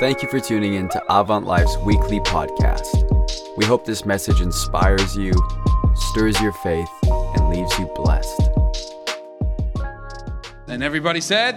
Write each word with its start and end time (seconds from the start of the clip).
Thank 0.00 0.22
you 0.22 0.28
for 0.28 0.38
tuning 0.38 0.74
in 0.74 0.88
to 0.90 1.02
Avant 1.12 1.44
Life's 1.44 1.76
weekly 1.78 2.20
podcast. 2.20 3.04
We 3.56 3.64
hope 3.64 3.84
this 3.84 4.06
message 4.06 4.40
inspires 4.40 5.16
you, 5.16 5.32
stirs 5.96 6.40
your 6.40 6.52
faith, 6.52 6.88
and 7.02 7.48
leaves 7.50 7.76
you 7.80 7.86
blessed. 7.96 8.48
And 10.68 10.84
everybody 10.84 11.20
said, 11.20 11.56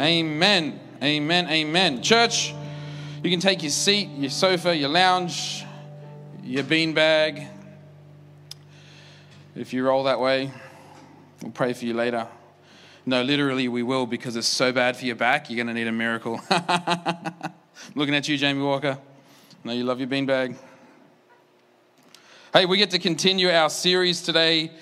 Amen. 0.00 0.80
Amen. 1.00 1.48
Amen. 1.48 2.02
Church, 2.02 2.52
you 3.22 3.30
can 3.30 3.38
take 3.38 3.62
your 3.62 3.70
seat, 3.70 4.08
your 4.16 4.30
sofa, 4.30 4.76
your 4.76 4.88
lounge, 4.88 5.64
your 6.42 6.64
beanbag. 6.64 7.46
If 9.54 9.72
you 9.72 9.86
roll 9.86 10.02
that 10.02 10.18
way, 10.18 10.50
we'll 11.42 11.52
pray 11.52 11.74
for 11.74 11.84
you 11.84 11.94
later. 11.94 12.26
No, 13.08 13.22
literally, 13.22 13.68
we 13.68 13.84
will 13.84 14.04
because 14.04 14.34
it's 14.34 14.48
so 14.48 14.72
bad 14.72 14.96
for 14.96 15.04
your 15.04 15.14
back, 15.14 15.48
you're 15.48 15.54
going 15.54 15.68
to 15.68 15.72
need 15.72 15.86
a 15.86 15.92
miracle. 15.92 16.40
Looking 17.94 18.16
at 18.16 18.26
you, 18.26 18.36
Jamie 18.36 18.64
Walker. 18.64 18.98
No, 19.62 19.72
you 19.72 19.84
love 19.84 20.00
your 20.00 20.08
beanbag. 20.08 20.56
Hey, 22.52 22.66
we 22.66 22.78
get 22.78 22.90
to 22.90 22.98
continue 22.98 23.48
our 23.48 23.70
series 23.70 24.22
today 24.22 24.72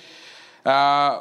uh, 0.64 1.20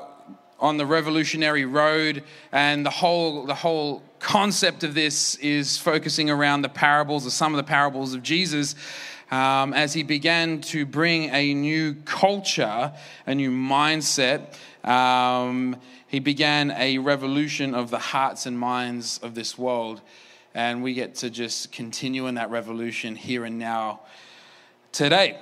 on 0.62 0.78
the 0.78 0.86
revolutionary 0.86 1.66
road, 1.66 2.24
and 2.54 2.86
the 2.86 2.90
whole, 2.90 3.46
the 3.48 3.56
whole 3.56 4.02
concept 4.20 4.86
of 4.86 4.94
this 4.94 5.36
is 5.36 5.78
focusing 5.78 6.30
around 6.30 6.62
the 6.62 6.70
parables, 6.70 7.28
or 7.28 7.32
some 7.32 7.54
of 7.54 7.58
the 7.58 7.68
parables 7.70 8.14
of 8.14 8.24
Jesus. 8.24 8.76
Um, 9.30 9.74
as 9.74 9.94
he 9.94 10.04
began 10.04 10.62
to 10.62 10.86
bring 10.86 11.24
a 11.32 11.54
new 11.54 11.96
culture, 12.06 12.94
a 13.26 13.36
new 13.36 13.52
mindset, 13.52 14.54
um, 14.84 15.78
he 16.08 16.20
began 16.20 16.72
a 16.72 16.98
revolution 16.98 17.74
of 17.74 17.90
the 17.90 18.00
hearts 18.00 18.46
and 18.46 18.58
minds 18.60 19.20
of 19.24 19.36
this 19.36 19.58
world. 19.58 20.02
And 20.54 20.84
we 20.84 20.94
get 20.94 21.16
to 21.16 21.30
just 21.30 21.72
continue 21.72 22.28
in 22.28 22.36
that 22.36 22.52
revolution 22.52 23.16
here 23.16 23.46
and 23.46 23.58
now 23.58 24.02
today. 24.92 25.40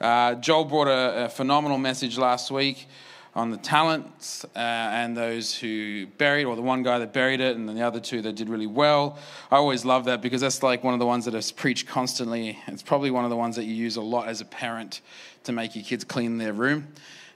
Uh, 0.00 0.34
Joel 0.34 0.64
brought 0.64 0.88
a, 0.88 1.26
a, 1.26 1.28
phenomenal 1.28 1.78
message 1.78 2.18
last 2.18 2.50
week 2.50 2.88
on 3.34 3.50
the 3.50 3.56
talents 3.56 4.44
uh, 4.44 4.58
and 4.58 5.16
those 5.16 5.56
who 5.56 6.06
buried, 6.18 6.44
or 6.44 6.56
the 6.56 6.62
one 6.62 6.82
guy 6.82 6.98
that 6.98 7.12
buried 7.12 7.40
it, 7.40 7.56
and 7.56 7.68
then 7.68 7.76
the 7.76 7.82
other 7.82 8.00
two 8.00 8.20
that 8.20 8.34
did 8.34 8.48
really 8.48 8.66
well. 8.66 9.16
I 9.50 9.56
always 9.56 9.84
love 9.84 10.04
that 10.06 10.20
because 10.20 10.40
that's 10.40 10.62
like 10.62 10.82
one 10.82 10.92
of 10.92 11.00
the 11.00 11.06
ones 11.06 11.24
that 11.26 11.34
is 11.34 11.52
preached 11.52 11.86
constantly. 11.86 12.58
It's 12.66 12.82
probably 12.82 13.12
one 13.12 13.24
of 13.24 13.30
the 13.30 13.36
ones 13.36 13.56
that 13.56 13.64
you 13.64 13.74
use 13.74 13.96
a 13.96 14.02
lot 14.02 14.28
as 14.28 14.40
a 14.40 14.44
parent 14.44 15.00
to 15.44 15.52
make 15.52 15.76
your 15.76 15.84
kids 15.84 16.04
clean 16.04 16.36
their 16.36 16.52
room. 16.52 16.88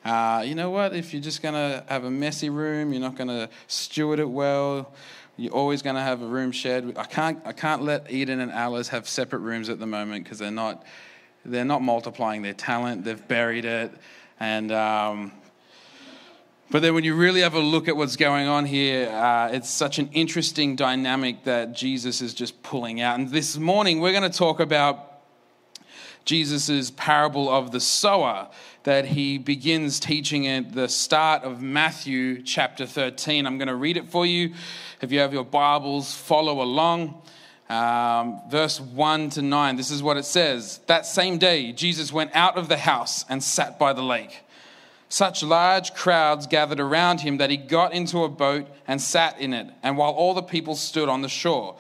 Uh, 0.07 0.41
you 0.43 0.55
know 0.55 0.71
what? 0.71 0.95
If 0.95 1.13
you're 1.13 1.21
just 1.21 1.43
going 1.43 1.55
to 1.55 1.83
have 1.89 2.05
a 2.05 2.11
messy 2.13 2.49
room, 2.49 2.93
you're 2.93 3.03
not 3.03 3.17
going 3.17 3.27
to 3.27 3.49
steward 3.67 4.21
it 4.21 4.31
well. 4.31 4.93
You're 5.37 5.53
always 5.53 5.83
going 5.83 5.97
to 5.97 6.03
have 6.03 6.23
a 6.23 6.27
room 6.27 6.53
shared. 6.53 6.97
I 6.97 7.03
can't, 7.03 7.41
I 7.45 7.51
can't 7.51 7.83
let 7.83 8.09
Eden 8.09 8.39
and 8.39 8.53
Alice 8.53 8.87
have 8.91 9.09
separate 9.09 9.41
rooms 9.41 9.69
at 9.69 9.81
the 9.81 9.87
moment 9.87 10.23
because 10.23 10.39
they're 10.39 10.53
not, 10.53 10.85
they're 11.45 11.65
not 11.65 11.83
multiplying 11.83 12.43
their 12.43 12.53
talent. 12.53 13.05
They've 13.05 13.27
buried 13.27 13.65
it. 13.65 13.91
And, 14.39 14.71
um, 14.71 15.33
but 16.71 16.83
then 16.83 16.95
when 16.95 17.03
you 17.03 17.17
really 17.17 17.41
have 17.41 17.55
a 17.55 17.59
look 17.59 17.89
at 17.89 17.97
what's 17.97 18.15
going 18.15 18.47
on 18.47 18.65
here, 18.65 19.09
uh, 19.09 19.49
it's 19.49 19.69
such 19.69 19.99
an 19.99 20.11
interesting 20.13 20.77
dynamic 20.77 21.43
that 21.45 21.73
Jesus 21.73 22.21
is 22.23 22.33
just 22.33 22.63
pulling 22.63 23.01
out. 23.01 23.19
And 23.19 23.31
this 23.31 23.57
morning, 23.57 23.99
we're 23.99 24.13
going 24.13 24.31
to 24.31 24.39
talk 24.39 24.61
about 24.61 25.17
Jesus' 26.25 26.91
parable 26.91 27.49
of 27.49 27.71
the 27.71 27.81
sower 27.81 28.51
that 28.87 29.05
he 29.05 29.37
begins 29.37 29.99
teaching 29.99 30.47
at 30.47 30.73
the 30.73 30.89
start 30.89 31.43
of 31.43 31.61
Matthew 31.61 32.41
chapter 32.43 32.87
13. 32.87 33.45
I'm 33.45 33.59
going 33.59 33.67
to 33.67 33.75
read 33.75 33.97
it 33.97 34.07
for 34.07 34.25
you. 34.25 34.55
If 35.01 35.11
you 35.11 35.19
have 35.19 35.33
your 35.33 35.45
Bibles, 35.45 36.15
follow 36.15 36.63
along. 36.63 37.21
Um, 37.69 38.43
verse 38.49 38.81
1 38.81 39.31
to 39.31 39.43
9, 39.43 39.75
this 39.75 39.91
is 39.91 40.05
what 40.05 40.17
it 40.17 40.25
says. 40.25 40.79
That 40.87 41.05
same 41.05 41.37
day, 41.37 41.73
Jesus 41.73 42.13
went 42.13 42.31
out 42.33 42.57
of 42.57 42.69
the 42.69 42.77
house 42.77 43.25
and 43.29 43.43
sat 43.43 43.77
by 43.77 43.93
the 43.93 44.05
lake. 44.05 44.45
Such 45.09 45.43
large 45.43 45.93
crowds 45.95 46.47
gathered 46.47 46.79
around 46.79 47.23
him 47.23 47.39
that 47.39 47.51
he 47.51 47.57
got 47.57 47.93
into 47.93 48.23
a 48.23 48.29
boat 48.29 48.69
and 48.87 49.03
sat 49.03 49.41
in 49.41 49.53
it, 49.53 49.67
and 49.83 49.99
while 49.99 50.13
all 50.13 50.33
the 50.33 50.43
people 50.43 50.77
stood 50.77 51.09
on 51.09 51.23
the 51.23 51.29
shore, 51.29 51.75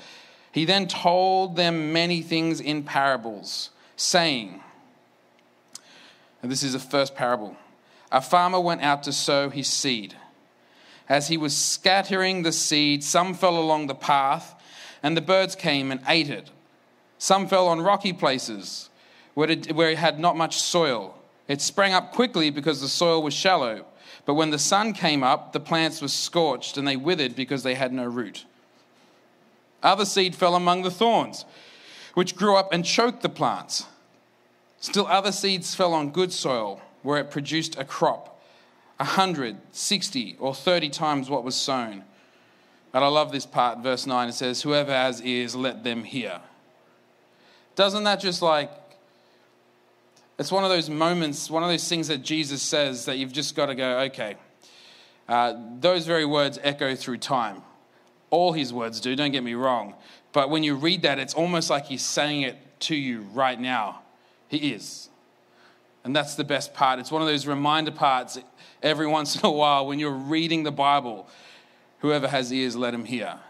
he 0.50 0.64
then 0.64 0.88
told 0.88 1.54
them 1.54 1.92
many 1.92 2.20
things 2.20 2.60
in 2.60 2.82
parables 2.82 3.70
saying, 3.94 4.60
and 6.46 6.52
this 6.52 6.62
is 6.62 6.74
the 6.74 6.78
first 6.78 7.16
parable. 7.16 7.56
A 8.12 8.20
farmer 8.20 8.60
went 8.60 8.80
out 8.80 9.02
to 9.02 9.12
sow 9.12 9.50
his 9.50 9.66
seed. 9.66 10.14
As 11.08 11.26
he 11.26 11.36
was 11.36 11.56
scattering 11.56 12.44
the 12.44 12.52
seed, 12.52 13.02
some 13.02 13.34
fell 13.34 13.58
along 13.58 13.88
the 13.88 13.96
path, 13.96 14.54
and 15.02 15.16
the 15.16 15.20
birds 15.20 15.56
came 15.56 15.90
and 15.90 16.00
ate 16.06 16.30
it. 16.30 16.52
Some 17.18 17.48
fell 17.48 17.66
on 17.66 17.80
rocky 17.80 18.12
places 18.12 18.90
where 19.34 19.50
it, 19.50 19.74
where 19.74 19.90
it 19.90 19.98
had 19.98 20.20
not 20.20 20.36
much 20.36 20.60
soil. 20.60 21.18
It 21.48 21.60
sprang 21.60 21.94
up 21.94 22.12
quickly 22.12 22.50
because 22.50 22.80
the 22.80 22.86
soil 22.86 23.24
was 23.24 23.34
shallow. 23.34 23.84
But 24.24 24.34
when 24.34 24.50
the 24.50 24.58
sun 24.60 24.92
came 24.92 25.24
up, 25.24 25.52
the 25.52 25.58
plants 25.58 26.00
were 26.00 26.06
scorched 26.06 26.78
and 26.78 26.86
they 26.86 26.94
withered 26.94 27.34
because 27.34 27.64
they 27.64 27.74
had 27.74 27.92
no 27.92 28.04
root. 28.04 28.44
Other 29.82 30.04
seed 30.04 30.36
fell 30.36 30.54
among 30.54 30.82
the 30.82 30.92
thorns 30.92 31.44
which 32.14 32.36
grew 32.36 32.54
up 32.54 32.72
and 32.72 32.84
choked 32.84 33.22
the 33.22 33.28
plants. 33.28 33.86
Still, 34.80 35.06
other 35.06 35.32
seeds 35.32 35.74
fell 35.74 35.94
on 35.94 36.10
good 36.10 36.32
soil, 36.32 36.80
where 37.02 37.18
it 37.18 37.30
produced 37.30 37.78
a 37.78 37.84
crop, 37.84 38.40
a 38.98 39.04
hundred, 39.04 39.56
sixty, 39.72 40.36
or 40.38 40.54
thirty 40.54 40.88
times 40.88 41.30
what 41.30 41.44
was 41.44 41.54
sown. 41.54 42.04
And 42.96 43.04
I 43.04 43.08
love 43.08 43.30
this 43.30 43.44
part, 43.44 43.80
verse 43.80 44.06
9. 44.06 44.30
It 44.30 44.32
says, 44.32 44.62
Whoever 44.62 44.90
has 44.90 45.20
ears, 45.20 45.54
let 45.54 45.84
them 45.84 46.02
hear. 46.02 46.40
Doesn't 47.74 48.04
that 48.04 48.20
just 48.20 48.40
like, 48.40 48.70
it's 50.38 50.50
one 50.50 50.64
of 50.64 50.70
those 50.70 50.88
moments, 50.88 51.50
one 51.50 51.62
of 51.62 51.68
those 51.68 51.86
things 51.86 52.08
that 52.08 52.22
Jesus 52.22 52.62
says 52.62 53.04
that 53.04 53.18
you've 53.18 53.32
just 53.32 53.54
got 53.54 53.66
to 53.66 53.74
go, 53.74 53.98
okay. 54.00 54.36
Uh, 55.28 55.54
those 55.78 56.06
very 56.06 56.24
words 56.24 56.58
echo 56.62 56.94
through 56.94 57.18
time. 57.18 57.62
All 58.30 58.52
his 58.52 58.72
words 58.72 58.98
do, 58.98 59.14
don't 59.14 59.30
get 59.30 59.44
me 59.44 59.52
wrong. 59.52 59.94
But 60.32 60.48
when 60.48 60.62
you 60.62 60.74
read 60.74 61.02
that, 61.02 61.18
it's 61.18 61.34
almost 61.34 61.68
like 61.68 61.84
he's 61.84 62.02
saying 62.02 62.42
it 62.42 62.56
to 62.80 62.96
you 62.96 63.26
right 63.34 63.60
now. 63.60 64.02
He 64.48 64.72
is. 64.72 65.08
And 66.04 66.14
that's 66.14 66.36
the 66.36 66.44
best 66.44 66.72
part. 66.72 67.00
It's 67.00 67.10
one 67.10 67.20
of 67.20 67.28
those 67.28 67.46
reminder 67.46 67.90
parts 67.90 68.38
every 68.82 69.06
once 69.06 69.36
in 69.36 69.44
a 69.44 69.50
while 69.50 69.86
when 69.86 69.98
you're 69.98 70.10
reading 70.10 70.62
the 70.62 70.70
Bible. 70.70 71.28
Whoever 71.98 72.28
has 72.28 72.52
ears, 72.52 72.76
let 72.76 72.94
him 72.94 73.04
hear. 73.04 73.40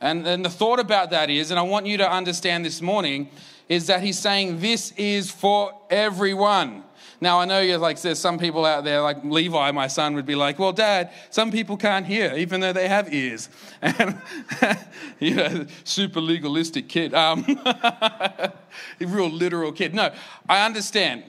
And 0.00 0.24
then 0.24 0.42
the 0.42 0.50
thought 0.50 0.80
about 0.80 1.10
that 1.10 1.30
is, 1.30 1.50
and 1.50 1.58
I 1.58 1.62
want 1.62 1.86
you 1.86 1.96
to 1.98 2.10
understand 2.10 2.64
this 2.64 2.80
morning, 2.80 3.30
is 3.68 3.86
that 3.88 4.02
he's 4.02 4.18
saying 4.18 4.60
this 4.60 4.92
is 4.92 5.30
for 5.30 5.72
everyone. 5.90 6.82
Now, 7.20 7.40
I 7.40 7.46
know 7.46 7.60
you're 7.60 7.78
like, 7.78 8.00
there's 8.00 8.18
some 8.18 8.38
people 8.38 8.64
out 8.64 8.84
there, 8.84 9.00
like 9.00 9.24
Levi, 9.24 9.72
my 9.72 9.88
son, 9.88 10.14
would 10.14 10.26
be 10.26 10.36
like, 10.36 10.58
well, 10.58 10.72
dad, 10.72 11.10
some 11.30 11.50
people 11.50 11.76
can't 11.76 12.06
hear, 12.06 12.32
even 12.36 12.60
though 12.60 12.72
they 12.72 12.88
have 12.88 13.12
ears. 13.12 13.48
And, 13.82 14.20
you 15.20 15.34
know, 15.34 15.66
super 15.84 16.20
legalistic 16.20 16.88
kid, 16.88 17.14
um, 17.14 17.44
real 19.00 19.30
literal 19.30 19.72
kid. 19.72 19.94
No, 19.94 20.12
I 20.48 20.66
understand. 20.66 21.24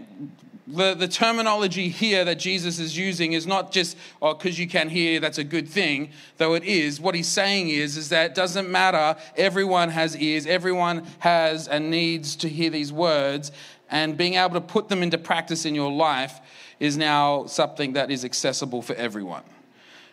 The, 0.68 0.94
the 0.94 1.08
terminology 1.08 1.90
here 1.90 2.26
that 2.26 2.36
Jesus 2.36 2.80
is 2.80 2.96
using 2.98 3.34
is 3.34 3.48
not 3.48 3.72
just, 3.72 3.98
oh, 4.22 4.34
because 4.34 4.60
you 4.60 4.68
can 4.68 4.90
hear, 4.90 5.20
that's 5.20 5.38
a 5.38 5.44
good 5.44 5.68
thing, 5.68 6.12
though 6.38 6.54
it 6.54 6.64
is. 6.64 7.00
What 7.02 7.16
he's 7.16 7.28
saying 7.28 7.70
is, 7.70 7.98
is 7.98 8.10
that 8.10 8.32
it 8.32 8.36
doesn't 8.36 8.70
matter. 8.70 9.20
Everyone 9.38 9.90
has 9.90 10.16
ears, 10.18 10.46
everyone 10.46 11.08
has 11.20 11.68
and 11.68 11.90
needs 11.90 12.36
to 12.38 12.50
hear 12.50 12.70
these 12.70 12.94
words 12.94 13.52
and 13.90 14.16
being 14.18 14.36
able 14.36 14.54
to 14.54 14.62
put 14.62 14.90
them 14.90 15.02
into 15.02 15.18
practice 15.18 15.66
in 15.66 15.76
your 15.76 15.92
life 15.92 16.40
is 16.80 16.98
now 16.98 17.46
something 17.46 17.94
that 17.94 18.12
is 18.12 18.24
accessible 18.24 18.82
for 18.82 18.96
everyone. 18.96 19.44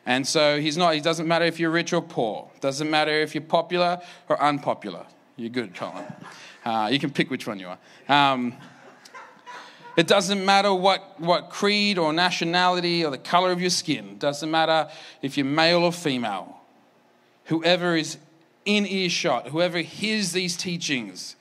And 0.06 0.26
so 0.26 0.60
he's 0.60 0.76
not, 0.76 0.94
it 0.94 1.03
doesn't 1.03 1.26
matter 1.26 1.44
if 1.44 1.59
you're 1.59 1.70
rich 1.70 1.92
or 1.92 2.00
poor. 2.00 2.48
Doesn't 2.60 2.88
matter 2.88 3.10
if 3.10 3.34
you're 3.34 3.42
popular 3.42 4.00
or 4.28 4.41
unpopular. 4.41 5.04
You're 5.36 5.50
good, 5.50 5.74
Colin. 5.74 6.04
Uh, 6.65 6.89
you 6.91 6.98
can 6.98 7.10
pick 7.10 7.30
which 7.30 7.47
one 7.47 7.59
you 7.59 7.68
are. 7.68 7.78
Um, 8.09 8.54
it 9.97 10.06
doesn't 10.06 10.45
matter 10.45 10.72
what, 10.72 11.18
what 11.18 11.50
creed 11.50 11.98
or 11.98 12.12
nationality 12.12 13.04
or 13.04 13.10
the 13.10 13.18
color 13.18 13.50
of 13.50 13.60
your 13.60 13.71
skin. 13.71 14.18
Doesn't 14.18 14.50
matter 14.50 14.89
if 15.22 15.36
you're 15.36 15.47
male 15.47 15.83
or 15.83 15.92
female. 15.92 16.60
Whoever 17.47 17.97
is 17.97 18.18
in 18.65 18.86
earshot, 18.86 19.48
whoever 19.48 19.78
hears 19.78 20.33
these 20.33 20.56
teachings, 20.56 21.36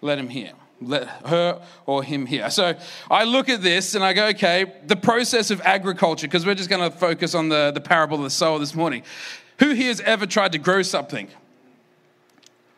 let 0.00 0.18
him 0.18 0.28
hear 0.28 0.52
let 0.80 1.08
her 1.26 1.62
or 1.86 2.02
him 2.02 2.26
hear. 2.26 2.50
So 2.50 2.74
I 3.10 3.24
look 3.24 3.48
at 3.48 3.62
this 3.62 3.94
and 3.94 4.04
I 4.04 4.12
go, 4.12 4.26
okay, 4.28 4.72
the 4.86 4.96
process 4.96 5.50
of 5.50 5.60
agriculture, 5.62 6.26
because 6.26 6.44
we're 6.44 6.54
just 6.54 6.68
going 6.68 6.90
to 6.90 6.96
focus 6.96 7.34
on 7.34 7.48
the, 7.48 7.70
the 7.72 7.80
parable 7.80 8.18
of 8.18 8.24
the 8.24 8.30
sower 8.30 8.58
this 8.58 8.74
morning. 8.74 9.02
Who 9.58 9.70
here 9.70 9.88
has 9.88 10.00
ever 10.00 10.26
tried 10.26 10.52
to 10.52 10.58
grow 10.58 10.82
something? 10.82 11.28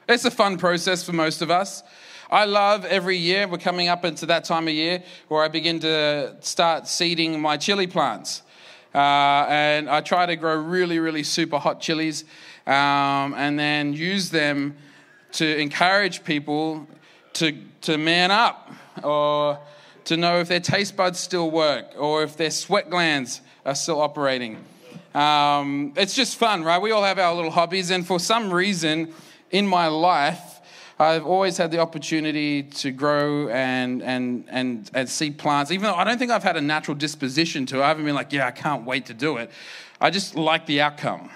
It's 0.08 0.24
a 0.24 0.30
fun 0.30 0.58
process 0.58 1.04
for 1.04 1.12
most 1.12 1.42
of 1.42 1.50
us. 1.50 1.82
I 2.30 2.44
love 2.44 2.84
every 2.84 3.16
year, 3.16 3.48
we're 3.48 3.58
coming 3.58 3.88
up 3.88 4.04
into 4.04 4.26
that 4.26 4.44
time 4.44 4.68
of 4.68 4.74
year 4.74 5.02
where 5.28 5.42
I 5.42 5.48
begin 5.48 5.80
to 5.80 6.36
start 6.40 6.86
seeding 6.86 7.40
my 7.40 7.56
chili 7.56 7.86
plants. 7.86 8.42
Uh, 8.94 9.46
and 9.48 9.88
I 9.88 10.00
try 10.00 10.26
to 10.26 10.36
grow 10.36 10.56
really, 10.56 10.98
really 10.98 11.22
super 11.22 11.58
hot 11.58 11.80
chilies 11.80 12.24
um, 12.66 13.34
and 13.34 13.58
then 13.58 13.92
use 13.92 14.30
them 14.30 14.76
to 15.32 15.58
encourage 15.58 16.24
people 16.24 16.86
to, 17.38 17.56
to 17.82 17.99
man 17.99 18.31
up 18.31 18.70
or 19.02 19.58
to 20.05 20.17
know 20.17 20.40
if 20.40 20.49
their 20.49 20.61
taste 20.61 20.96
buds 20.96 21.19
still 21.20 21.50
work 21.50 21.87
or 21.96 22.23
if 22.23 22.37
their 22.37 22.50
sweat 22.50 22.90
glands 22.90 23.40
are 23.64 23.75
still 23.75 24.00
operating. 24.00 24.64
Um, 25.14 25.93
it's 25.96 26.14
just 26.14 26.37
fun, 26.37 26.64
right? 26.64 26.81
We 26.81 26.90
all 26.90 27.05
have 27.05 27.19
our 27.19 27.35
little 27.35 27.50
hobbies, 27.50 27.90
and 27.90 28.06
for 28.06 28.19
some 28.20 28.52
reason 28.52 29.12
in 29.50 29.67
my 29.67 29.87
life, 29.87 30.61
I've 30.99 31.25
always 31.25 31.56
had 31.56 31.70
the 31.70 31.79
opportunity 31.79 32.64
to 32.64 32.90
grow 32.90 33.49
and, 33.49 34.02
and, 34.02 34.44
and, 34.49 34.91
and 34.94 35.08
see 35.08 35.31
plants, 35.31 35.70
even 35.70 35.84
though 35.84 35.94
I 35.94 36.05
don't 36.05 36.19
think 36.19 36.31
I've 36.31 36.43
had 36.43 36.56
a 36.56 36.61
natural 36.61 36.96
disposition 36.96 37.67
to. 37.67 37.82
I 37.82 37.88
haven't 37.88 38.05
been 38.05 38.17
like, 38.17 38.32
yeah, 38.32 38.46
I 38.46 38.50
can't 38.50 38.84
wait 38.84 39.06
to 39.06 39.14
do 39.14 39.37
it. 39.37 39.50
I 40.00 40.11
just 40.11 40.34
like 40.34 40.67
the 40.67 40.81
outcome. 40.81 41.31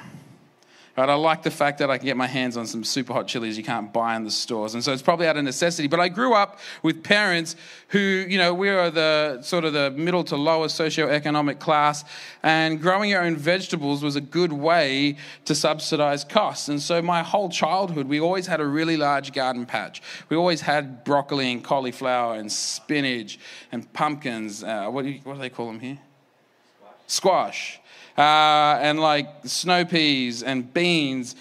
Right, 0.95 1.09
I 1.09 1.15
like 1.15 1.43
the 1.43 1.51
fact 1.51 1.79
that 1.79 1.91
I 1.91 1.97
can 1.97 2.05
get 2.05 2.19
my 2.19 2.27
hands 2.27 2.59
on 2.59 2.67
some 2.67 2.85
super 2.85 3.15
hot 3.15 3.27
chilies 3.27 3.57
you 3.57 3.65
can't 3.65 3.91
buy 3.91 4.15
in 4.15 4.25
the 4.25 4.31
stores. 4.31 4.75
And 4.75 4.85
so 4.85 4.93
it's 4.93 5.01
probably 5.01 5.27
out 5.27 5.39
of 5.39 5.45
necessity. 5.45 5.89
But 5.89 6.01
I 6.01 6.11
grew 6.11 6.35
up 6.35 6.59
with 6.83 7.03
parents 7.03 7.57
who, 7.89 7.99
you 7.99 8.37
know, 8.37 8.53
we 8.53 8.69
are 8.69 8.91
the 8.91 9.41
sort 9.41 9.65
of 9.65 9.73
the 9.73 9.91
middle 9.93 10.23
to 10.25 10.37
lower 10.37 10.67
socioeconomic 10.67 11.61
class. 11.61 12.05
And 12.43 12.79
growing 12.79 13.09
your 13.09 13.23
own 13.23 13.37
vegetables 13.37 14.03
was 14.03 14.17
a 14.17 14.21
good 14.21 14.53
way 14.53 15.17
to 15.47 15.55
subsidize 15.55 16.25
costs. 16.25 16.69
And 16.69 16.81
so 16.81 17.01
my 17.01 17.23
whole 17.23 17.49
childhood, 17.49 18.07
we 18.07 18.21
always 18.21 18.47
had 18.47 18.61
a 18.61 18.67
really 18.67 18.99
large 18.99 19.33
garden 19.33 19.65
patch. 19.65 20.03
We 20.29 20.37
always 20.37 20.61
had 20.61 21.05
broccoli 21.05 21.51
and 21.53 21.65
cauliflower 21.65 22.35
and 22.35 22.53
spinach 22.53 23.39
and 23.73 23.91
pumpkins. 23.95 24.63
Uh, 24.63 24.91
what, 24.91 25.05
do 25.05 25.11
you, 25.13 25.21
what 25.25 25.35
do 25.35 25.41
they 25.41 25.49
call 25.49 25.69
them 25.69 25.81
here? 25.81 25.99
Squash. 27.07 27.81
Uh, 28.17 28.79
and 28.81 29.01
like 29.01 29.29
snow 29.45 29.85
peas 29.85 30.43
and 30.43 30.73
beans, 30.73 31.35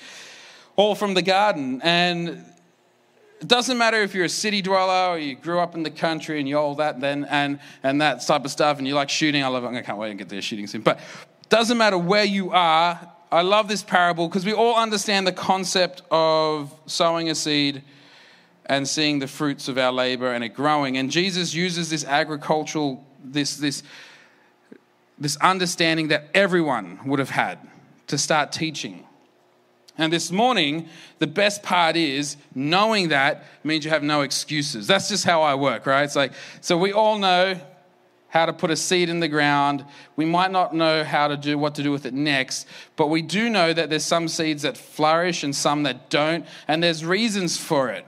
all 0.75 0.95
from 0.95 1.13
the 1.13 1.21
garden. 1.21 1.81
And 1.83 2.45
it 3.41 3.47
doesn't 3.47 3.77
matter 3.77 4.01
if 4.01 4.13
you're 4.13 4.25
a 4.25 4.29
city 4.29 4.61
dweller 4.61 5.15
or 5.15 5.19
you 5.19 5.35
grew 5.35 5.59
up 5.59 5.75
in 5.75 5.83
the 5.83 5.91
country 5.91 6.39
and 6.39 6.47
you're 6.47 6.59
all 6.59 6.75
that 6.75 7.01
then 7.01 7.25
and, 7.25 7.59
and 7.83 7.99
that 8.01 8.25
type 8.25 8.45
of 8.45 8.51
stuff 8.51 8.77
and 8.77 8.87
you 8.87 8.93
like 8.93 9.09
shooting. 9.09 9.43
I 9.43 9.47
love 9.47 9.63
it. 9.63 9.75
I 9.75 9.81
can't 9.81 9.97
wait 9.97 10.09
to 10.09 10.15
get 10.15 10.29
there 10.29 10.41
shooting 10.41 10.67
soon. 10.67 10.81
But 10.81 10.99
doesn't 11.49 11.77
matter 11.77 11.97
where 11.97 12.23
you 12.23 12.51
are. 12.51 12.99
I 13.31 13.41
love 13.41 13.67
this 13.67 13.83
parable 13.83 14.27
because 14.27 14.45
we 14.45 14.53
all 14.53 14.75
understand 14.75 15.25
the 15.25 15.31
concept 15.31 16.01
of 16.11 16.73
sowing 16.85 17.29
a 17.29 17.35
seed 17.35 17.81
and 18.65 18.87
seeing 18.87 19.19
the 19.19 19.27
fruits 19.27 19.67
of 19.67 19.77
our 19.77 19.91
labor 19.91 20.31
and 20.31 20.43
it 20.43 20.49
growing. 20.49 20.97
And 20.97 21.09
Jesus 21.09 21.53
uses 21.53 21.89
this 21.89 22.05
agricultural, 22.05 23.05
this, 23.23 23.57
this 23.57 23.83
this 25.21 25.37
understanding 25.37 26.09
that 26.09 26.29
everyone 26.33 26.99
would 27.05 27.19
have 27.19 27.29
had 27.29 27.59
to 28.07 28.17
start 28.17 28.51
teaching. 28.51 29.05
And 29.97 30.11
this 30.11 30.31
morning, 30.31 30.89
the 31.19 31.27
best 31.27 31.61
part 31.61 31.95
is 31.95 32.37
knowing 32.55 33.09
that 33.09 33.45
means 33.63 33.85
you 33.85 33.91
have 33.91 34.01
no 34.01 34.21
excuses. 34.21 34.87
That's 34.87 35.09
just 35.09 35.23
how 35.23 35.43
I 35.43 35.53
work, 35.53 35.85
right? 35.85 36.03
It's 36.03 36.15
like, 36.15 36.33
so 36.59 36.75
we 36.75 36.91
all 36.91 37.19
know 37.19 37.59
how 38.29 38.47
to 38.47 38.53
put 38.53 38.71
a 38.71 38.75
seed 38.75 39.09
in 39.09 39.19
the 39.19 39.27
ground. 39.27 39.85
We 40.15 40.25
might 40.25 40.49
not 40.49 40.73
know 40.73 41.03
how 41.03 41.27
to 41.27 41.37
do 41.37 41.55
what 41.57 41.75
to 41.75 41.83
do 41.83 41.91
with 41.91 42.07
it 42.07 42.15
next, 42.15 42.67
but 42.95 43.07
we 43.07 43.21
do 43.21 43.47
know 43.47 43.73
that 43.73 43.91
there's 43.91 44.05
some 44.05 44.27
seeds 44.27 44.63
that 44.63 44.75
flourish 44.75 45.43
and 45.43 45.55
some 45.55 45.83
that 45.83 46.09
don't, 46.09 46.47
and 46.67 46.81
there's 46.81 47.05
reasons 47.05 47.57
for 47.57 47.89
it. 47.89 48.07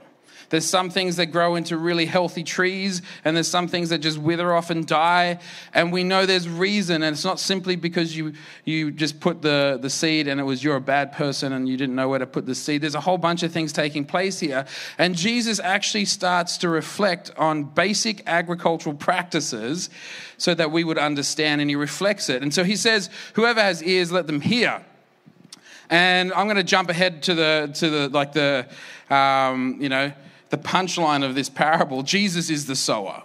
There's 0.54 0.64
some 0.64 0.88
things 0.88 1.16
that 1.16 1.32
grow 1.32 1.56
into 1.56 1.76
really 1.76 2.06
healthy 2.06 2.44
trees, 2.44 3.02
and 3.24 3.36
there's 3.36 3.48
some 3.48 3.66
things 3.66 3.88
that 3.88 3.98
just 3.98 4.18
wither 4.18 4.54
off 4.54 4.70
and 4.70 4.86
die. 4.86 5.40
And 5.74 5.92
we 5.92 6.04
know 6.04 6.26
there's 6.26 6.48
reason, 6.48 7.02
and 7.02 7.12
it's 7.12 7.24
not 7.24 7.40
simply 7.40 7.74
because 7.74 8.16
you, 8.16 8.34
you 8.64 8.92
just 8.92 9.18
put 9.18 9.42
the, 9.42 9.80
the 9.82 9.90
seed 9.90 10.28
and 10.28 10.38
it 10.38 10.44
was 10.44 10.62
you're 10.62 10.76
a 10.76 10.80
bad 10.80 11.10
person 11.10 11.52
and 11.52 11.68
you 11.68 11.76
didn't 11.76 11.96
know 11.96 12.08
where 12.08 12.20
to 12.20 12.26
put 12.28 12.46
the 12.46 12.54
seed. 12.54 12.82
There's 12.82 12.94
a 12.94 13.00
whole 13.00 13.18
bunch 13.18 13.42
of 13.42 13.50
things 13.50 13.72
taking 13.72 14.04
place 14.04 14.38
here. 14.38 14.64
And 14.96 15.16
Jesus 15.16 15.58
actually 15.58 16.04
starts 16.04 16.56
to 16.58 16.68
reflect 16.68 17.32
on 17.36 17.64
basic 17.64 18.22
agricultural 18.24 18.94
practices 18.94 19.90
so 20.38 20.54
that 20.54 20.70
we 20.70 20.84
would 20.84 20.98
understand, 20.98 21.62
and 21.62 21.68
he 21.68 21.74
reflects 21.74 22.28
it. 22.28 22.44
And 22.44 22.54
so 22.54 22.62
he 22.62 22.76
says, 22.76 23.10
Whoever 23.32 23.60
has 23.60 23.82
ears, 23.82 24.12
let 24.12 24.28
them 24.28 24.40
hear. 24.40 24.84
And 25.90 26.32
I'm 26.32 26.46
going 26.46 26.58
to 26.58 26.62
jump 26.62 26.90
ahead 26.90 27.24
to 27.24 27.34
the 27.34 27.72
to 27.74 27.90
the 27.90 28.08
like 28.08 28.34
the 28.34 28.68
um, 29.10 29.78
you 29.80 29.88
know 29.88 30.12
the 30.50 30.58
punchline 30.58 31.24
of 31.24 31.34
this 31.34 31.48
parable 31.48 32.02
Jesus 32.02 32.50
is 32.50 32.66
the 32.66 32.76
sower. 32.76 33.22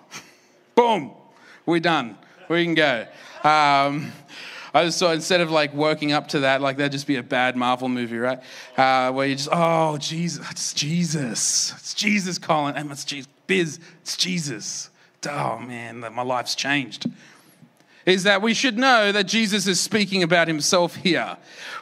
Boom, 0.76 1.12
we're 1.66 1.80
done. 1.80 2.18
We 2.48 2.64
can 2.64 2.74
go. 2.74 3.06
Um, 3.44 4.12
I 4.74 4.86
just 4.86 5.02
instead 5.02 5.42
of 5.42 5.50
like 5.50 5.74
working 5.74 6.12
up 6.12 6.30
to 6.30 6.42
that, 6.42 6.62
like 6.62 6.78
that'd 6.78 6.92
just 6.92 7.08
be 7.08 7.16
a 7.16 7.24
bad 7.24 7.56
Marvel 7.56 7.90
movie, 7.90 8.18
right? 8.18 8.40
Uh, 8.78 9.12
where 9.12 9.28
you 9.28 9.36
just, 9.36 9.50
oh, 9.52 9.98
Jesus, 9.98 10.50
it's 10.50 10.74
Jesus. 10.74 11.74
It's 11.74 11.94
Jesus 11.94 12.38
calling. 12.38 12.76
And 12.76 12.92
it's 12.92 13.04
Jesus. 13.04 13.28
Biz, 13.48 13.80
it's 14.02 14.16
Jesus. 14.16 14.90
Oh, 15.28 15.60
man, 15.60 16.00
my 16.00 16.22
life's 16.22 16.56
changed 16.56 17.08
is 18.10 18.24
that 18.24 18.42
we 18.42 18.54
should 18.54 18.78
know 18.78 19.12
that 19.12 19.26
Jesus 19.26 19.68
is 19.68 19.80
speaking 19.80 20.24
about 20.24 20.48
himself 20.48 20.96
here. 20.96 21.38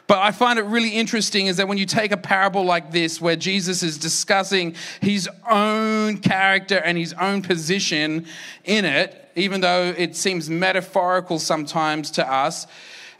But 0.06 0.18
I 0.18 0.30
find 0.30 0.58
it 0.58 0.64
really 0.64 0.90
interesting 0.90 1.46
is 1.46 1.56
that 1.56 1.68
when 1.68 1.78
you 1.78 1.86
take 1.86 2.12
a 2.12 2.16
parable 2.16 2.64
like 2.64 2.92
this, 2.92 3.20
where 3.20 3.36
Jesus 3.36 3.82
is 3.82 3.98
discussing 3.98 4.74
his 5.00 5.28
own 5.48 6.18
character 6.18 6.76
and 6.76 6.96
his 6.98 7.12
own 7.14 7.42
position 7.42 8.26
in 8.64 8.84
it, 8.84 9.30
even 9.36 9.60
though 9.60 9.94
it 9.96 10.16
seems 10.16 10.50
metaphorical 10.50 11.38
sometimes 11.38 12.10
to 12.12 12.30
us, 12.30 12.66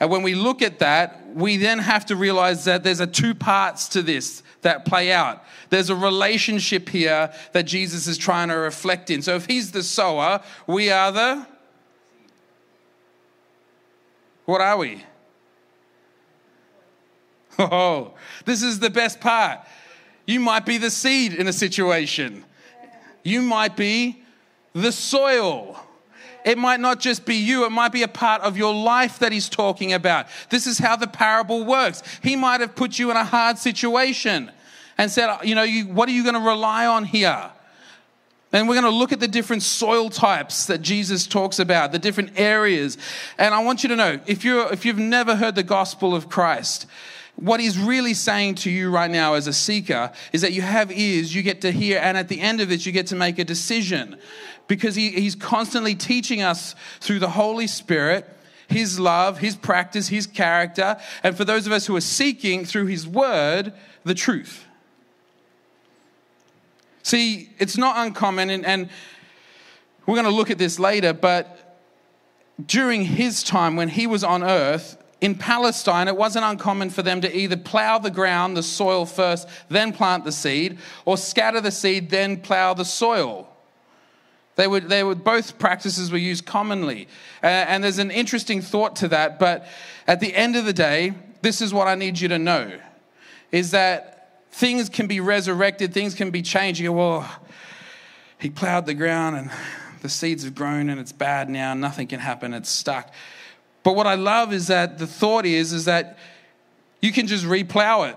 and 0.00 0.10
when 0.10 0.22
we 0.22 0.34
look 0.34 0.62
at 0.62 0.78
that, 0.78 1.34
we 1.34 1.56
then 1.56 1.78
have 1.78 2.06
to 2.06 2.16
realize 2.16 2.64
that 2.66 2.84
there's 2.84 3.00
a 3.00 3.06
two 3.06 3.34
parts 3.34 3.88
to 3.88 4.02
this 4.02 4.42
that 4.62 4.84
play 4.84 5.12
out. 5.12 5.44
There's 5.70 5.90
a 5.90 5.96
relationship 5.96 6.88
here 6.88 7.32
that 7.52 7.64
Jesus 7.64 8.06
is 8.06 8.16
trying 8.16 8.48
to 8.48 8.54
reflect 8.54 9.10
in. 9.10 9.22
So 9.22 9.34
if 9.34 9.46
he's 9.46 9.72
the 9.72 9.82
sower, 9.82 10.40
we 10.66 10.90
are 10.90 11.12
the 11.12 11.46
what 14.48 14.62
are 14.62 14.78
we? 14.78 15.04
Oh, 17.58 18.14
this 18.44 18.62
is 18.62 18.78
the 18.78 18.88
best 18.88 19.20
part. 19.20 19.58
You 20.26 20.38
might 20.38 20.64
be 20.64 20.78
the 20.78 20.90
seed 20.90 21.34
in 21.34 21.48
a 21.48 21.52
situation, 21.52 22.44
you 23.24 23.42
might 23.42 23.76
be 23.76 24.22
the 24.72 24.90
soil. 24.92 25.78
It 26.44 26.56
might 26.56 26.80
not 26.80 26.98
just 27.00 27.26
be 27.26 27.34
you, 27.34 27.66
it 27.66 27.70
might 27.70 27.92
be 27.92 28.04
a 28.04 28.08
part 28.08 28.40
of 28.40 28.56
your 28.56 28.72
life 28.72 29.18
that 29.18 29.32
he's 29.32 29.50
talking 29.50 29.92
about. 29.92 30.28
This 30.48 30.66
is 30.66 30.78
how 30.78 30.96
the 30.96 31.08
parable 31.08 31.64
works. 31.64 32.02
He 32.22 32.36
might 32.36 32.60
have 32.60 32.74
put 32.74 32.98
you 32.98 33.10
in 33.10 33.18
a 33.18 33.24
hard 33.24 33.58
situation 33.58 34.50
and 34.96 35.10
said, 35.10 35.40
You 35.42 35.56
know, 35.56 35.64
you, 35.64 35.88
what 35.88 36.08
are 36.08 36.12
you 36.12 36.22
going 36.22 36.36
to 36.36 36.40
rely 36.40 36.86
on 36.86 37.04
here? 37.04 37.50
And 38.52 38.66
we're 38.66 38.80
going 38.80 38.90
to 38.90 38.98
look 38.98 39.12
at 39.12 39.20
the 39.20 39.28
different 39.28 39.62
soil 39.62 40.08
types 40.08 40.66
that 40.66 40.80
Jesus 40.80 41.26
talks 41.26 41.58
about, 41.58 41.92
the 41.92 41.98
different 41.98 42.38
areas. 42.38 42.96
And 43.36 43.54
I 43.54 43.62
want 43.62 43.82
you 43.82 43.90
to 43.90 43.96
know 43.96 44.20
if, 44.26 44.42
you're, 44.42 44.72
if 44.72 44.86
you've 44.86 44.98
never 44.98 45.36
heard 45.36 45.54
the 45.54 45.62
gospel 45.62 46.14
of 46.14 46.30
Christ, 46.30 46.86
what 47.36 47.60
he's 47.60 47.78
really 47.78 48.14
saying 48.14 48.56
to 48.56 48.70
you 48.70 48.90
right 48.90 49.10
now 49.10 49.34
as 49.34 49.46
a 49.46 49.52
seeker 49.52 50.10
is 50.32 50.40
that 50.40 50.52
you 50.52 50.62
have 50.62 50.90
ears, 50.90 51.34
you 51.34 51.42
get 51.42 51.60
to 51.60 51.70
hear, 51.70 51.98
and 51.98 52.16
at 52.16 52.28
the 52.28 52.40
end 52.40 52.60
of 52.60 52.72
it, 52.72 52.86
you 52.86 52.90
get 52.90 53.08
to 53.08 53.16
make 53.16 53.38
a 53.38 53.44
decision. 53.44 54.16
Because 54.66 54.94
he, 54.94 55.10
he's 55.10 55.34
constantly 55.34 55.94
teaching 55.94 56.42
us 56.42 56.74
through 57.00 57.18
the 57.18 57.30
Holy 57.30 57.66
Spirit 57.66 58.28
his 58.68 59.00
love, 59.00 59.38
his 59.38 59.56
practice, 59.56 60.08
his 60.08 60.26
character, 60.26 60.98
and 61.22 61.36
for 61.36 61.44
those 61.44 61.66
of 61.66 61.72
us 61.72 61.86
who 61.86 61.96
are 61.96 62.02
seeking 62.02 62.66
through 62.66 62.84
his 62.84 63.06
word, 63.06 63.72
the 64.04 64.14
truth. 64.14 64.67
See, 67.02 67.50
it's 67.58 67.76
not 67.76 68.06
uncommon, 68.06 68.50
and, 68.50 68.66
and 68.66 68.88
we're 70.06 70.14
going 70.14 70.24
to 70.24 70.30
look 70.30 70.50
at 70.50 70.58
this 70.58 70.78
later, 70.78 71.12
but 71.12 71.78
during 72.66 73.04
his 73.04 73.42
time 73.42 73.76
when 73.76 73.88
he 73.88 74.06
was 74.06 74.24
on 74.24 74.42
earth, 74.42 74.96
in 75.20 75.34
Palestine, 75.34 76.06
it 76.06 76.16
wasn't 76.16 76.44
uncommon 76.44 76.90
for 76.90 77.02
them 77.02 77.20
to 77.22 77.36
either 77.36 77.56
plow 77.56 77.98
the 77.98 78.10
ground, 78.10 78.56
the 78.56 78.62
soil 78.62 79.04
first, 79.04 79.48
then 79.68 79.92
plant 79.92 80.24
the 80.24 80.32
seed, 80.32 80.78
or 81.04 81.16
scatter 81.16 81.60
the 81.60 81.72
seed, 81.72 82.10
then 82.10 82.36
plow 82.36 82.74
the 82.74 82.84
soil. 82.84 83.48
They 84.54 84.66
would, 84.66 84.88
they 84.88 85.04
would 85.04 85.24
both 85.24 85.58
practices 85.58 86.10
were 86.10 86.18
used 86.18 86.46
commonly. 86.46 87.08
Uh, 87.42 87.46
and 87.46 87.82
there's 87.82 87.98
an 87.98 88.10
interesting 88.10 88.60
thought 88.60 88.96
to 88.96 89.08
that, 89.08 89.38
but 89.38 89.66
at 90.06 90.20
the 90.20 90.34
end 90.34 90.56
of 90.56 90.64
the 90.64 90.72
day, 90.72 91.14
this 91.42 91.60
is 91.60 91.72
what 91.72 91.86
I 91.86 91.94
need 91.94 92.18
you 92.18 92.28
to 92.28 92.38
know 92.38 92.78
is 93.50 93.70
that 93.70 94.17
things 94.58 94.88
can 94.88 95.06
be 95.06 95.20
resurrected, 95.20 95.94
things 95.94 96.14
can 96.14 96.32
be 96.32 96.42
changed. 96.42 96.80
You 96.80 96.88
go, 96.88 96.92
well, 96.94 97.30
he 98.40 98.50
plowed 98.50 98.86
the 98.86 98.94
ground 98.94 99.36
and 99.36 99.50
the 100.02 100.08
seeds 100.08 100.42
have 100.42 100.56
grown 100.56 100.90
and 100.90 101.00
it's 101.00 101.12
bad 101.12 101.48
now, 101.48 101.74
nothing 101.74 102.08
can 102.08 102.18
happen, 102.18 102.52
it's 102.52 102.68
stuck. 102.68 103.12
But 103.84 103.94
what 103.94 104.08
I 104.08 104.16
love 104.16 104.52
is 104.52 104.66
that 104.66 104.98
the 104.98 105.06
thought 105.06 105.46
is, 105.46 105.72
is 105.72 105.84
that 105.84 106.18
you 107.00 107.12
can 107.12 107.28
just 107.28 107.44
replow 107.44 108.10
it. 108.10 108.16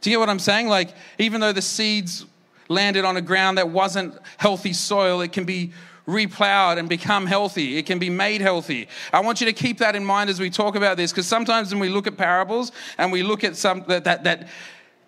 Do 0.00 0.10
you 0.10 0.16
get 0.16 0.20
what 0.20 0.28
I'm 0.28 0.40
saying? 0.40 0.66
Like, 0.66 0.92
even 1.18 1.40
though 1.40 1.52
the 1.52 1.62
seeds 1.62 2.26
landed 2.68 3.04
on 3.04 3.16
a 3.16 3.22
ground 3.22 3.58
that 3.58 3.68
wasn't 3.68 4.18
healthy 4.38 4.72
soil, 4.72 5.20
it 5.20 5.30
can 5.30 5.44
be 5.44 5.72
replowed 6.06 6.78
and 6.78 6.88
become 6.88 7.26
healthy. 7.26 7.78
It 7.78 7.86
can 7.86 8.00
be 8.00 8.10
made 8.10 8.40
healthy. 8.40 8.88
I 9.12 9.20
want 9.20 9.40
you 9.40 9.46
to 9.46 9.52
keep 9.52 9.78
that 9.78 9.94
in 9.94 10.04
mind 10.04 10.30
as 10.30 10.40
we 10.40 10.50
talk 10.50 10.74
about 10.74 10.96
this, 10.96 11.12
because 11.12 11.28
sometimes 11.28 11.70
when 11.70 11.80
we 11.80 11.88
look 11.88 12.08
at 12.08 12.16
parables 12.16 12.72
and 12.98 13.12
we 13.12 13.22
look 13.22 13.44
at 13.44 13.56
some 13.56 13.84
that, 13.86 14.04
that, 14.04 14.24
that 14.24 14.48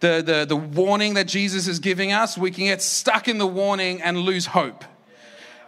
the, 0.00 0.23
the, 0.25 0.45
the 0.47 0.57
warning 0.57 1.14
that 1.14 1.26
Jesus 1.26 1.67
is 1.67 1.78
giving 1.78 2.12
us, 2.12 2.38
we 2.38 2.50
can 2.50 2.64
get 2.64 2.83
stuck 2.83 3.28
in 3.28 3.38
the 3.38 3.47
warning 3.47 4.00
and 4.02 4.19
lose 4.19 4.47
hope. 4.47 4.85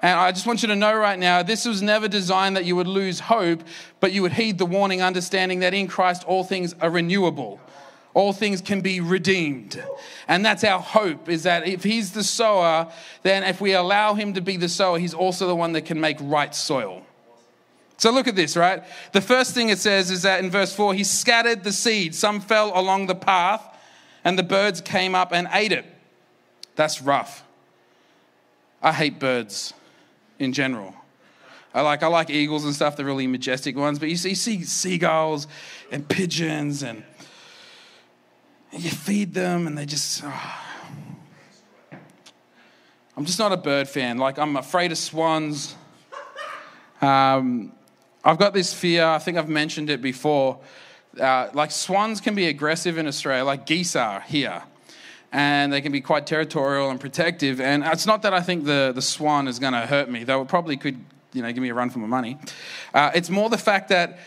And 0.03 0.19
I 0.19 0.33
just 0.33 0.47
want 0.47 0.63
you 0.63 0.69
to 0.69 0.77
know 0.77 0.95
right 0.95 1.19
now, 1.19 1.43
this 1.43 1.67
was 1.67 1.83
never 1.83 2.09
designed 2.09 2.57
that 2.57 2.65
you 2.65 2.75
would 2.77 2.87
lose 2.87 3.21
hope, 3.21 3.63
but 4.01 4.13
you 4.13 4.23
would 4.23 4.33
heed 4.33 4.57
the 4.57 4.65
warning, 4.65 5.03
understanding 5.03 5.61
that 5.61 5.75
in 5.75 5.89
Christ 5.89 6.25
all 6.25 6.43
things 6.43 6.75
are 6.81 6.91
renewable. 6.91 7.61
All 8.15 8.33
things 8.33 8.61
can 8.61 8.81
be 8.81 9.01
redeemed. 9.01 9.83
And 10.27 10.45
that's 10.45 10.65
our 10.65 10.81
hope 10.81 11.29
is 11.29 11.45
that 11.45 11.69
if 11.69 11.85
he's 11.85 12.13
the 12.13 12.25
sower, 12.25 12.91
then 13.23 13.45
if 13.45 13.61
we 13.61 13.73
allow 13.73 14.15
him 14.15 14.35
to 14.35 14.41
be 14.41 14.57
the 14.57 14.69
sower, 14.69 14.99
he's 14.99 15.15
also 15.15 15.47
the 15.47 15.55
one 15.55 15.75
that 15.75 15.83
can 15.83 16.01
make 16.01 16.17
right 16.21 16.55
soil. 16.55 17.03
So 17.99 18.11
look 18.11 18.27
at 18.27 18.35
this, 18.35 18.57
right? 18.57 18.83
The 19.13 19.21
first 19.21 19.55
thing 19.55 19.69
it 19.69 19.79
says 19.79 20.11
is 20.11 20.23
that 20.23 20.43
in 20.43 20.51
verse 20.51 20.75
4, 20.75 20.95
he 20.95 21.05
scattered 21.05 21.63
the 21.63 21.73
seed. 21.73 22.15
Some 22.15 22.41
fell 22.41 22.73
along 22.75 23.07
the 23.07 23.15
path, 23.15 23.70
and 24.25 24.39
the 24.39 24.43
birds 24.43 24.81
came 24.81 25.15
up 25.15 25.33
and 25.33 25.49
ate 25.53 25.73
it. 25.73 25.85
That's 26.77 27.03
rough. 27.03 27.43
I 28.83 28.93
hate 28.93 29.19
birds 29.19 29.75
in 30.39 30.53
general. 30.53 30.95
I 31.73 31.83
like, 31.83 32.03
I 32.03 32.09
like 32.09 32.31
eagles 32.31 32.65
and 32.65 32.75
stuff, 32.75 32.97
the 32.97 33.05
really 33.05 33.27
majestic 33.27 33.77
ones, 33.77 33.99
but 33.99 34.09
you 34.09 34.17
see, 34.17 34.31
you 34.31 34.35
see 34.35 34.65
seagulls 34.65 35.47
and 35.93 36.09
pigeons, 36.09 36.83
and, 36.83 37.05
you 38.73 38.91
feed 38.91 39.35
them, 39.35 39.67
and 39.67 39.77
they 39.77 39.87
just. 39.87 40.23
Oh. 40.25 40.61
I'm 43.17 43.25
just 43.25 43.39
not 43.39 43.53
a 43.53 43.57
bird 43.57 43.89
fan. 43.89 44.19
Like, 44.19 44.39
I'm 44.39 44.57
afraid 44.57 44.93
of 44.93 44.99
swans. 44.99 45.75
Um, 47.03 47.73
I've 48.25 48.39
got 48.39 48.55
this 48.55 48.73
fear, 48.73 49.05
I 49.05 49.19
think 49.19 49.39
I've 49.39 49.49
mentioned 49.49 49.91
it 49.91 50.00
before. 50.00 50.59
Uh, 51.21 51.50
like, 51.53 51.71
swans 51.71 52.21
can 52.21 52.35
be 52.35 52.47
aggressive 52.49 52.99
in 52.99 53.07
Australia, 53.07 53.45
like 53.45 53.67
geese 53.67 53.95
are 53.95 54.21
here 54.21 54.62
and 55.33 55.73
they 55.73 55.81
can 55.81 55.93
be 55.93 56.00
quite 56.00 56.27
territorial 56.27 56.91
and 56.91 57.00
protective. 57.00 57.61
And 57.61 57.85
it's 57.85 58.07
not 58.07 58.23
that 58.23 58.35
I 58.35 58.41
think 58.41 58.65
the, 58.65 58.93
the 58.95 59.03
swan 59.03 59.47
is 59.47 59.59
going 59.59 59.73
to 59.75 59.87
hurt 59.87 60.11
me, 60.11 60.25
though 60.25 60.43
it 60.43 60.49
probably 60.49 60.77
could, 60.77 60.99
you 61.33 61.43
know, 61.43 61.53
give 61.53 61.62
me 61.62 61.69
a 61.69 61.75
run 61.75 61.91
for 61.91 62.00
my 62.00 62.07
money. 62.07 62.39
Uh, 62.93 63.11
it's 63.15 63.31
more 63.31 63.49
the 63.49 63.59
fact 63.59 63.91
that 63.91 64.19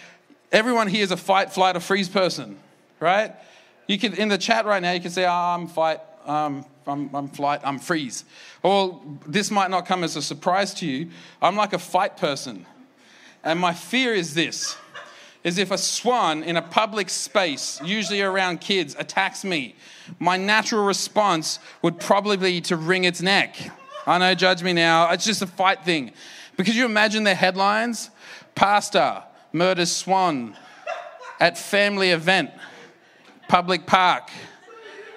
everyone 0.51 0.87
here 0.87 1.03
is 1.03 1.11
a 1.11 1.17
fight, 1.17 1.51
flight, 1.51 1.75
or 1.75 1.81
freeze 1.81 2.07
person, 2.07 2.57
right? 2.99 3.33
You 3.87 3.99
can 3.99 4.13
in 4.13 4.29
the 4.29 4.37
chat 4.37 4.65
right 4.65 4.81
now, 4.81 4.93
you 4.93 5.01
can 5.01 5.11
say, 5.11 5.25
oh, 5.25 5.31
"I'm 5.31 5.67
fight, 5.67 5.99
um, 6.25 6.65
I'm, 6.87 7.13
I'm 7.13 7.27
flight, 7.27 7.59
I'm 7.65 7.79
freeze." 7.79 8.23
Or 8.61 9.01
this 9.27 9.51
might 9.51 9.69
not 9.69 9.85
come 9.85 10.05
as 10.05 10.15
a 10.15 10.21
surprise 10.21 10.73
to 10.75 10.85
you. 10.85 11.09
I'm 11.41 11.57
like 11.57 11.73
a 11.73 11.79
fight 11.79 12.15
person, 12.15 12.65
and 13.43 13.59
my 13.59 13.73
fear 13.73 14.13
is 14.13 14.35
this 14.35 14.77
is 15.43 15.57
if 15.57 15.71
a 15.71 15.77
swan 15.77 16.43
in 16.43 16.55
a 16.55 16.61
public 16.61 17.09
space, 17.09 17.81
usually 17.83 18.21
around 18.21 18.61
kids, 18.61 18.95
attacks 18.97 19.43
me, 19.43 19.75
my 20.19 20.37
natural 20.37 20.85
response 20.85 21.59
would 21.81 21.99
probably 21.99 22.37
be 22.37 22.61
to 22.61 22.77
wring 22.77 23.03
its 23.03 23.21
neck. 23.21 23.55
I 24.07 24.17
know, 24.17 24.33
judge 24.35 24.63
me 24.63 24.73
now. 24.73 25.11
It's 25.11 25.25
just 25.25 25.41
a 25.41 25.47
fight 25.47 25.83
thing. 25.83 26.11
Because 26.55 26.75
you 26.75 26.85
imagine 26.85 27.23
the 27.23 27.35
headlines? 27.35 28.09
Pastor 28.55 29.23
murders 29.51 29.91
swan 29.91 30.55
at 31.39 31.57
family 31.57 32.11
event, 32.11 32.51
public 33.47 33.85
park. 33.85 34.29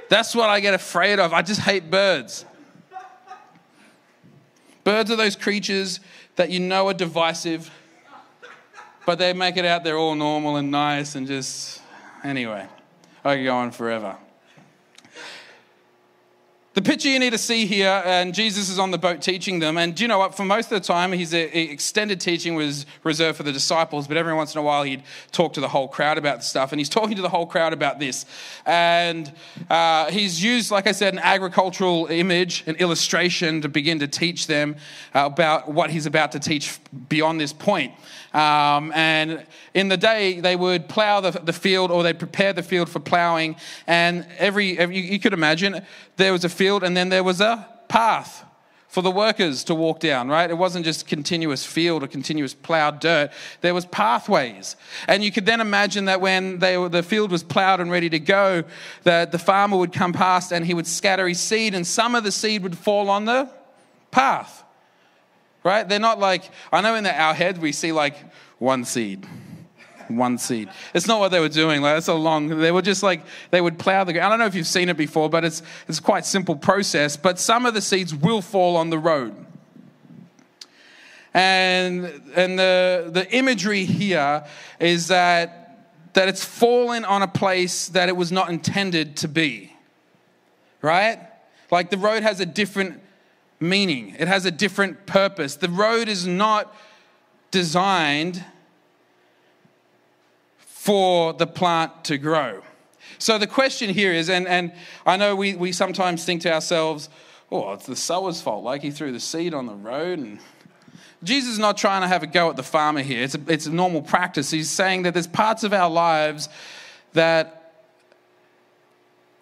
That's 0.09 0.35
what 0.35 0.51
I 0.51 0.61
get 0.61 0.75
afraid 0.75 1.19
of. 1.19 1.33
I 1.33 1.43
just 1.43 1.61
hate 1.61 1.91
birds. 1.91 2.45
Birds 4.85 5.11
are 5.11 5.17
those 5.17 5.37
creatures 5.37 6.01
that 6.37 6.51
you 6.51 6.61
know 6.61 6.89
are 6.89 6.95
divisive 6.95 7.71
but 9.07 9.19
they 9.19 9.33
make 9.33 9.57
it 9.57 9.65
out 9.65 9.85
they're 9.85 9.97
all 9.97 10.15
normal 10.15 10.57
and 10.57 10.71
nice 10.71 11.15
and 11.15 11.27
just, 11.27 11.81
anyway, 12.23 12.67
I 13.25 13.37
could 13.37 13.45
go 13.45 13.57
on 13.57 13.71
forever. 13.71 14.17
The 16.77 16.83
picture 16.83 17.09
you 17.09 17.19
need 17.19 17.31
to 17.31 17.39
see 17.39 17.65
here, 17.65 18.03
and 18.05 18.35
Jesus 18.35 18.69
is 18.69 18.79
on 18.79 18.91
the 18.91 18.99
boat 18.99 19.23
teaching 19.23 19.61
them. 19.61 19.79
And 19.79 19.99
you 19.99 20.07
know 20.09 20.19
what? 20.19 20.35
For 20.35 20.45
most 20.45 20.71
of 20.71 20.79
the 20.79 20.87
time, 20.87 21.11
his 21.13 21.33
uh, 21.33 21.39
extended 21.39 22.21
teaching 22.21 22.55
was 22.55 22.85
reserved 23.03 23.39
for 23.39 23.45
the 23.45 23.53
disciples, 23.53 24.07
but 24.07 24.19
every 24.19 24.35
once 24.35 24.55
in 24.55 24.59
a 24.59 24.63
while, 24.63 24.83
he'd 24.83 25.03
talk 25.33 25.55
to 25.55 25.61
the 25.63 25.69
whole 25.69 25.89
crowd 25.89 26.19
about 26.19 26.45
stuff. 26.45 26.73
And 26.73 26.79
he's 26.79 26.91
talking 26.91 27.17
to 27.17 27.23
the 27.23 27.31
whole 27.31 27.47
crowd 27.47 27.73
about 27.73 27.99
this. 27.99 28.27
And 28.67 29.33
uh, 29.71 30.11
he's 30.11 30.45
used, 30.45 30.71
like 30.71 30.87
I 30.87 30.93
said, 30.93 31.15
an 31.15 31.21
agricultural 31.21 32.09
image, 32.09 32.63
an 32.67 32.77
illustration 32.77 33.63
to 33.63 33.71
begin 33.71 34.01
to 34.01 34.07
teach 34.07 34.47
them 34.47 34.77
about 35.15 35.73
what 35.73 35.89
he's 35.89 36.05
about 36.05 36.33
to 36.33 36.39
teach 36.39 36.79
beyond 37.09 37.41
this 37.41 37.55
point. 37.55 37.95
Um, 38.37 38.93
and 38.95 39.47
in 39.73 39.89
the 39.89 39.97
day, 39.97 40.41
they 40.41 40.57
would 40.57 40.91
plow 40.91 41.21
the, 41.21 41.31
the 41.31 41.55
field 41.55 41.91
or 41.91 42.03
they'd 42.03 42.19
prepare 42.19 42.53
the 42.53 42.63
field 42.63 42.91
for 42.91 43.01
plowing. 43.01 43.57
And 43.87 44.27
every, 44.37 44.79
every 44.79 44.99
you, 44.99 45.19
could 45.19 45.33
imagine 45.33 45.81
there 46.17 46.33
was 46.33 46.45
a 46.45 46.51
field 46.51 46.85
and 46.85 46.95
then 46.95 47.09
there 47.09 47.25
was 47.25 47.41
a 47.41 47.67
path 47.89 48.45
for 48.89 49.01
the 49.01 49.11
workers 49.11 49.65
to 49.65 49.75
walk 49.75 50.01
down, 50.01 50.29
right? 50.29 50.51
It 50.51 50.59
wasn't 50.59 50.85
just 50.85 51.07
continuous 51.07 51.65
field 51.65 52.03
or 52.03 52.09
continuous 52.09 52.53
plowed 52.53 53.01
dirt. 53.01 53.31
There 53.63 53.73
was 53.73 53.87
pathways. 53.87 54.77
And 55.09 55.25
you 55.25 55.33
could 55.33 55.47
then 55.47 55.63
imagine 55.63 56.05
that 56.05 56.21
when 56.21 56.59
they 56.59 56.77
were, 56.77 56.91
the 56.91 57.03
field 57.03 57.31
was 57.31 57.43
plowed 57.43 57.81
and 57.81 57.91
ready 57.91 58.11
to 58.11 58.19
go, 58.19 58.65
that 59.05 59.33
the 59.33 59.39
farmer 59.39 59.79
would 59.79 59.95
come 59.95 60.13
past 60.13 60.53
and 60.53 60.67
he 60.67 60.75
would 60.75 60.87
scatter 60.87 61.27
his 61.27 61.41
seed 61.41 61.75
and 61.75 61.87
some 61.87 62.15
of 62.15 62.23
the 62.23 62.33
seed 62.33 62.63
would 62.63 62.77
fall 62.77 63.09
on 63.09 63.25
the 63.25 63.49
path 64.11 64.56
right? 65.67 65.89
They're 65.89 65.99
not 65.99 66.21
like, 66.21 66.49
I 66.73 66.81
know 66.81 66.95
in 66.95 67.03
the, 67.03 67.13
our 67.13 67.35
head 67.35 67.59
we 67.59 67.73
see 67.73 67.91
like 67.91 68.15
one 68.59 68.85
seed, 68.85 69.27
one 70.07 70.39
seed. 70.39 70.71
It's 70.95 71.09
not 71.09 71.19
what 71.19 71.33
they 71.33 71.41
were 71.41 71.49
doing. 71.49 71.83
Like, 71.83 71.97
that's 71.97 72.07
a 72.07 72.15
long, 72.15 72.49
they 72.49 72.71
were 72.71 72.83
just 72.83 73.03
like, 73.03 73.23
they 73.51 73.61
would 73.61 73.77
plow 73.77 74.05
the 74.05 74.13
ground. 74.13 74.27
I 74.27 74.29
don't 74.31 74.39
know 74.39 74.47
if 74.47 74.55
you've 74.55 74.67
seen 74.67 74.89
it 74.89 74.97
before, 74.97 75.29
but 75.29 75.45
it's, 75.45 75.65
it's 75.89 75.99
quite 75.99 76.25
simple 76.25 76.55
process. 76.55 77.17
But 77.17 77.41
some 77.41 77.67
of 77.67 77.75
the 77.75 77.81
seeds 77.81 78.15
will 78.15 78.43
fall 78.43 78.77
on 78.77 78.91
the 78.91 78.99
road. 78.99 79.35
And, 81.35 82.07
and 82.37 82.57
the, 82.57 83.11
the 83.13 83.29
imagery 83.37 83.85
here 83.85 84.47
is 84.79 85.09
that, 85.09 85.91
that 86.13 86.29
it's 86.29 86.45
fallen 86.45 87.05
on 87.05 87.23
a 87.23 87.29
place 87.29 87.89
that 87.89 88.09
it 88.09 88.17
was 88.17 88.31
not 88.31 88.51
intended 88.51 89.17
to 89.17 89.29
be, 89.29 89.73
right? 90.81 91.19
Like 91.73 91.91
the 91.91 91.99
road 91.99 92.23
has 92.23 92.39
a 92.39 92.47
different 92.47 93.03
meaning, 93.61 94.15
it 94.19 94.29
has 94.29 94.45
a 94.45 94.51
different 94.51 95.07
purpose. 95.07 95.57
The 95.57 95.69
road 95.69 96.09
is 96.09 96.27
not 96.27 96.75
designed 97.51 98.45
for 100.59 101.33
the 101.33 101.47
plant 101.47 102.05
to 102.05 102.19
grow. 102.19 102.63
So 103.19 103.39
the 103.39 103.47
question 103.47 103.91
here 103.91 104.13
is, 104.13 104.29
and, 104.29 104.47
and 104.47 104.73
I 105.05 105.17
know 105.17 105.35
we, 105.35 105.57
we 105.57 105.73
sometimes 105.73 106.25
think 106.25 106.43
to 106.43 106.53
ourselves, 106.53 107.09
oh, 107.51 107.73
it's 107.73 107.87
the 107.87 107.97
sower's 107.97 108.41
fault, 108.41 108.63
like 108.63 108.83
he 108.83 108.91
threw 108.91 109.11
the 109.11 109.21
seed 109.21 109.55
on 109.55 109.67
the 109.67 109.75
road. 109.75 110.19
And 110.19 110.39
Jesus 111.25 111.53
is 111.53 111.59
not 111.59 111.77
trying 111.77 112.03
to 112.03 112.09
have 112.09 112.23
a 112.23 112.27
go 112.27 112.51
at 112.51 112.57
the 112.57 112.63
farmer 112.63 113.03
here. 113.03 113.23
It's 113.23 113.35
a, 113.35 113.41
it's 113.49 113.67
a 113.67 113.73
normal 113.73 114.03
practice. 114.03 114.51
He's 114.51 114.71
saying 114.71 115.03
that 115.05 115.15
there's 115.15 115.27
parts 115.27 115.65
of 115.65 115.73
our 115.73 115.91
lives 115.91 116.49
that 117.15 117.73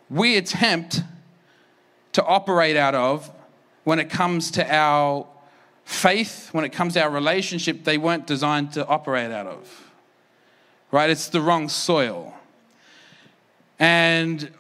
we 0.09 0.37
attempt 0.37 1.02
to 2.12 2.25
operate 2.25 2.76
out 2.76 2.94
of 2.94 3.30
when 3.85 3.99
it 3.99 4.11
comes 4.11 4.50
to 4.53 4.75
our 4.75 5.26
faith, 5.85 6.49
when 6.53 6.64
it 6.64 6.71
comes 6.71 6.95
to 6.95 7.03
our 7.03 7.11
relationship, 7.11 7.85
they 7.85 7.99
weren't 7.99 8.26
designed 8.26 8.73
to 8.73 8.87
operate 8.87 9.31
out 9.31 9.47
of. 9.47 9.93
Right? 10.91 11.11
It's 11.11 11.29
the 11.29 11.41
wrong 11.41 11.69
soil. 11.69 12.35
And 13.79 14.50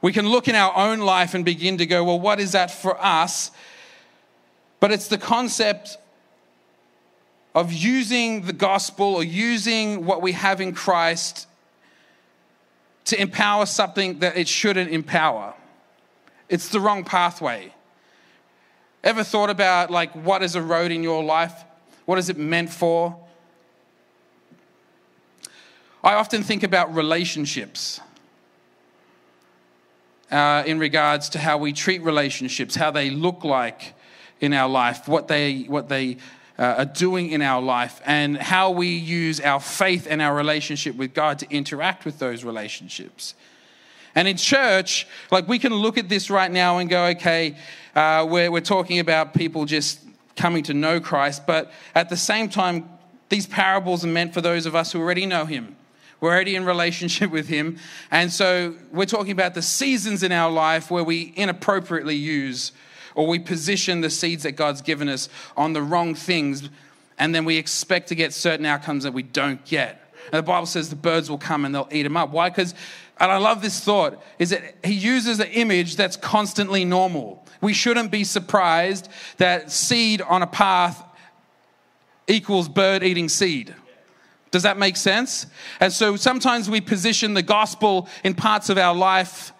we 0.00 0.12
can 0.12 0.28
look 0.28 0.48
in 0.48 0.54
our 0.54 0.76
own 0.76 1.00
life 1.00 1.34
and 1.34 1.44
begin 1.44 1.78
to 1.78 1.86
go, 1.86 2.04
well, 2.04 2.20
what 2.20 2.40
is 2.40 2.52
that 2.52 2.70
for 2.70 3.02
us? 3.02 3.50
But 4.80 4.92
it's 4.92 5.08
the 5.08 5.18
concept 5.18 5.96
of 7.54 7.72
using 7.72 8.42
the 8.42 8.52
gospel 8.52 9.14
or 9.14 9.24
using 9.24 10.04
what 10.04 10.22
we 10.22 10.32
have 10.32 10.60
in 10.60 10.72
Christ 10.72 11.48
to 13.06 13.20
empower 13.20 13.66
something 13.66 14.18
that 14.20 14.36
it 14.36 14.46
shouldn't 14.46 14.90
empower. 14.90 15.54
It's 16.48 16.68
the 16.68 16.78
wrong 16.78 17.04
pathway. 17.04 17.72
Ever 19.08 19.24
thought 19.24 19.48
about 19.48 19.90
like 19.90 20.12
what 20.12 20.42
is 20.42 20.54
a 20.54 20.60
road 20.60 20.90
in 20.90 21.02
your 21.02 21.24
life? 21.24 21.64
What 22.04 22.18
is 22.18 22.28
it 22.28 22.36
meant 22.36 22.68
for? 22.68 23.18
I 26.04 26.12
often 26.12 26.42
think 26.42 26.62
about 26.62 26.94
relationships 26.94 28.02
uh, 30.30 30.62
in 30.66 30.78
regards 30.78 31.30
to 31.30 31.38
how 31.38 31.56
we 31.56 31.72
treat 31.72 32.02
relationships, 32.02 32.74
how 32.74 32.90
they 32.90 33.08
look 33.08 33.44
like 33.44 33.94
in 34.40 34.52
our 34.52 34.68
life, 34.68 35.08
what 35.08 35.26
they, 35.26 35.62
what 35.62 35.88
they 35.88 36.18
uh, 36.58 36.74
are 36.76 36.84
doing 36.84 37.30
in 37.30 37.40
our 37.40 37.62
life, 37.62 38.02
and 38.04 38.36
how 38.36 38.70
we 38.72 38.88
use 38.88 39.40
our 39.40 39.58
faith 39.58 40.06
and 40.10 40.20
our 40.20 40.34
relationship 40.34 40.96
with 40.96 41.14
God 41.14 41.38
to 41.38 41.50
interact 41.50 42.04
with 42.04 42.18
those 42.18 42.44
relationships. 42.44 43.32
And 44.14 44.26
in 44.26 44.36
church, 44.36 45.06
like 45.30 45.48
we 45.48 45.58
can 45.58 45.74
look 45.74 45.98
at 45.98 46.08
this 46.08 46.30
right 46.30 46.50
now 46.50 46.78
and 46.78 46.88
go, 46.88 47.06
okay, 47.06 47.56
uh, 47.94 48.26
we're, 48.28 48.50
we're 48.50 48.60
talking 48.60 48.98
about 48.98 49.34
people 49.34 49.64
just 49.64 50.00
coming 50.36 50.62
to 50.64 50.74
know 50.74 51.00
Christ, 51.00 51.46
but 51.46 51.72
at 51.94 52.08
the 52.08 52.16
same 52.16 52.48
time, 52.48 52.88
these 53.28 53.46
parables 53.46 54.04
are 54.04 54.08
meant 54.08 54.32
for 54.32 54.40
those 54.40 54.66
of 54.66 54.74
us 54.74 54.92
who 54.92 55.00
already 55.00 55.26
know 55.26 55.44
Him. 55.44 55.76
We're 56.20 56.30
already 56.30 56.56
in 56.56 56.64
relationship 56.64 57.30
with 57.32 57.48
Him. 57.48 57.78
And 58.10 58.32
so 58.32 58.74
we're 58.92 59.06
talking 59.06 59.32
about 59.32 59.54
the 59.54 59.62
seasons 59.62 60.22
in 60.22 60.32
our 60.32 60.50
life 60.50 60.90
where 60.90 61.04
we 61.04 61.32
inappropriately 61.36 62.16
use 62.16 62.72
or 63.14 63.26
we 63.26 63.38
position 63.38 64.00
the 64.00 64.10
seeds 64.10 64.44
that 64.44 64.52
God's 64.52 64.80
given 64.80 65.08
us 65.08 65.28
on 65.56 65.72
the 65.72 65.82
wrong 65.82 66.14
things. 66.14 66.68
And 67.18 67.34
then 67.34 67.44
we 67.44 67.56
expect 67.56 68.08
to 68.08 68.14
get 68.14 68.32
certain 68.32 68.64
outcomes 68.64 69.04
that 69.04 69.12
we 69.12 69.24
don't 69.24 69.64
get. 69.64 70.00
And 70.32 70.38
the 70.38 70.42
Bible 70.42 70.66
says 70.66 70.90
the 70.90 70.96
birds 70.96 71.28
will 71.28 71.38
come 71.38 71.64
and 71.64 71.74
they'll 71.74 71.88
eat 71.90 72.04
them 72.04 72.16
up. 72.16 72.30
Why? 72.30 72.48
Because, 72.48 72.74
and 73.20 73.32
I 73.32 73.36
love 73.38 73.62
this 73.62 73.80
thought, 73.80 74.22
is 74.38 74.50
that 74.50 74.76
He 74.84 74.94
uses 74.94 75.40
an 75.40 75.48
image 75.48 75.96
that's 75.96 76.16
constantly 76.16 76.84
normal. 76.84 77.44
We 77.60 77.72
shouldn't 77.72 78.10
be 78.10 78.24
surprised 78.24 79.08
that 79.38 79.72
seed 79.72 80.22
on 80.22 80.42
a 80.42 80.46
path 80.46 81.02
equals 82.28 82.68
bird 82.68 83.02
eating 83.02 83.28
seed. 83.28 83.74
Does 84.50 84.62
that 84.62 84.78
make 84.78 84.96
sense? 84.96 85.46
And 85.80 85.92
so 85.92 86.16
sometimes 86.16 86.70
we 86.70 86.80
position 86.80 87.34
the 87.34 87.42
gospel 87.42 88.08
in 88.24 88.34
parts 88.34 88.70
of 88.70 88.78
our 88.78 88.94
life. 88.94 89.52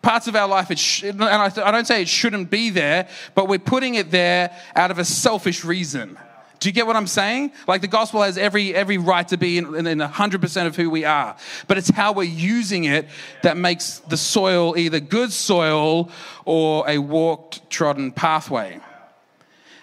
Parts 0.00 0.28
of 0.28 0.36
our 0.36 0.48
life, 0.48 0.70
it 0.70 0.78
sh- 0.78 1.04
and 1.04 1.22
I, 1.22 1.46
I 1.46 1.70
don't 1.70 1.86
say 1.86 2.02
it 2.02 2.08
shouldn't 2.08 2.50
be 2.50 2.68
there, 2.68 3.08
but 3.34 3.48
we're 3.48 3.58
putting 3.58 3.94
it 3.94 4.10
there 4.10 4.54
out 4.76 4.90
of 4.90 4.98
a 4.98 5.04
selfish 5.04 5.64
reason. 5.64 6.18
Do 6.64 6.70
you 6.70 6.72
get 6.72 6.86
what 6.86 6.96
I'm 6.96 7.06
saying? 7.06 7.52
Like 7.68 7.82
the 7.82 7.88
gospel 7.88 8.22
has 8.22 8.38
every, 8.38 8.74
every 8.74 8.96
right 8.96 9.28
to 9.28 9.36
be 9.36 9.58
in, 9.58 9.74
in, 9.74 9.86
in 9.86 9.98
100% 9.98 10.66
of 10.66 10.74
who 10.74 10.88
we 10.88 11.04
are. 11.04 11.36
But 11.68 11.76
it's 11.76 11.90
how 11.90 12.14
we're 12.14 12.22
using 12.22 12.84
it 12.84 13.06
that 13.42 13.58
makes 13.58 13.98
the 13.98 14.16
soil 14.16 14.74
either 14.74 14.98
good 14.98 15.30
soil 15.30 16.08
or 16.46 16.88
a 16.88 16.96
walked, 16.96 17.68
trodden 17.68 18.12
pathway. 18.12 18.80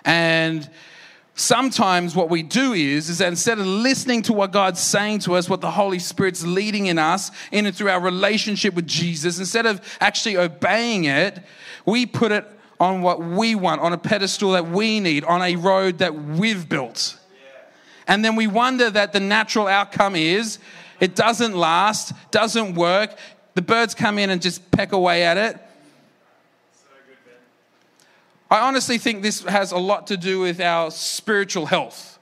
And 0.05 0.67
sometimes 1.35 2.15
what 2.15 2.31
we 2.31 2.41
do 2.41 2.73
is 2.73 3.09
is 3.09 3.19
that 3.19 3.27
instead 3.27 3.59
of 3.59 3.65
listening 3.67 4.23
to 4.23 4.33
what 4.33 4.51
god's 4.51 4.81
saying 4.81 5.19
to 5.19 5.33
us 5.33 5.47
what 5.47 5.61
the 5.61 5.71
holy 5.71 5.97
spirit's 5.97 6.43
leading 6.43 6.87
in 6.87 6.99
us 6.99 7.31
in 7.53 7.65
and 7.65 7.75
through 7.75 7.89
our 7.89 8.01
relationship 8.01 8.73
with 8.73 8.85
jesus 8.85 9.39
instead 9.39 9.65
of 9.65 9.81
actually 10.01 10.35
obeying 10.35 11.05
it 11.05 11.39
we 11.85 12.05
put 12.05 12.33
it 12.33 12.45
on 12.81 13.03
what 13.03 13.21
we 13.21 13.53
want 13.53 13.79
on 13.79 13.93
a 13.93 13.97
pedestal 13.97 14.53
that 14.53 14.67
we 14.67 14.99
need 14.99 15.23
on 15.23 15.39
a 15.43 15.55
road 15.55 15.99
that 15.99 16.15
we've 16.15 16.67
built. 16.67 17.15
And 18.07 18.25
then 18.25 18.35
we 18.35 18.47
wonder 18.47 18.89
that 18.89 19.13
the 19.13 19.19
natural 19.19 19.67
outcome 19.67 20.15
is 20.15 20.57
it 20.99 21.15
doesn't 21.15 21.55
last 21.55 22.11
doesn't 22.31 22.73
work. 22.73 23.15
The 23.53 23.61
birds 23.61 23.93
come 23.93 24.17
in 24.17 24.31
and 24.31 24.41
just 24.41 24.71
peck 24.71 24.93
away 24.93 25.23
at 25.23 25.37
it. 25.37 25.59
I 28.49 28.61
honestly 28.61 28.97
think 28.97 29.21
this 29.21 29.43
has 29.43 29.71
a 29.71 29.77
lot 29.77 30.07
to 30.07 30.17
do 30.17 30.39
with 30.39 30.59
our 30.59 30.89
spiritual 30.89 31.67
health. 31.67 32.17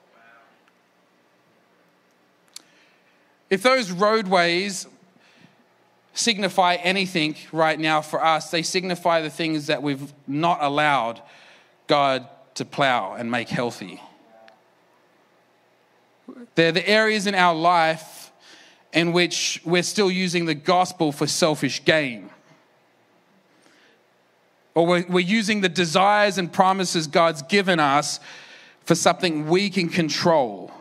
If 3.50 3.64
those 3.64 3.92
roadways 3.92 4.88
signify 6.20 6.76
anything 6.76 7.36
right 7.52 7.80
now 7.80 8.02
for 8.02 8.24
us, 8.24 8.52
they 8.52 8.62
signify 8.62 9.22
the 9.22 9.30
things 9.30 9.68
that 9.68 9.82
we've 9.82 10.14
not 10.28 10.60
allowed 10.62 11.22
God 11.88 12.28
to 12.56 12.66
plow 12.66 13.14
and 13.14 13.32
make 13.32 13.50
healthy. 13.50 14.02
They're 16.56 16.72
the 16.72 16.88
areas 16.88 17.26
in 17.28 17.36
our 17.36 17.56
life 17.56 18.32
in 18.94 19.14
which 19.14 19.62
we're 19.66 19.84
still 19.84 20.12
using 20.12 20.46
the 20.46 20.56
gospel 20.56 21.12
for 21.12 21.28
selfish 21.28 21.84
gain 21.86 22.30
or 24.80 24.86
we're, 24.86 25.06
we're 25.10 25.20
using 25.20 25.62
the 25.62 25.70
desires 25.70 26.38
and 26.38 26.52
promises 26.52 27.06
God's 27.08 27.42
given 27.44 27.80
us 27.82 28.20
for 28.86 28.96
something 28.96 29.48
we 29.48 29.70
can 29.70 29.90
control. 29.90 30.72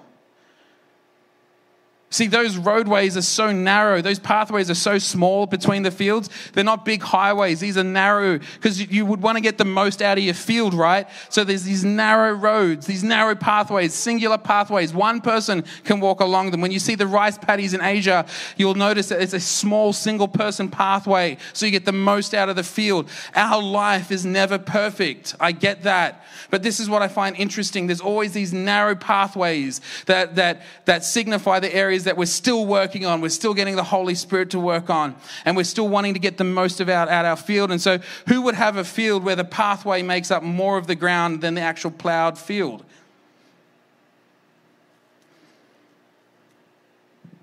See, 2.11 2.27
those 2.27 2.57
roadways 2.57 3.19
are 3.19 3.23
so 3.23 3.53
narrow. 3.53 4.01
Those 4.01 4.19
pathways 4.19 4.71
are 4.71 4.75
so 4.75 4.97
small 4.97 5.45
between 5.45 5.83
the 5.83 5.91
fields. 5.91 6.31
They're 6.55 6.65
not 6.65 6.87
big 6.87 7.03
highways. 7.03 7.61
These 7.61 7.77
are 7.77 7.85
narrow 7.85 8.39
because 8.39 8.81
you 8.81 9.05
would 9.05 9.21
want 9.21 9.37
to 9.37 9.43
get 9.43 9.59
the 9.59 9.67
most 9.67 10.01
out 10.01 10.17
of 10.17 10.25
your 10.25 10.33
field, 10.33 10.73
right? 10.73 11.07
So 11.29 11.45
there's 11.45 11.65
these 11.65 11.85
narrow 11.85 12.33
roads, 12.33 12.87
these 12.87 13.05
narrow 13.05 13.35
pathways, 13.35 13.93
singular 13.93 14.39
pathways. 14.39 14.95
One 14.95 15.21
person 15.21 15.65
can 15.85 16.01
walk 16.01 16.21
along 16.21 16.51
them. 16.51 16.63
When 16.63 16.71
you 16.71 16.79
see 16.79 16.95
the 16.95 17.07
rice 17.07 17.37
paddies 17.37 17.75
in 17.75 17.83
Asia, 17.83 18.25
you'll 18.57 18.75
notice 18.75 19.11
that 19.11 19.21
it's 19.21 19.35
a 19.35 19.41
small 19.41 19.93
single 19.93 20.29
person 20.29 20.71
pathway. 20.71 21.37
So 21.53 21.67
you 21.67 21.73
get 21.73 21.85
the 21.85 21.93
most 21.93 22.33
out 22.33 22.49
of 22.49 22.57
the 22.57 22.65
field. 22.65 23.11
Our 23.35 23.63
life 23.63 24.11
is 24.11 24.25
never 24.25 24.59
perfect. 24.59 25.35
I 25.39 25.53
get 25.53 25.83
that. 25.83 26.25
But 26.49 26.63
this 26.63 26.81
is 26.81 26.89
what 26.89 27.03
I 27.03 27.09
find 27.09 27.37
interesting. 27.37 27.87
There's 27.87 28.01
always 28.01 28.33
these 28.33 28.55
narrow 28.55 28.95
pathways 28.95 29.83
that, 30.07 30.37
that, 30.37 30.63
that 30.87 31.05
signify 31.05 31.61
the 31.61 31.75
areas 31.75 31.98
that 32.05 32.17
we're 32.17 32.27
still 32.27 32.67
working 32.67 33.07
on. 33.07 33.21
We're 33.21 33.29
still 33.29 33.55
getting 33.55 33.77
the 33.77 33.85
Holy 33.85 34.15
Spirit 34.15 34.51
to 34.51 34.61
work 34.61 34.91
on. 34.91 35.17
And 35.45 35.57
we're 35.57 35.65
still 35.65 35.89
wanting 35.89 36.15
to 36.15 36.21
get 36.21 36.37
the 36.37 36.45
most 36.45 36.81
of 36.81 36.89
our, 36.89 37.09
out 37.09 37.25
our 37.25 37.37
field. 37.37 37.71
And 37.71 37.81
so, 37.81 37.99
who 38.29 38.43
would 38.43 38.55
have 38.55 38.77
a 38.77 38.85
field 38.85 39.25
where 39.25 39.37
the 39.37 39.45
pathway 39.45 40.03
makes 40.03 40.31
up 40.31 40.43
more 40.43 40.79
of 40.79 40.87
the 40.87 40.95
ground 40.95 41.41
than 41.41 41.55
the 41.55 41.61
actual 41.61 41.91
plowed 41.91 42.39
field? 42.39 42.85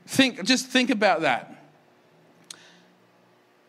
Think, 0.07 0.43
just 0.45 0.67
think 0.67 0.89
about 0.89 1.21
that. 1.21 1.51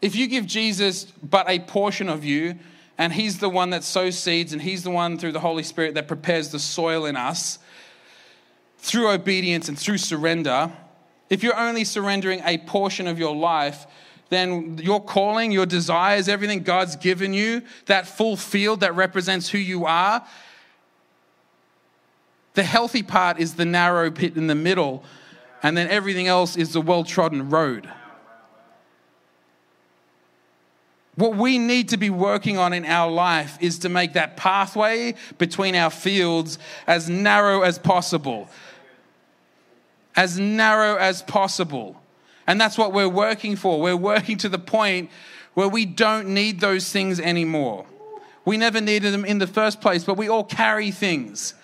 If 0.02 0.14
you 0.14 0.26
give 0.26 0.46
Jesus 0.46 1.04
but 1.22 1.48
a 1.48 1.58
portion 1.58 2.08
of 2.08 2.24
you, 2.24 2.58
and 2.98 3.12
He's 3.12 3.38
the 3.38 3.48
one 3.48 3.70
that 3.70 3.84
sows 3.84 4.18
seeds, 4.18 4.52
and 4.52 4.62
He's 4.62 4.82
the 4.82 4.90
one 4.90 5.18
through 5.18 5.32
the 5.32 5.40
Holy 5.40 5.62
Spirit 5.62 5.94
that 5.94 6.08
prepares 6.08 6.50
the 6.50 6.58
soil 6.58 7.06
in 7.06 7.16
us 7.16 7.58
through 8.78 9.10
obedience 9.10 9.68
and 9.68 9.78
through 9.78 9.98
surrender. 9.98 10.72
If 11.28 11.42
you're 11.42 11.58
only 11.58 11.84
surrendering 11.84 12.40
a 12.44 12.58
portion 12.58 13.06
of 13.06 13.18
your 13.18 13.34
life, 13.34 13.86
then 14.28 14.78
your 14.78 15.02
calling, 15.02 15.52
your 15.52 15.66
desires, 15.66 16.28
everything 16.28 16.62
God's 16.62 16.96
given 16.96 17.32
you, 17.32 17.62
that 17.86 18.06
full 18.06 18.36
field 18.36 18.80
that 18.80 18.94
represents 18.94 19.48
who 19.48 19.58
you 19.58 19.86
are, 19.86 20.26
the 22.54 22.62
healthy 22.62 23.02
part 23.02 23.38
is 23.38 23.54
the 23.54 23.66
narrow 23.66 24.10
pit 24.10 24.36
in 24.36 24.46
the 24.46 24.54
middle, 24.54 25.04
and 25.62 25.76
then 25.76 25.88
everything 25.88 26.26
else 26.26 26.56
is 26.56 26.72
the 26.72 26.80
well 26.80 27.04
trodden 27.04 27.50
road. 27.50 27.88
What 31.16 31.36
we 31.36 31.58
need 31.58 31.90
to 31.90 31.96
be 31.96 32.10
working 32.10 32.58
on 32.58 32.72
in 32.72 32.84
our 32.84 33.10
life 33.10 33.56
is 33.60 33.78
to 33.80 33.88
make 33.88 34.14
that 34.14 34.36
pathway 34.36 35.14
between 35.38 35.74
our 35.74 35.90
fields 35.90 36.58
as 36.86 37.08
narrow 37.08 37.62
as 37.62 37.78
possible. 37.78 38.50
As 40.16 40.38
narrow 40.38 40.96
as 40.96 41.22
possible. 41.22 42.00
And 42.46 42.60
that's 42.60 42.78
what 42.78 42.92
we're 42.92 43.08
working 43.08 43.56
for. 43.56 43.80
We're 43.80 43.96
working 43.96 44.38
to 44.38 44.48
the 44.48 44.58
point 44.58 45.10
where 45.54 45.68
we 45.68 45.84
don't 45.84 46.28
need 46.28 46.60
those 46.60 46.90
things 46.90 47.20
anymore. 47.20 47.86
We 48.44 48.56
never 48.56 48.80
needed 48.80 49.12
them 49.12 49.24
in 49.24 49.38
the 49.38 49.46
first 49.46 49.80
place, 49.80 50.04
but 50.04 50.16
we 50.16 50.28
all 50.28 50.44
carry 50.44 50.90
things. 50.90 51.54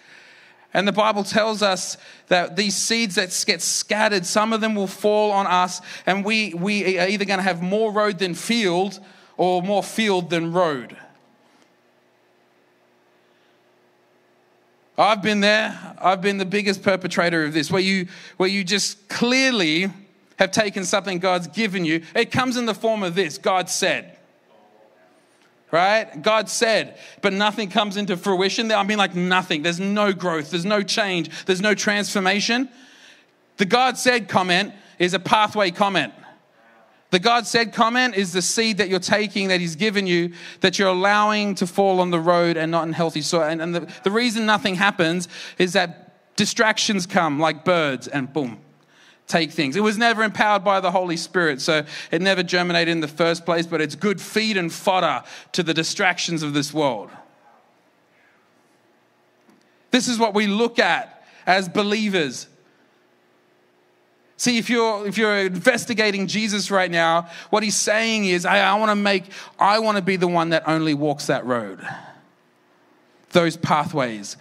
And 0.74 0.88
the 0.88 0.92
Bible 0.92 1.22
tells 1.22 1.62
us 1.62 1.96
that 2.28 2.56
these 2.56 2.74
seeds 2.74 3.14
that 3.16 3.44
get 3.46 3.60
scattered, 3.60 4.24
some 4.24 4.52
of 4.52 4.60
them 4.60 4.74
will 4.74 4.86
fall 4.86 5.30
on 5.30 5.46
us, 5.46 5.80
and 6.06 6.24
we, 6.24 6.54
we 6.54 6.98
are 6.98 7.06
either 7.06 7.24
going 7.24 7.38
to 7.38 7.44
have 7.44 7.62
more 7.62 7.92
road 7.92 8.18
than 8.18 8.34
field, 8.34 8.98
or 9.36 9.62
more 9.62 9.82
field 9.82 10.30
than 10.30 10.52
road. 10.52 10.96
I've 14.98 15.22
been 15.22 15.40
there. 15.40 15.96
I've 16.00 16.20
been 16.20 16.38
the 16.38 16.44
biggest 16.44 16.82
perpetrator 16.82 17.44
of 17.44 17.54
this, 17.54 17.70
where 17.70 17.80
you, 17.80 18.08
where 18.36 18.48
you 18.48 18.64
just 18.64 19.08
clearly 19.08 19.90
have 20.38 20.50
taken 20.50 20.84
something 20.84 21.18
God's 21.18 21.46
given 21.48 21.84
you. 21.84 22.02
It 22.14 22.30
comes 22.30 22.56
in 22.56 22.66
the 22.66 22.74
form 22.74 23.02
of 23.02 23.14
this 23.14 23.38
God 23.38 23.70
said. 23.70 24.16
Right? 25.70 26.20
God 26.20 26.50
said, 26.50 26.98
but 27.22 27.32
nothing 27.32 27.70
comes 27.70 27.96
into 27.96 28.18
fruition. 28.18 28.70
I 28.70 28.82
mean, 28.82 28.98
like 28.98 29.14
nothing. 29.14 29.62
There's 29.62 29.80
no 29.80 30.12
growth, 30.12 30.50
there's 30.50 30.66
no 30.66 30.82
change, 30.82 31.30
there's 31.46 31.62
no 31.62 31.74
transformation. 31.74 32.68
The 33.56 33.64
God 33.64 33.96
said 33.96 34.28
comment 34.28 34.74
is 34.98 35.14
a 35.14 35.18
pathway 35.18 35.70
comment. 35.70 36.12
The 37.12 37.18
God 37.18 37.46
said 37.46 37.74
comment 37.74 38.14
is 38.14 38.32
the 38.32 38.40
seed 38.40 38.78
that 38.78 38.88
you're 38.88 38.98
taking 38.98 39.48
that 39.48 39.60
He's 39.60 39.76
given 39.76 40.06
you 40.06 40.32
that 40.60 40.78
you're 40.78 40.88
allowing 40.88 41.54
to 41.56 41.66
fall 41.66 42.00
on 42.00 42.10
the 42.10 42.18
road 42.18 42.56
and 42.56 42.70
not 42.70 42.86
in 42.86 42.94
healthy 42.94 43.20
soil. 43.20 43.42
And, 43.42 43.60
and 43.60 43.74
the, 43.74 43.92
the 44.02 44.10
reason 44.10 44.46
nothing 44.46 44.76
happens 44.76 45.28
is 45.58 45.74
that 45.74 46.36
distractions 46.36 47.04
come 47.04 47.38
like 47.38 47.66
birds 47.66 48.08
and 48.08 48.32
boom, 48.32 48.60
take 49.26 49.50
things. 49.50 49.76
It 49.76 49.82
was 49.82 49.98
never 49.98 50.22
empowered 50.22 50.64
by 50.64 50.80
the 50.80 50.90
Holy 50.90 51.18
Spirit, 51.18 51.60
so 51.60 51.84
it 52.10 52.22
never 52.22 52.42
germinated 52.42 52.90
in 52.90 53.00
the 53.00 53.08
first 53.08 53.44
place, 53.44 53.66
but 53.66 53.82
it's 53.82 53.94
good 53.94 54.18
feed 54.18 54.56
and 54.56 54.72
fodder 54.72 55.22
to 55.52 55.62
the 55.62 55.74
distractions 55.74 56.42
of 56.42 56.54
this 56.54 56.72
world. 56.72 57.10
This 59.90 60.08
is 60.08 60.18
what 60.18 60.32
we 60.32 60.46
look 60.46 60.78
at 60.78 61.26
as 61.46 61.68
believers. 61.68 62.46
See, 64.42 64.58
if 64.58 64.68
you're, 64.68 65.06
if 65.06 65.16
you're 65.16 65.38
investigating 65.38 66.26
Jesus 66.26 66.68
right 66.68 66.90
now, 66.90 67.28
what 67.50 67.62
he's 67.62 67.76
saying 67.76 68.24
is, 68.24 68.44
I, 68.44 68.58
I 68.58 68.74
want 68.74 68.90
to 68.90 68.96
make, 68.96 69.26
I 69.56 69.78
want 69.78 69.98
to 69.98 70.02
be 70.02 70.16
the 70.16 70.26
one 70.26 70.50
that 70.50 70.64
only 70.66 70.94
walks 70.94 71.28
that 71.28 71.46
road, 71.46 71.78
those 73.30 73.56
pathways. 73.56 74.36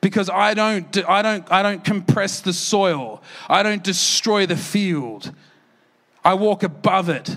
because 0.00 0.28
I 0.28 0.54
don't, 0.54 1.08
I, 1.08 1.22
don't, 1.22 1.52
I 1.52 1.62
don't 1.62 1.84
compress 1.84 2.40
the 2.40 2.52
soil, 2.52 3.22
I 3.48 3.62
don't 3.62 3.84
destroy 3.84 4.44
the 4.44 4.56
field. 4.56 5.32
I 6.24 6.34
walk 6.34 6.64
above 6.64 7.08
it, 7.08 7.36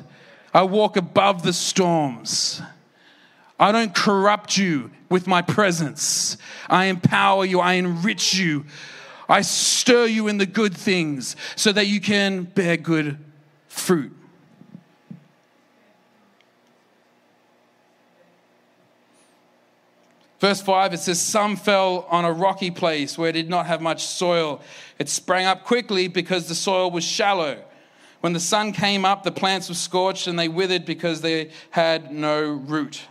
I 0.56 0.64
walk 0.64 0.98
above 0.98 1.44
the 1.44 1.54
storms. 1.54 2.64
I 3.60 3.72
don't 3.72 3.94
corrupt 3.94 4.58
you 4.58 4.90
with 5.08 5.28
my 5.28 5.44
presence. 5.44 6.36
I 6.68 6.86
empower 6.86 7.46
you, 7.46 7.60
I 7.60 7.74
enrich 7.74 8.34
you, 8.34 8.66
I 9.32 9.44
stir 9.44 10.08
you 10.08 10.28
in 10.28 10.39
the 10.39 10.46
good 10.46 10.76
things 10.76 11.38
so 11.56 11.72
that 11.72 11.88
you 11.88 12.02
can 12.02 12.44
bear 12.44 12.76
good 12.76 13.17
fruit. 13.70 14.12
Verse 20.41 20.60
5, 20.60 20.96
it 20.96 20.98
says, 20.98 21.22
Some 21.22 21.56
fell 21.56 22.08
on 22.10 22.26
a 22.26 22.34
rocky 22.34 22.72
place 22.72 23.17
where 23.17 23.30
it 23.30 23.34
did 23.34 23.50
not 23.50 23.67
have 23.67 23.80
much 23.80 24.04
soil. 24.04 24.60
It 25.00 25.08
sprang 25.08 25.46
up 25.46 25.63
quickly 25.63 26.10
because 26.10 26.50
the 26.50 26.56
soil 26.56 26.91
was 26.91 27.06
shallow. 27.06 27.63
When 28.20 28.34
the 28.34 28.39
sun 28.41 28.74
came 28.74 29.06
up, 29.06 29.24
the 29.24 29.32
plants 29.32 29.70
were 29.70 29.76
scorched 29.76 30.28
and 30.28 30.38
they 30.38 30.50
withered 30.50 30.84
because 30.84 31.22
they 31.22 31.52
had 31.70 32.12
no 32.12 32.41
root. 32.41 33.04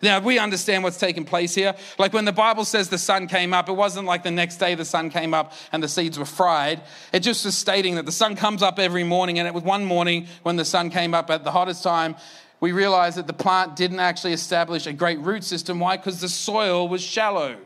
Now, 0.00 0.20
we 0.20 0.38
understand 0.38 0.84
what's 0.84 0.98
taking 0.98 1.24
place 1.24 1.54
here. 1.54 1.74
Like 1.98 2.12
when 2.12 2.24
the 2.24 2.32
Bible 2.32 2.64
says 2.64 2.88
the 2.88 2.98
sun 2.98 3.26
came 3.26 3.52
up, 3.52 3.68
it 3.68 3.72
wasn't 3.72 4.06
like 4.06 4.22
the 4.22 4.30
next 4.30 4.58
day 4.58 4.74
the 4.76 4.84
sun 4.84 5.10
came 5.10 5.34
up 5.34 5.52
and 5.72 5.82
the 5.82 5.88
seeds 5.88 6.18
were 6.18 6.24
fried. 6.24 6.82
It 7.12 7.20
just 7.20 7.44
was 7.44 7.56
stating 7.56 7.96
that 7.96 8.06
the 8.06 8.12
sun 8.12 8.36
comes 8.36 8.62
up 8.62 8.78
every 8.78 9.04
morning, 9.04 9.38
and 9.38 9.48
it 9.48 9.54
was 9.54 9.64
one 9.64 9.84
morning 9.84 10.28
when 10.44 10.56
the 10.56 10.64
sun 10.64 10.90
came 10.90 11.14
up 11.14 11.30
at 11.30 11.42
the 11.42 11.50
hottest 11.50 11.82
time, 11.82 12.14
we 12.60 12.72
realized 12.72 13.18
that 13.18 13.26
the 13.26 13.32
plant 13.32 13.76
didn't 13.76 14.00
actually 14.00 14.32
establish 14.32 14.86
a 14.86 14.92
great 14.92 15.20
root 15.20 15.44
system. 15.44 15.78
Why? 15.78 15.96
Because 15.96 16.20
the 16.20 16.28
soil 16.28 16.88
was 16.88 17.02
shallow. 17.02 17.56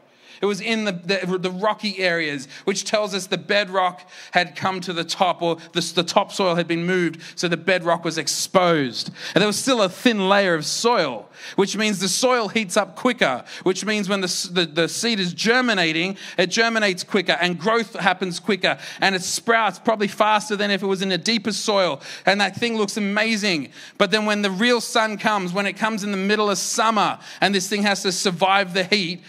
It 0.43 0.47
was 0.47 0.61
in 0.61 0.85
the, 0.85 0.93
the, 0.93 1.39
the, 1.39 1.51
rocky 1.53 2.01
areas, 2.01 2.49
which 2.65 2.85
tells 2.85 3.15
us 3.15 3.29
the 3.29 3.39
bedrock 3.39 4.09
had 4.33 4.57
come 4.57 4.81
to 4.81 4.93
the 4.93 5.05
top, 5.05 5.41
or 5.41 5.59
the, 5.73 5.93
the 5.95 6.03
topsoil 6.03 6.57
had 6.57 6.67
been 6.67 6.85
moved, 6.85 7.21
so 7.37 7.47
the 7.47 7.57
bedrock 7.57 8.05
was 8.05 8.19
exposed. 8.19 9.13
And 9.35 9.41
there 9.41 9.47
was 9.47 9.57
still 9.57 9.83
a 9.83 9.89
thin 9.89 10.29
layer 10.29 10.55
of 10.55 10.67
soil, 10.67 11.29
which 11.55 11.77
means 11.77 12.01
the 12.01 12.09
soil 12.09 12.49
heats 12.49 12.77
up 12.77 12.97
quicker, 12.97 13.45
which 13.63 13.85
means 13.85 14.09
when 14.09 14.21
the, 14.21 14.51
the, 14.53 14.67
the 14.67 14.89
seed 14.89 15.21
is 15.21 15.33
germinating, 15.33 16.17
it 16.37 16.49
germinates 16.49 17.05
quicker 17.05 17.39
and 17.41 17.57
growth 17.57 17.95
happens 17.95 18.41
quicker 18.41 18.79
and 19.01 19.15
it 19.15 19.23
sprouts 19.23 19.79
probably 19.79 20.09
faster 20.09 20.57
than 20.57 20.73
if 20.73 20.83
it 20.83 20.87
was 20.87 21.03
in 21.03 21.13
a 21.13 21.19
deeper 21.19 21.53
soil. 21.53 22.01
And 22.27 22.41
that 22.41 22.57
thing 22.57 22.77
looks 22.77 22.97
amazing. 22.97 23.69
But 23.97 24.11
then 24.11 24.27
when 24.27 24.43
the 24.43 24.51
real 24.51 24.81
sun 24.81 25.19
comes, 25.19 25.53
when 25.53 25.67
it 25.67 25.75
comes 25.75 26.03
in 26.03 26.11
the 26.11 26.17
middle 26.17 26.51
of 26.51 26.59
summer 26.59 27.21
and 27.41 27.55
this 27.55 27.69
thing 27.69 27.83
has 27.83 28.03
to 28.03 28.11
survive 28.11 28.75
the 28.75 28.83
heat, 28.83 29.23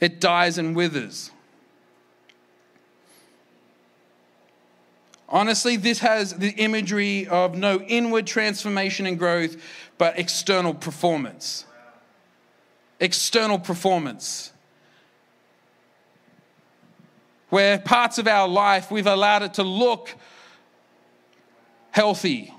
it 0.00 0.20
dies 0.20 0.58
and 0.58 0.74
withers. 0.74 1.30
Honestly, 5.28 5.76
this 5.76 6.00
has 6.00 6.34
the 6.34 6.50
imagery 6.50 7.28
of 7.28 7.54
no 7.54 7.80
inward 7.82 8.26
transformation 8.26 9.06
and 9.06 9.18
growth, 9.18 9.56
but 9.96 10.18
external 10.18 10.74
performance. 10.74 11.66
External 12.98 13.58
performance. 13.58 14.52
Where 17.48 17.78
parts 17.78 18.18
of 18.18 18.26
our 18.26 18.48
life 18.48 18.90
we've 18.90 19.06
allowed 19.06 19.42
it 19.42 19.54
to 19.54 19.62
look 19.62 20.14
healthy. 21.92 22.52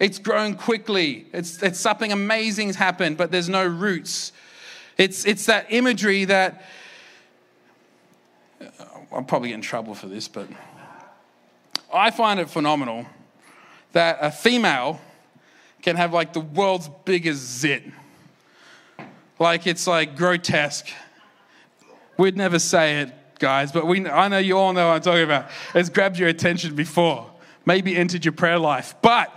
It's 0.00 0.18
grown 0.18 0.54
quickly. 0.54 1.26
It's, 1.32 1.62
it's 1.62 1.78
something 1.78 2.10
amazing's 2.10 2.76
happened, 2.76 3.18
but 3.18 3.30
there's 3.30 3.48
no 3.48 3.66
roots. 3.66 4.32
It's, 5.00 5.24
it's 5.24 5.46
that 5.46 5.68
imagery 5.70 6.26
that 6.26 6.62
uh, 8.60 8.84
I'll 9.10 9.22
probably 9.22 9.48
get 9.48 9.54
in 9.54 9.62
trouble 9.62 9.94
for 9.94 10.08
this, 10.08 10.28
but 10.28 10.46
I 11.90 12.10
find 12.10 12.38
it 12.38 12.50
phenomenal 12.50 13.06
that 13.92 14.18
a 14.20 14.30
female 14.30 15.00
can 15.80 15.96
have 15.96 16.12
like 16.12 16.34
the 16.34 16.40
world's 16.40 16.90
biggest 17.06 17.40
zit. 17.40 17.82
Like 19.38 19.66
it's 19.66 19.86
like 19.86 20.18
grotesque. 20.18 20.88
We'd 22.18 22.36
never 22.36 22.58
say 22.58 23.00
it, 23.00 23.38
guys, 23.38 23.72
but 23.72 23.86
we, 23.86 24.06
I 24.06 24.28
know 24.28 24.36
you 24.36 24.58
all 24.58 24.74
know 24.74 24.88
what 24.88 24.96
I'm 24.96 25.00
talking 25.00 25.24
about. 25.24 25.48
It's 25.74 25.88
grabbed 25.88 26.18
your 26.18 26.28
attention 26.28 26.74
before, 26.74 27.30
maybe 27.64 27.96
entered 27.96 28.26
your 28.26 28.32
prayer 28.32 28.58
life. 28.58 28.94
But 29.00 29.34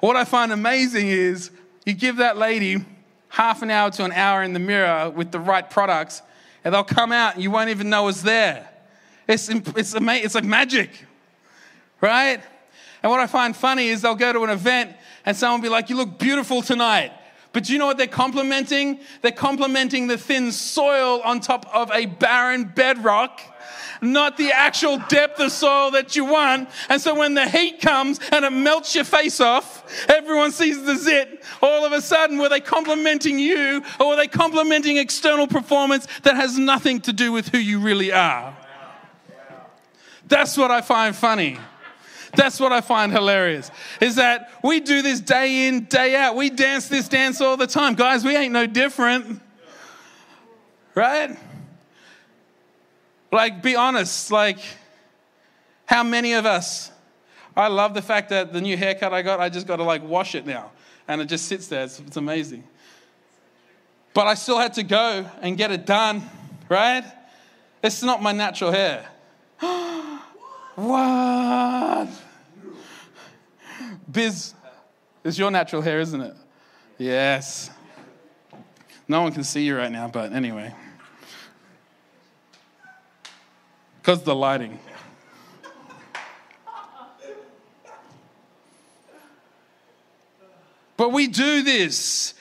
what 0.00 0.16
I 0.16 0.24
find 0.24 0.50
amazing 0.50 1.06
is 1.06 1.52
you 1.86 1.94
give 1.94 2.16
that 2.16 2.36
lady 2.36 2.84
half 3.34 3.62
an 3.62 3.70
hour 3.70 3.90
to 3.90 4.04
an 4.04 4.12
hour 4.12 4.44
in 4.44 4.52
the 4.52 4.60
mirror 4.60 5.10
with 5.10 5.32
the 5.32 5.40
right 5.40 5.68
products, 5.68 6.22
and 6.62 6.72
they'll 6.72 6.84
come 6.84 7.10
out 7.10 7.34
and 7.34 7.42
you 7.42 7.50
won't 7.50 7.68
even 7.68 7.90
know 7.90 8.06
it's 8.06 8.22
there. 8.22 8.68
It's, 9.26 9.48
it's, 9.48 9.94
a 9.94 10.24
it's 10.24 10.36
like 10.36 10.44
magic, 10.44 10.90
right? 12.00 12.40
And 13.02 13.10
what 13.10 13.18
I 13.18 13.26
find 13.26 13.56
funny 13.56 13.88
is 13.88 14.02
they'll 14.02 14.14
go 14.14 14.32
to 14.32 14.44
an 14.44 14.50
event 14.50 14.94
and 15.26 15.36
someone 15.36 15.60
will 15.60 15.66
be 15.66 15.68
like, 15.68 15.90
You 15.90 15.96
look 15.96 16.16
beautiful 16.16 16.62
tonight. 16.62 17.12
But 17.52 17.64
do 17.64 17.72
you 17.72 17.78
know 17.78 17.86
what 17.86 17.96
they're 17.98 18.06
complimenting? 18.06 19.00
They're 19.20 19.32
complimenting 19.32 20.06
the 20.06 20.16
thin 20.16 20.52
soil 20.52 21.20
on 21.24 21.40
top 21.40 21.66
of 21.74 21.90
a 21.90 22.06
barren 22.06 22.64
bedrock 22.64 23.40
not 24.00 24.36
the 24.36 24.52
actual 24.52 24.98
depth 25.08 25.40
of 25.40 25.50
soil 25.52 25.90
that 25.92 26.16
you 26.16 26.24
want. 26.24 26.68
And 26.88 27.00
so 27.00 27.14
when 27.14 27.34
the 27.34 27.48
heat 27.48 27.80
comes 27.80 28.20
and 28.32 28.44
it 28.44 28.52
melts 28.52 28.94
your 28.94 29.04
face 29.04 29.40
off, 29.40 29.84
everyone 30.08 30.52
sees 30.52 30.84
the 30.84 30.96
zit. 30.96 31.42
All 31.62 31.84
of 31.84 31.92
a 31.92 32.00
sudden, 32.00 32.38
were 32.38 32.48
they 32.48 32.60
complimenting 32.60 33.38
you 33.38 33.82
or 33.98 34.08
were 34.08 34.16
they 34.16 34.28
complimenting 34.28 34.96
external 34.96 35.46
performance 35.46 36.06
that 36.22 36.36
has 36.36 36.58
nothing 36.58 37.00
to 37.02 37.12
do 37.12 37.32
with 37.32 37.48
who 37.48 37.58
you 37.58 37.80
really 37.80 38.12
are? 38.12 38.56
That's 40.26 40.56
what 40.56 40.70
I 40.70 40.80
find 40.80 41.14
funny. 41.14 41.58
That's 42.36 42.58
what 42.58 42.72
I 42.72 42.80
find 42.80 43.12
hilarious. 43.12 43.70
Is 44.00 44.16
that 44.16 44.50
we 44.62 44.80
do 44.80 45.02
this 45.02 45.20
day 45.20 45.68
in, 45.68 45.84
day 45.84 46.16
out. 46.16 46.34
We 46.34 46.50
dance 46.50 46.88
this 46.88 47.08
dance 47.08 47.40
all 47.40 47.56
the 47.56 47.66
time. 47.66 47.94
Guys, 47.94 48.24
we 48.24 48.36
ain't 48.36 48.52
no 48.52 48.66
different. 48.66 49.40
Right? 50.94 51.36
Like, 53.34 53.62
be 53.64 53.74
honest, 53.74 54.30
like, 54.30 54.60
how 55.86 56.04
many 56.04 56.34
of 56.34 56.46
us? 56.46 56.92
I 57.56 57.66
love 57.66 57.92
the 57.92 58.00
fact 58.00 58.28
that 58.28 58.52
the 58.52 58.60
new 58.60 58.76
haircut 58.76 59.12
I 59.12 59.22
got, 59.22 59.40
I 59.40 59.48
just 59.48 59.66
got 59.66 59.76
to 59.76 59.82
like 59.82 60.04
wash 60.04 60.36
it 60.36 60.46
now. 60.46 60.70
And 61.08 61.20
it 61.20 61.24
just 61.24 61.46
sits 61.46 61.66
there. 61.66 61.82
It's, 61.82 61.98
it's 61.98 62.16
amazing. 62.16 62.62
But 64.12 64.28
I 64.28 64.34
still 64.34 64.56
had 64.56 64.74
to 64.74 64.84
go 64.84 65.28
and 65.42 65.56
get 65.56 65.72
it 65.72 65.84
done, 65.84 66.22
right? 66.68 67.02
It's 67.82 68.04
not 68.04 68.22
my 68.22 68.30
natural 68.30 68.70
hair. 68.70 69.04
what? 70.76 72.08
Biz, 74.12 74.54
it's 75.24 75.36
your 75.36 75.50
natural 75.50 75.82
hair, 75.82 75.98
isn't 75.98 76.20
it? 76.20 76.36
Yes. 76.98 77.68
No 79.08 79.22
one 79.22 79.32
can 79.32 79.42
see 79.42 79.64
you 79.64 79.76
right 79.76 79.90
now, 79.90 80.06
but 80.06 80.32
anyway. 80.32 80.72
Because 84.04 84.22
the 84.22 84.34
lighting. 84.34 84.78
But 90.98 91.10
we 91.12 91.26
do 91.26 91.62
this. 91.62 92.34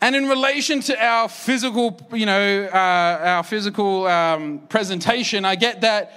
And 0.00 0.14
in 0.14 0.28
relation 0.28 0.78
to 0.82 1.04
our 1.04 1.28
physical, 1.28 2.08
you 2.12 2.26
know, 2.26 2.68
uh, 2.72 2.76
our 2.76 3.42
physical 3.42 4.06
um, 4.06 4.60
presentation, 4.68 5.44
I 5.44 5.56
get 5.56 5.80
that, 5.80 6.12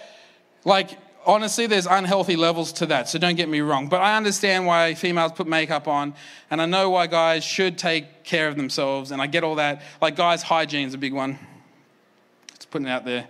like, 0.65 0.91
honestly, 1.25 1.65
there's 1.65 1.87
unhealthy 1.87 2.35
levels 2.35 2.73
to 2.73 2.85
that. 2.85 3.09
So 3.09 3.17
don't 3.17 3.35
get 3.35 3.49
me 3.49 3.61
wrong. 3.61 3.89
But 3.89 4.01
I 4.01 4.17
understand 4.17 4.67
why 4.67 4.93
females 4.93 5.31
put 5.31 5.47
makeup 5.47 5.87
on, 5.87 6.13
and 6.51 6.61
I 6.61 6.67
know 6.67 6.91
why 6.91 7.07
guys 7.07 7.43
should 7.43 7.79
take 7.79 8.23
care 8.23 8.47
of 8.47 8.55
themselves, 8.55 9.09
and 9.09 9.19
I 9.19 9.25
get 9.25 9.43
all 9.43 9.55
that. 9.55 9.81
Like, 9.99 10.15
guys' 10.15 10.43
hygiene 10.43 10.87
is 10.87 10.93
a 10.93 10.99
big 10.99 11.13
one. 11.13 11.39
Just 12.53 12.69
putting 12.69 12.87
it 12.87 12.91
out 12.91 13.03
there. 13.03 13.29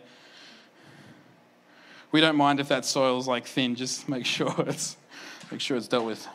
We 2.16 2.22
don't 2.22 2.38
mind 2.38 2.62
if 2.62 2.70
that 2.70 2.86
soil's 2.86 3.28
like 3.28 3.46
thin, 3.46 3.76
just 3.76 4.08
make 4.08 4.26
sure 4.26 4.56
it's, 4.68 4.96
make 5.52 5.60
sure 5.60 5.76
it's 5.76 5.90
dealt 5.90 6.06
with. 6.06 6.26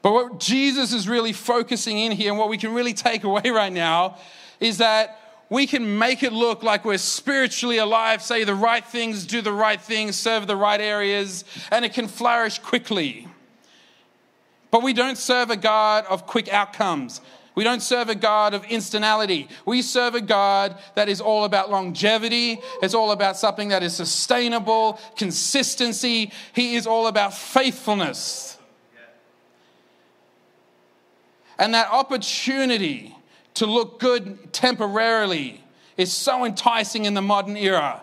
But 0.00 0.12
what 0.12 0.40
Jesus 0.40 0.94
is 0.94 1.06
really 1.06 1.34
focusing 1.34 1.98
in 1.98 2.12
here, 2.12 2.30
and 2.30 2.38
what 2.38 2.48
we 2.48 2.56
can 2.56 2.72
really 2.72 2.94
take 2.94 3.22
away 3.24 3.42
right 3.50 3.70
now, 3.70 4.16
is 4.60 4.78
that 4.78 5.42
we 5.50 5.66
can 5.66 5.98
make 5.98 6.22
it 6.22 6.32
look 6.32 6.62
like 6.62 6.86
we're 6.86 6.96
spiritually 6.96 7.76
alive, 7.76 8.22
say 8.22 8.44
the 8.44 8.54
right 8.54 8.82
things, 8.82 9.26
do 9.26 9.42
the 9.42 9.52
right 9.52 9.78
things, 9.78 10.16
serve 10.16 10.46
the 10.46 10.56
right 10.56 10.80
areas, 10.80 11.44
and 11.70 11.84
it 11.84 11.92
can 11.92 12.08
flourish 12.08 12.58
quickly. 12.58 13.28
But 14.70 14.84
we 14.84 14.94
don't 14.94 15.18
serve 15.18 15.50
a 15.50 15.56
God 15.58 16.06
of 16.06 16.26
quick 16.26 16.48
outcomes. 16.48 17.20
We 17.56 17.64
don't 17.64 17.80
serve 17.80 18.10
a 18.10 18.14
God 18.14 18.52
of 18.52 18.64
instanality. 18.66 19.48
We 19.64 19.80
serve 19.80 20.14
a 20.14 20.20
God 20.20 20.78
that 20.94 21.08
is 21.08 21.22
all 21.22 21.44
about 21.44 21.70
longevity. 21.70 22.60
It's 22.82 22.92
all 22.92 23.12
about 23.12 23.38
something 23.38 23.70
that 23.70 23.82
is 23.82 23.96
sustainable, 23.96 25.00
consistency. 25.16 26.32
He 26.52 26.76
is 26.76 26.86
all 26.86 27.06
about 27.06 27.32
faithfulness. 27.32 28.58
And 31.58 31.72
that 31.72 31.90
opportunity 31.90 33.16
to 33.54 33.64
look 33.64 34.00
good 34.00 34.52
temporarily 34.52 35.64
is 35.96 36.12
so 36.12 36.44
enticing 36.44 37.06
in 37.06 37.14
the 37.14 37.22
modern 37.22 37.56
era 37.56 38.02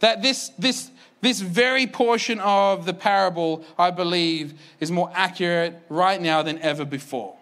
that 0.00 0.20
this, 0.20 0.48
this, 0.58 0.90
this 1.20 1.40
very 1.40 1.86
portion 1.86 2.40
of 2.40 2.86
the 2.86 2.92
parable, 2.92 3.64
I 3.78 3.92
believe, 3.92 4.54
is 4.80 4.90
more 4.90 5.12
accurate 5.14 5.80
right 5.88 6.20
now 6.20 6.42
than 6.42 6.58
ever 6.58 6.84
before. 6.84 7.36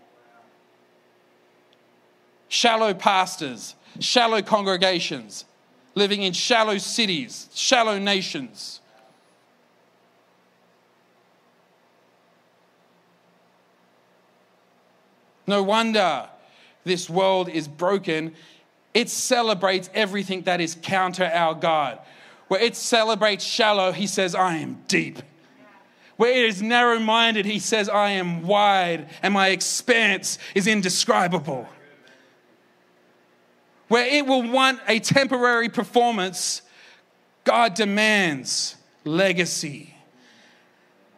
Shallow 2.52 2.92
pastors, 2.92 3.76
shallow 3.98 4.42
congregations, 4.42 5.46
living 5.94 6.20
in 6.20 6.34
shallow 6.34 6.76
cities, 6.76 7.48
shallow 7.54 7.98
nations. 7.98 8.80
No 15.46 15.62
wonder 15.62 16.28
this 16.84 17.08
world 17.08 17.48
is 17.48 17.66
broken. 17.66 18.34
It 18.92 19.08
celebrates 19.08 19.88
everything 19.94 20.42
that 20.42 20.60
is 20.60 20.76
counter 20.82 21.30
our 21.32 21.54
God. 21.54 22.00
Where 22.48 22.60
it 22.60 22.76
celebrates 22.76 23.46
shallow, 23.46 23.92
he 23.92 24.06
says, 24.06 24.34
I 24.34 24.58
am 24.58 24.82
deep. 24.88 25.20
Where 26.18 26.32
it 26.32 26.44
is 26.44 26.60
narrow 26.60 26.98
minded, 26.98 27.46
he 27.46 27.60
says, 27.60 27.88
I 27.88 28.10
am 28.10 28.42
wide, 28.42 29.08
and 29.22 29.32
my 29.32 29.48
expanse 29.48 30.36
is 30.54 30.66
indescribable. 30.66 31.66
Where 33.92 34.06
it 34.06 34.26
will 34.26 34.50
want 34.50 34.80
a 34.88 35.00
temporary 35.00 35.68
performance, 35.68 36.62
God 37.44 37.74
demands 37.74 38.76
legacy. 39.04 39.94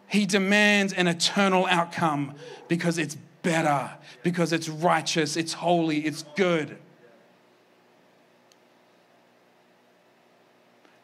He 0.09 0.27
demands 0.27 0.93
an 0.93 1.07
eternal 1.07 1.67
outcome 1.67 2.35
because 2.67 2.99
it's 2.99 3.17
better, 3.45 3.93
because 4.25 4.53
it's 4.53 4.69
righteous, 4.69 5.37
it's 5.37 5.53
holy, 5.53 6.01
it's 6.01 6.25
good. 6.35 6.77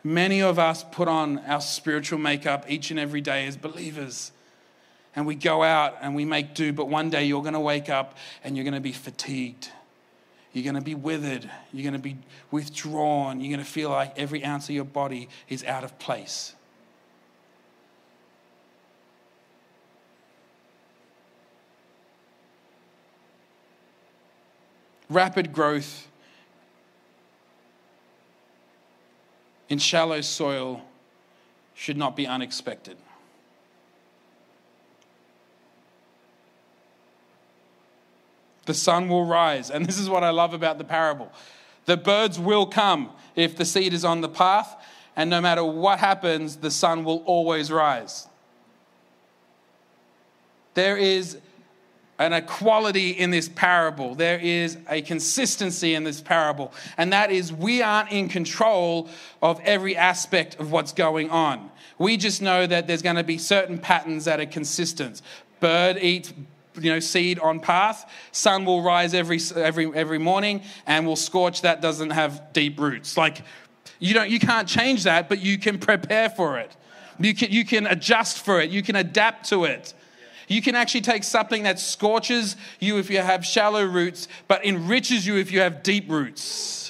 Many 0.02 0.42
of 0.42 0.58
us 0.58 0.84
put 0.90 1.06
on 1.06 1.38
our 1.46 1.60
spiritual 1.60 2.18
makeup 2.18 2.68
each 2.68 2.90
and 2.90 2.98
every 2.98 3.20
day 3.20 3.46
as 3.46 3.56
believers. 3.56 4.32
And 5.14 5.24
we 5.24 5.36
go 5.36 5.62
out 5.62 5.98
and 6.02 6.16
we 6.16 6.24
make 6.24 6.52
do, 6.52 6.72
but 6.72 6.88
one 6.88 7.10
day 7.10 7.26
you're 7.26 7.42
going 7.42 7.54
to 7.54 7.60
wake 7.60 7.88
up 7.88 8.18
and 8.42 8.56
you're 8.56 8.64
going 8.64 8.74
to 8.74 8.80
be 8.80 8.90
fatigued. 8.90 9.70
You're 10.52 10.64
going 10.64 10.74
to 10.74 10.80
be 10.80 10.94
withered. 10.94 11.48
You're 11.72 11.84
going 11.84 12.00
to 12.00 12.00
be 12.00 12.16
withdrawn. 12.50 13.40
You're 13.40 13.56
going 13.56 13.64
to 13.64 13.70
feel 13.70 13.90
like 13.90 14.18
every 14.18 14.44
ounce 14.44 14.68
of 14.68 14.74
your 14.74 14.84
body 14.84 15.28
is 15.48 15.64
out 15.64 15.84
of 15.84 15.98
place. 15.98 16.54
Rapid 25.08 25.52
growth 25.52 26.08
in 29.68 29.78
shallow 29.78 30.20
soil 30.20 30.82
should 31.74 31.96
not 31.96 32.14
be 32.14 32.26
unexpected. 32.26 32.96
The 38.66 38.74
sun 38.74 39.08
will 39.08 39.24
rise. 39.24 39.70
And 39.70 39.86
this 39.86 39.98
is 39.98 40.08
what 40.08 40.22
I 40.22 40.30
love 40.30 40.54
about 40.54 40.78
the 40.78 40.84
parable. 40.84 41.32
The 41.86 41.96
birds 41.96 42.38
will 42.38 42.66
come 42.66 43.10
if 43.34 43.56
the 43.56 43.64
seed 43.64 43.92
is 43.92 44.04
on 44.04 44.20
the 44.20 44.28
path, 44.28 44.76
and 45.16 45.30
no 45.30 45.40
matter 45.40 45.64
what 45.64 45.98
happens, 45.98 46.56
the 46.56 46.70
sun 46.70 47.04
will 47.04 47.22
always 47.26 47.70
rise. 47.70 48.28
There 50.74 50.96
is 50.96 51.38
an 52.20 52.34
equality 52.34 53.10
in 53.10 53.30
this 53.30 53.48
parable. 53.48 54.14
There 54.14 54.38
is 54.38 54.76
a 54.90 55.00
consistency 55.00 55.94
in 55.94 56.04
this 56.04 56.20
parable. 56.20 56.72
And 56.98 57.12
that 57.14 57.30
is, 57.30 57.50
we 57.50 57.80
aren't 57.82 58.12
in 58.12 58.28
control 58.28 59.08
of 59.40 59.58
every 59.64 59.96
aspect 59.96 60.60
of 60.60 60.70
what's 60.70 60.92
going 60.92 61.30
on. 61.30 61.70
We 61.98 62.18
just 62.18 62.42
know 62.42 62.66
that 62.66 62.86
there's 62.86 63.02
going 63.02 63.16
to 63.16 63.24
be 63.24 63.38
certain 63.38 63.78
patterns 63.78 64.26
that 64.26 64.38
are 64.38 64.46
consistent. 64.46 65.22
Bird 65.60 65.96
eats 65.96 66.32
you 66.78 66.90
know, 66.90 67.00
seed 67.00 67.38
on 67.38 67.60
path. 67.60 68.10
Sun 68.32 68.64
will 68.64 68.82
rise 68.82 69.14
every, 69.14 69.40
every, 69.56 69.94
every 69.94 70.18
morning 70.18 70.62
and 70.86 71.06
will 71.06 71.16
scorch 71.16 71.62
that 71.62 71.80
doesn't 71.80 72.10
have 72.10 72.52
deep 72.52 72.78
roots. 72.78 73.16
Like, 73.16 73.42
you, 73.98 74.14
don't, 74.14 74.30
you 74.30 74.38
can't 74.38 74.68
change 74.68 75.04
that, 75.04 75.28
but 75.28 75.40
you 75.40 75.58
can 75.58 75.78
prepare 75.78 76.30
for 76.30 76.58
it. 76.58 76.74
You 77.18 77.34
can, 77.34 77.50
you 77.50 77.64
can 77.64 77.86
adjust 77.86 78.44
for 78.44 78.60
it. 78.60 78.70
You 78.70 78.82
can 78.82 78.96
adapt 78.96 79.48
to 79.50 79.64
it. 79.64 79.94
You 80.48 80.62
can 80.62 80.74
actually 80.74 81.02
take 81.02 81.22
something 81.22 81.62
that 81.62 81.78
scorches 81.78 82.56
you 82.80 82.98
if 82.98 83.08
you 83.08 83.18
have 83.18 83.44
shallow 83.44 83.84
roots, 83.84 84.26
but 84.48 84.64
enriches 84.64 85.26
you 85.26 85.36
if 85.36 85.52
you 85.52 85.60
have 85.60 85.82
deep 85.82 86.10
roots. 86.10 86.89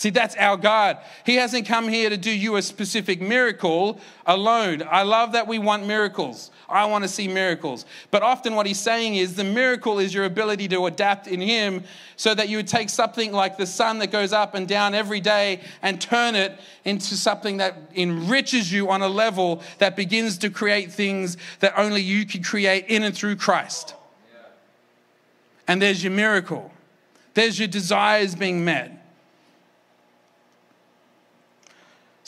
See, 0.00 0.08
that's 0.08 0.34
our 0.36 0.56
God. 0.56 0.96
He 1.26 1.34
hasn't 1.34 1.66
come 1.66 1.86
here 1.86 2.08
to 2.08 2.16
do 2.16 2.30
you 2.30 2.56
a 2.56 2.62
specific 2.62 3.20
miracle 3.20 4.00
alone. 4.24 4.82
I 4.90 5.02
love 5.02 5.32
that 5.32 5.46
we 5.46 5.58
want 5.58 5.86
miracles. 5.86 6.50
I 6.70 6.86
want 6.86 7.04
to 7.04 7.08
see 7.08 7.28
miracles. 7.28 7.84
But 8.10 8.22
often 8.22 8.54
what 8.54 8.64
he's 8.64 8.80
saying 8.80 9.16
is 9.16 9.34
the 9.34 9.44
miracle 9.44 9.98
is 9.98 10.14
your 10.14 10.24
ability 10.24 10.68
to 10.68 10.86
adapt 10.86 11.26
in 11.26 11.42
him 11.42 11.84
so 12.16 12.34
that 12.34 12.48
you 12.48 12.56
would 12.56 12.66
take 12.66 12.88
something 12.88 13.30
like 13.30 13.58
the 13.58 13.66
sun 13.66 13.98
that 13.98 14.10
goes 14.10 14.32
up 14.32 14.54
and 14.54 14.66
down 14.66 14.94
every 14.94 15.20
day 15.20 15.60
and 15.82 16.00
turn 16.00 16.34
it 16.34 16.58
into 16.86 17.14
something 17.14 17.58
that 17.58 17.76
enriches 17.94 18.72
you 18.72 18.88
on 18.88 19.02
a 19.02 19.08
level 19.08 19.62
that 19.80 19.96
begins 19.96 20.38
to 20.38 20.48
create 20.48 20.90
things 20.90 21.36
that 21.58 21.74
only 21.76 22.00
you 22.00 22.24
can 22.24 22.42
create 22.42 22.86
in 22.86 23.02
and 23.02 23.14
through 23.14 23.36
Christ. 23.36 23.94
And 25.68 25.82
there's 25.82 26.02
your 26.02 26.14
miracle. 26.14 26.72
There's 27.34 27.58
your 27.58 27.68
desires 27.68 28.34
being 28.34 28.64
met. 28.64 28.96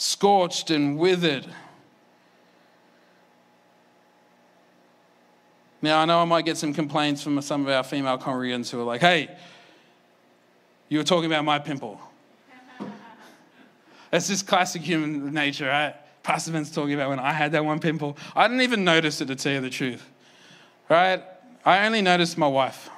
Scorched 0.03 0.69
and 0.69 0.97
withered 0.97 1.45
Now, 5.81 5.99
I 5.99 6.05
know 6.05 6.21
I 6.21 6.25
might 6.25 6.43
get 6.43 6.57
some 6.57 6.73
complaints 6.73 7.21
from 7.23 7.41
some 7.41 7.61
of 7.61 7.69
our 7.69 7.83
female 7.83 8.17
congregants 8.17 8.69
who 8.69 8.81
are 8.81 8.83
like, 8.85 8.99
hey, 8.99 9.29
you 10.89 10.97
were 10.97 11.03
talking 11.05 11.25
about 11.25 11.45
my 11.45 11.57
pimple. 11.57 12.01
That's 14.11 14.27
just 14.27 14.45
classic 14.45 14.81
human 14.81 15.33
nature, 15.33 15.67
right? 15.67 15.95
Pastor 16.21 16.51
Ben's 16.51 16.71
talking 16.71 16.93
about 16.93 17.09
when 17.09 17.19
I 17.19 17.31
had 17.31 17.53
that 17.53 17.63
one 17.63 17.79
pimple. 17.79 18.17
I 18.33 18.47
didn't 18.47 18.61
even 18.61 18.83
notice 18.83 19.21
it, 19.21 19.25
to 19.27 19.35
tell 19.35 19.53
you 19.53 19.61
the 19.61 19.69
truth, 19.69 20.09
right? 20.89 21.23
I 21.65 21.85
only 21.85 22.01
noticed 22.01 22.37
my 22.37 22.47
wife. 22.47 22.89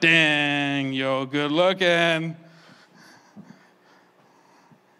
Dang, 0.00 0.92
you're 0.92 1.24
good 1.24 1.50
looking. 1.50 2.36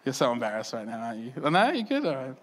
You're 0.04 0.14
so 0.14 0.32
embarrassed 0.32 0.72
right 0.72 0.86
now, 0.86 0.98
aren't 1.00 1.20
you? 1.20 1.50
No, 1.50 1.70
you're 1.70 1.84
good, 1.84 2.06
all 2.06 2.14
right. 2.14 2.36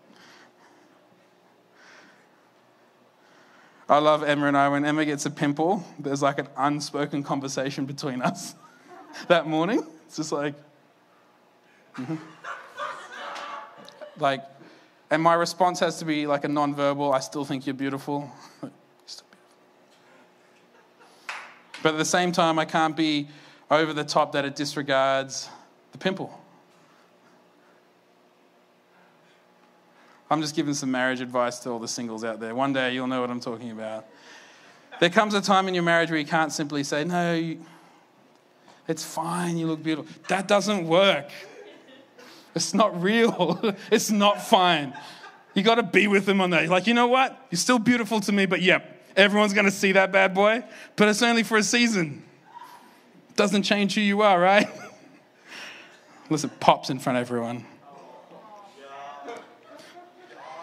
I 3.90 4.00
love 4.00 4.24
Emma 4.24 4.48
and 4.48 4.58
I. 4.58 4.68
When 4.68 4.84
Emma 4.84 5.06
gets 5.06 5.26
a 5.26 5.32
pimple, 5.32 5.84
there's 5.98 6.22
like 6.22 6.40
an 6.40 6.50
unspoken 6.58 7.24
conversation 7.24 7.86
between 7.86 8.22
us 8.22 8.54
that 9.28 9.48
morning. 9.48 9.82
It's 10.06 10.18
just 10.18 10.32
like, 10.32 10.56
mm-hmm. 11.96 12.16
like, 14.20 14.44
and 15.10 15.24
my 15.24 15.36
response 15.36 15.80
has 15.80 16.00
to 16.00 16.06
be 16.06 16.28
like 16.28 16.44
a 16.44 16.50
non-verbal. 16.50 17.14
I 17.14 17.20
still 17.20 17.46
think 17.46 17.66
you're 17.66 17.74
beautiful. 17.74 18.30
But 21.84 21.94
at 21.94 21.98
the 21.98 22.06
same 22.06 22.32
time, 22.32 22.60
I 22.60 22.66
can't 22.66 22.96
be 22.96 23.30
over 23.72 23.94
the 23.94 24.04
top 24.04 24.34
that 24.34 24.44
it 24.44 24.56
disregards 24.56 25.50
the 25.92 25.98
pimple. 25.98 26.38
I'm 30.30 30.42
just 30.42 30.56
giving 30.56 30.74
some 30.74 30.92
marriage 30.92 31.22
advice 31.22 31.60
to 31.60 31.70
all 31.70 31.80
the 31.80 31.88
singles 31.88 32.24
out 32.24 32.40
there. 32.40 32.54
One 32.54 32.74
day 32.74 32.94
you'll 32.94 33.08
know 33.08 33.22
what 33.22 33.30
I'm 33.30 33.40
talking 33.40 33.72
about. 33.72 34.06
There 35.00 35.10
comes 35.10 35.34
a 35.34 35.42
time 35.42 35.68
in 35.68 35.74
your 35.74 35.84
marriage 35.84 36.10
where 36.10 36.20
you 36.20 36.26
can't 36.26 36.52
simply 36.52 36.84
say, 36.84 37.04
No, 37.04 37.34
you, 37.36 37.60
it's 38.88 39.04
fine, 39.04 39.58
you 39.58 39.68
look 39.68 39.84
beautiful. 39.84 40.12
That 40.28 40.48
doesn't 40.48 40.88
work. 40.88 41.30
It's 42.56 42.74
not 42.74 43.02
real. 43.02 43.76
it's 43.92 44.10
not 44.10 44.42
fine. 44.42 44.94
You 45.54 45.64
got 45.64 45.76
to 45.76 45.84
be 45.84 46.08
with 46.08 46.26
them 46.26 46.42
on 46.42 46.52
that. 46.52 46.64
You're 46.64 46.72
like, 46.72 46.88
you 46.88 46.94
know 46.94 47.08
what? 47.08 47.48
You're 47.52 47.60
still 47.60 47.80
beautiful 47.80 48.20
to 48.22 48.32
me, 48.32 48.46
but 48.46 48.62
yep, 48.62 49.04
everyone's 49.16 49.54
going 49.54 49.66
to 49.66 49.72
see 49.72 49.92
that 49.94 50.12
bad 50.12 50.34
boy, 50.34 50.64
but 50.96 51.08
it's 51.08 51.22
only 51.22 51.44
for 51.44 51.58
a 51.58 51.64
season. 51.64 52.24
Doesn't 53.36 53.64
change 53.64 53.96
who 53.96 54.02
you 54.02 54.22
are, 54.22 54.40
right? 54.40 54.68
Listen, 56.30 56.52
pops 56.60 56.90
in 56.90 57.00
front 57.00 57.18
of 57.18 57.22
everyone. 57.22 57.66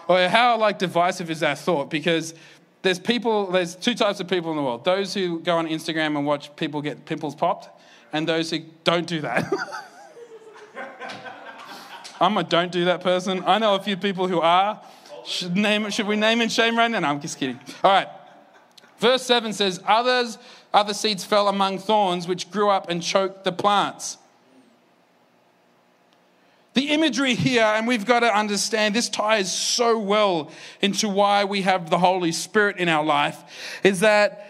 Or 0.08 0.28
how 0.28 0.58
like 0.58 0.78
divisive 0.78 1.30
is 1.30 1.40
that 1.40 1.58
thought? 1.58 1.90
Because 1.90 2.34
there's 2.82 2.98
people, 2.98 3.46
there's 3.50 3.74
two 3.74 3.94
types 3.94 4.20
of 4.20 4.28
people 4.28 4.50
in 4.50 4.56
the 4.56 4.62
world. 4.62 4.84
Those 4.84 5.14
who 5.14 5.40
go 5.40 5.56
on 5.56 5.66
Instagram 5.66 6.16
and 6.16 6.26
watch 6.26 6.54
people 6.56 6.82
get 6.82 7.06
pimples 7.06 7.34
popped, 7.34 7.68
and 8.12 8.28
those 8.28 8.50
who 8.50 8.60
don't 8.84 9.06
do 9.06 9.22
that. 9.22 9.50
I'm 12.20 12.36
a 12.36 12.44
don't 12.44 12.70
do 12.70 12.84
that 12.84 13.00
person. 13.00 13.42
I 13.46 13.58
know 13.58 13.74
a 13.74 13.80
few 13.80 13.96
people 13.96 14.28
who 14.28 14.40
are. 14.40 14.80
Should, 15.26 15.56
name, 15.56 15.88
should 15.90 16.06
we 16.06 16.16
name 16.16 16.40
and 16.42 16.52
shame 16.52 16.76
right 16.76 16.90
now? 16.90 17.00
No, 17.00 17.08
I'm 17.08 17.20
just 17.20 17.38
kidding. 17.38 17.58
All 17.82 17.90
right. 17.90 18.08
Verse 18.98 19.22
7 19.22 19.52
says, 19.52 19.80
Others, 19.86 20.38
other 20.72 20.94
seeds 20.94 21.24
fell 21.24 21.48
among 21.48 21.78
thorns, 21.78 22.28
which 22.28 22.50
grew 22.50 22.70
up 22.70 22.88
and 22.90 23.02
choked 23.02 23.44
the 23.44 23.52
plants. 23.52 24.18
The 26.74 26.90
imagery 26.90 27.34
here, 27.34 27.62
and 27.62 27.86
we've 27.86 28.04
got 28.04 28.20
to 28.20 28.36
understand 28.36 28.94
this 28.94 29.08
ties 29.08 29.56
so 29.56 29.98
well 29.98 30.50
into 30.80 31.08
why 31.08 31.44
we 31.44 31.62
have 31.62 31.88
the 31.88 31.98
Holy 31.98 32.32
Spirit 32.32 32.78
in 32.78 32.88
our 32.88 33.04
life, 33.04 33.38
is 33.84 34.00
that 34.00 34.48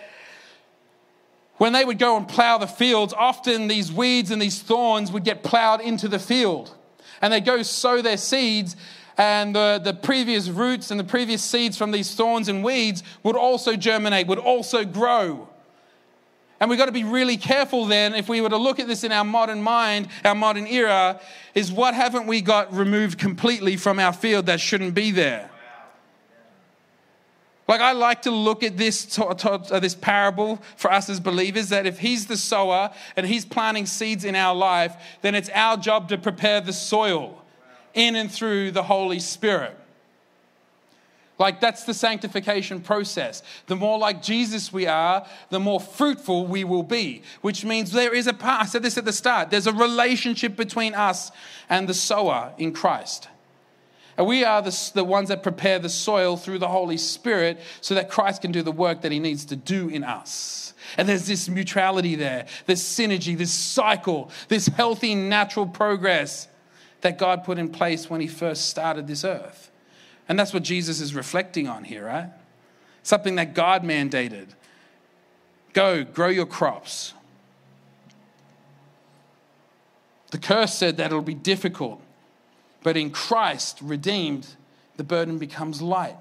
when 1.59 1.73
they 1.75 1.85
would 1.85 1.99
go 1.99 2.17
and 2.17 2.27
plow 2.27 2.59
the 2.59 2.67
fields, 2.67 3.13
often 3.13 3.69
these 3.69 3.93
weeds 3.93 4.31
and 4.31 4.41
these 4.41 4.61
thorns 4.61 5.13
would 5.13 5.23
get 5.23 5.43
plowed 5.43 5.81
into 5.81 6.09
the 6.09 6.19
field. 6.19 6.75
And 7.21 7.33
they 7.33 7.41
go 7.41 7.63
sow 7.63 8.03
their 8.03 8.17
seeds, 8.17 8.75
and 9.17 9.55
the, 9.55 9.81
the 9.83 9.95
previous 9.95 10.49
roots 10.49 10.91
and 10.91 10.99
the 10.99 11.05
previous 11.05 11.43
seeds 11.45 11.77
from 11.77 11.91
these 11.91 12.15
thorns 12.15 12.49
and 12.49 12.65
weeds 12.65 13.03
would 13.23 13.37
also 13.37 13.77
germinate, 13.77 14.27
would 14.27 14.39
also 14.39 14.85
grow. 14.85 15.49
And 16.61 16.71
we've 16.71 16.79
got 16.79 16.87
to 16.87 16.93
be 16.93 17.05
really 17.05 17.37
careful 17.37 17.87
then, 17.87 18.15
if 18.15 18.29
we 18.29 18.41
were 18.41 18.49
to 18.49 18.57
look 18.57 18.79
at 18.79 18.87
this 18.87 19.05
in 19.05 19.13
our 19.13 19.25
modern 19.25 19.61
mind, 19.61 20.09
our 20.25 20.35
modern 20.35 20.67
era, 20.67 21.21
is 21.55 21.73
what 21.73 21.95
haven't 21.95 22.27
we 22.27 22.41
got 22.41 22.73
removed 22.73 23.19
completely 23.19 23.77
from 23.77 23.99
our 23.99 24.13
field 24.13 24.47
that 24.47 24.61
shouldn't 24.61 24.95
be 24.95 25.11
there? 25.11 25.51
Like, 27.67 27.81
I 27.81 27.93
like 27.93 28.23
to 28.23 28.31
look 28.31 28.63
at 28.63 28.77
this, 28.77 29.19
uh, 29.19 29.81
this 29.81 29.95
parable 29.95 30.63
for 30.77 30.93
us 30.93 31.09
as 31.09 31.19
believers 31.19 31.71
that 31.71 31.87
if 31.87 31.99
He's 31.99 32.27
the 32.27 32.37
sower 32.37 32.91
and 33.17 33.27
He's 33.27 33.45
planting 33.45 33.87
seeds 33.87 34.25
in 34.25 34.37
our 34.37 34.55
life, 34.55 34.95
then 35.23 35.35
it's 35.35 35.49
our 35.51 35.77
job 35.77 36.11
to 36.11 36.19
prepare 36.19 36.61
the 36.61 36.75
soil 36.75 37.43
in 37.95 38.17
and 38.17 38.31
through 38.31 38.73
the 38.73 38.83
Holy 38.83 39.19
Spirit. 39.19 39.77
Like, 41.39 41.61
that's 41.61 41.85
the 41.85 41.95
sanctification 41.95 42.81
process. 42.81 43.43
The 43.67 43.75
more 43.75 43.99
like 43.99 44.23
Jesus 44.23 44.73
we 44.73 44.87
are, 44.87 45.27
the 45.51 45.59
more 45.59 45.81
fruitful 45.81 46.47
we 46.47 46.63
will 46.63 46.85
be, 46.85 47.23
which 47.41 47.65
means 47.65 47.91
there 47.91 48.15
is 48.15 48.29
a 48.29 48.33
part, 48.33 48.63
I 48.63 48.67
said 48.67 48.85
this 48.85 48.97
at 48.97 49.05
the 49.05 49.13
start, 49.13 49.51
there's 49.51 49.67
a 49.67 49.73
relationship 49.73 50.55
between 50.57 50.95
us 50.95 51.33
and 51.69 51.89
the 51.89 51.95
sower 51.95 52.53
in 52.57 52.73
Christ. 52.73 53.29
And 54.17 54.29
we 54.29 54.45
are 54.45 54.63
the, 54.63 54.91
the 54.95 55.03
ones 55.03 55.29
that 55.29 55.43
prepare 55.43 55.81
the 55.81 55.89
soil 55.89 56.37
through 56.37 56.61
the 56.61 56.69
Holy 56.69 56.97
Spirit 56.97 57.61
so 57.81 57.97
that 57.97 58.09
Christ 58.09 58.43
can 58.43 58.53
do 58.53 58.63
the 58.63 58.71
work 58.71 59.03
that 59.03 59.11
he 59.11 59.19
needs 59.19 59.45
to 59.47 59.57
do 59.57 59.89
in 59.89 60.05
us. 60.05 60.73
And 60.97 61.09
there's 61.09 61.27
this 61.27 61.49
mutuality 61.49 62.15
there, 62.15 62.47
this 62.67 62.83
synergy, 62.83 63.37
this 63.37 63.51
cycle, 63.53 64.31
this 64.49 64.69
healthy 64.69 65.17
natural 65.17 65.67
progress 65.67 66.47
that 67.01 67.19
God 67.19 67.43
put 67.43 67.59
in 67.59 67.71
place 67.71 68.09
when 68.09 68.21
he 68.21 68.29
first 68.29 68.69
started 68.69 69.09
this 69.09 69.25
earth. 69.25 69.73
And 70.29 70.39
that's 70.39 70.55
what 70.55 70.63
Jesus 70.63 71.01
is 71.01 71.15
reflecting 71.15 71.69
on 71.69 71.85
here, 71.85 72.07
right? 72.07 72.31
Something 73.03 73.35
that 73.37 73.55
God 73.55 73.83
mandated. 73.83 74.49
Go, 75.73 76.05
grow 76.05 76.29
your 76.29 76.47
crops. 76.47 77.13
The 80.31 80.39
curse 80.39 80.75
said 80.75 80.97
that 80.97 81.07
it'll 81.07 81.23
be 81.23 81.35
difficult, 81.35 82.01
but 82.83 82.97
in 82.97 83.11
Christ, 83.11 83.79
redeemed, 83.81 84.49
the 84.97 85.05
burden 85.05 85.39
becomes 85.39 85.81
light. 85.81 86.17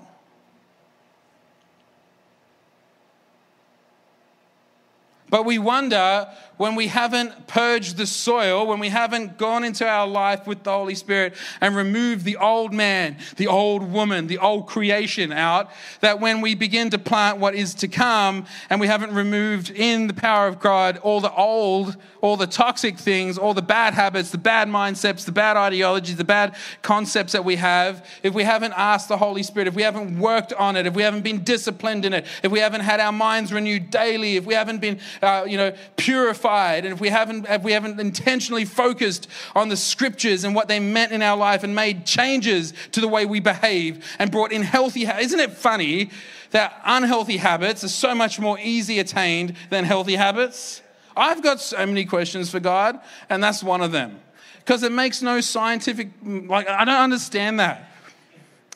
But 5.33 5.45
we 5.45 5.57
wonder 5.57 6.27
when 6.57 6.75
we 6.75 6.87
haven't 6.87 7.47
purged 7.47 7.97
the 7.97 8.05
soil, 8.05 8.67
when 8.67 8.79
we 8.79 8.89
haven't 8.89 9.39
gone 9.39 9.63
into 9.63 9.87
our 9.87 10.05
life 10.05 10.45
with 10.45 10.61
the 10.61 10.71
Holy 10.71 10.93
Spirit 10.93 11.33
and 11.59 11.75
removed 11.75 12.23
the 12.23 12.37
old 12.37 12.71
man, 12.71 13.17
the 13.37 13.47
old 13.47 13.81
woman, 13.91 14.27
the 14.27 14.37
old 14.37 14.67
creation 14.67 15.31
out, 15.31 15.71
that 16.01 16.19
when 16.19 16.41
we 16.41 16.53
begin 16.53 16.91
to 16.91 16.99
plant 16.99 17.39
what 17.39 17.55
is 17.55 17.73
to 17.73 17.87
come 17.87 18.45
and 18.69 18.79
we 18.79 18.85
haven't 18.85 19.13
removed 19.13 19.71
in 19.71 20.05
the 20.05 20.13
power 20.13 20.47
of 20.47 20.59
God 20.59 20.97
all 20.99 21.19
the 21.19 21.33
old, 21.33 21.97
all 22.21 22.37
the 22.37 22.47
toxic 22.47 22.99
things, 22.99 23.37
all 23.37 23.55
the 23.55 23.61
bad 23.63 23.95
habits, 23.95 24.29
the 24.29 24.37
bad 24.37 24.67
mindsets, 24.67 25.25
the 25.25 25.31
bad 25.31 25.57
ideologies, 25.57 26.15
the 26.15 26.23
bad 26.23 26.55
concepts 26.83 27.33
that 27.33 27.43
we 27.43 27.55
have, 27.55 28.07
if 28.21 28.35
we 28.35 28.43
haven't 28.43 28.73
asked 28.77 29.09
the 29.09 29.17
Holy 29.17 29.41
Spirit, 29.41 29.67
if 29.67 29.73
we 29.73 29.81
haven't 29.81 30.19
worked 30.19 30.53
on 30.53 30.75
it, 30.75 30.85
if 30.85 30.93
we 30.93 31.01
haven't 31.01 31.23
been 31.23 31.43
disciplined 31.43 32.05
in 32.05 32.13
it, 32.13 32.27
if 32.43 32.51
we 32.51 32.59
haven't 32.59 32.81
had 32.81 32.99
our 32.99 33.11
minds 33.11 33.51
renewed 33.51 33.89
daily, 33.89 34.37
if 34.37 34.45
we 34.45 34.53
haven't 34.53 34.79
been, 34.79 34.99
uh, 35.23 35.45
you 35.45 35.57
know, 35.57 35.73
purified 35.95 36.85
and 36.85 36.93
if 36.93 36.99
we 36.99 37.09
haven't, 37.09 37.47
if 37.49 37.63
we 37.63 37.71
haven't 37.71 37.99
intentionally 37.99 38.65
focused 38.65 39.27
on 39.55 39.69
the 39.69 39.77
scriptures 39.77 40.43
and 40.43 40.53
what 40.53 40.67
they 40.67 40.79
meant 40.79 41.11
in 41.11 41.21
our 41.21 41.37
life 41.37 41.63
and 41.63 41.73
made 41.73 42.05
changes 42.05 42.73
to 42.91 43.01
the 43.01 43.07
way 43.07 43.25
we 43.25 43.39
behave 43.39 44.05
and 44.19 44.31
brought 44.31 44.51
in 44.51 44.61
healthy, 44.61 45.03
isn't 45.05 45.39
it 45.39 45.53
funny 45.53 46.09
that 46.51 46.79
unhealthy 46.85 47.37
habits 47.37 47.83
are 47.83 47.89
so 47.89 48.13
much 48.13 48.39
more 48.39 48.59
easy 48.59 48.99
attained 48.99 49.55
than 49.69 49.85
healthy 49.85 50.15
habits? 50.15 50.81
I've 51.15 51.41
got 51.41 51.61
so 51.61 51.85
many 51.85 52.05
questions 52.05 52.49
for 52.49 52.59
God, 52.59 52.99
and 53.29 53.43
that's 53.43 53.63
one 53.63 53.81
of 53.81 53.91
them. 53.91 54.19
Because 54.59 54.83
it 54.83 54.91
makes 54.91 55.21
no 55.21 55.41
scientific, 55.41 56.09
like, 56.23 56.67
I 56.67 56.85
don't 56.85 57.01
understand 57.01 57.59
that 57.59 57.89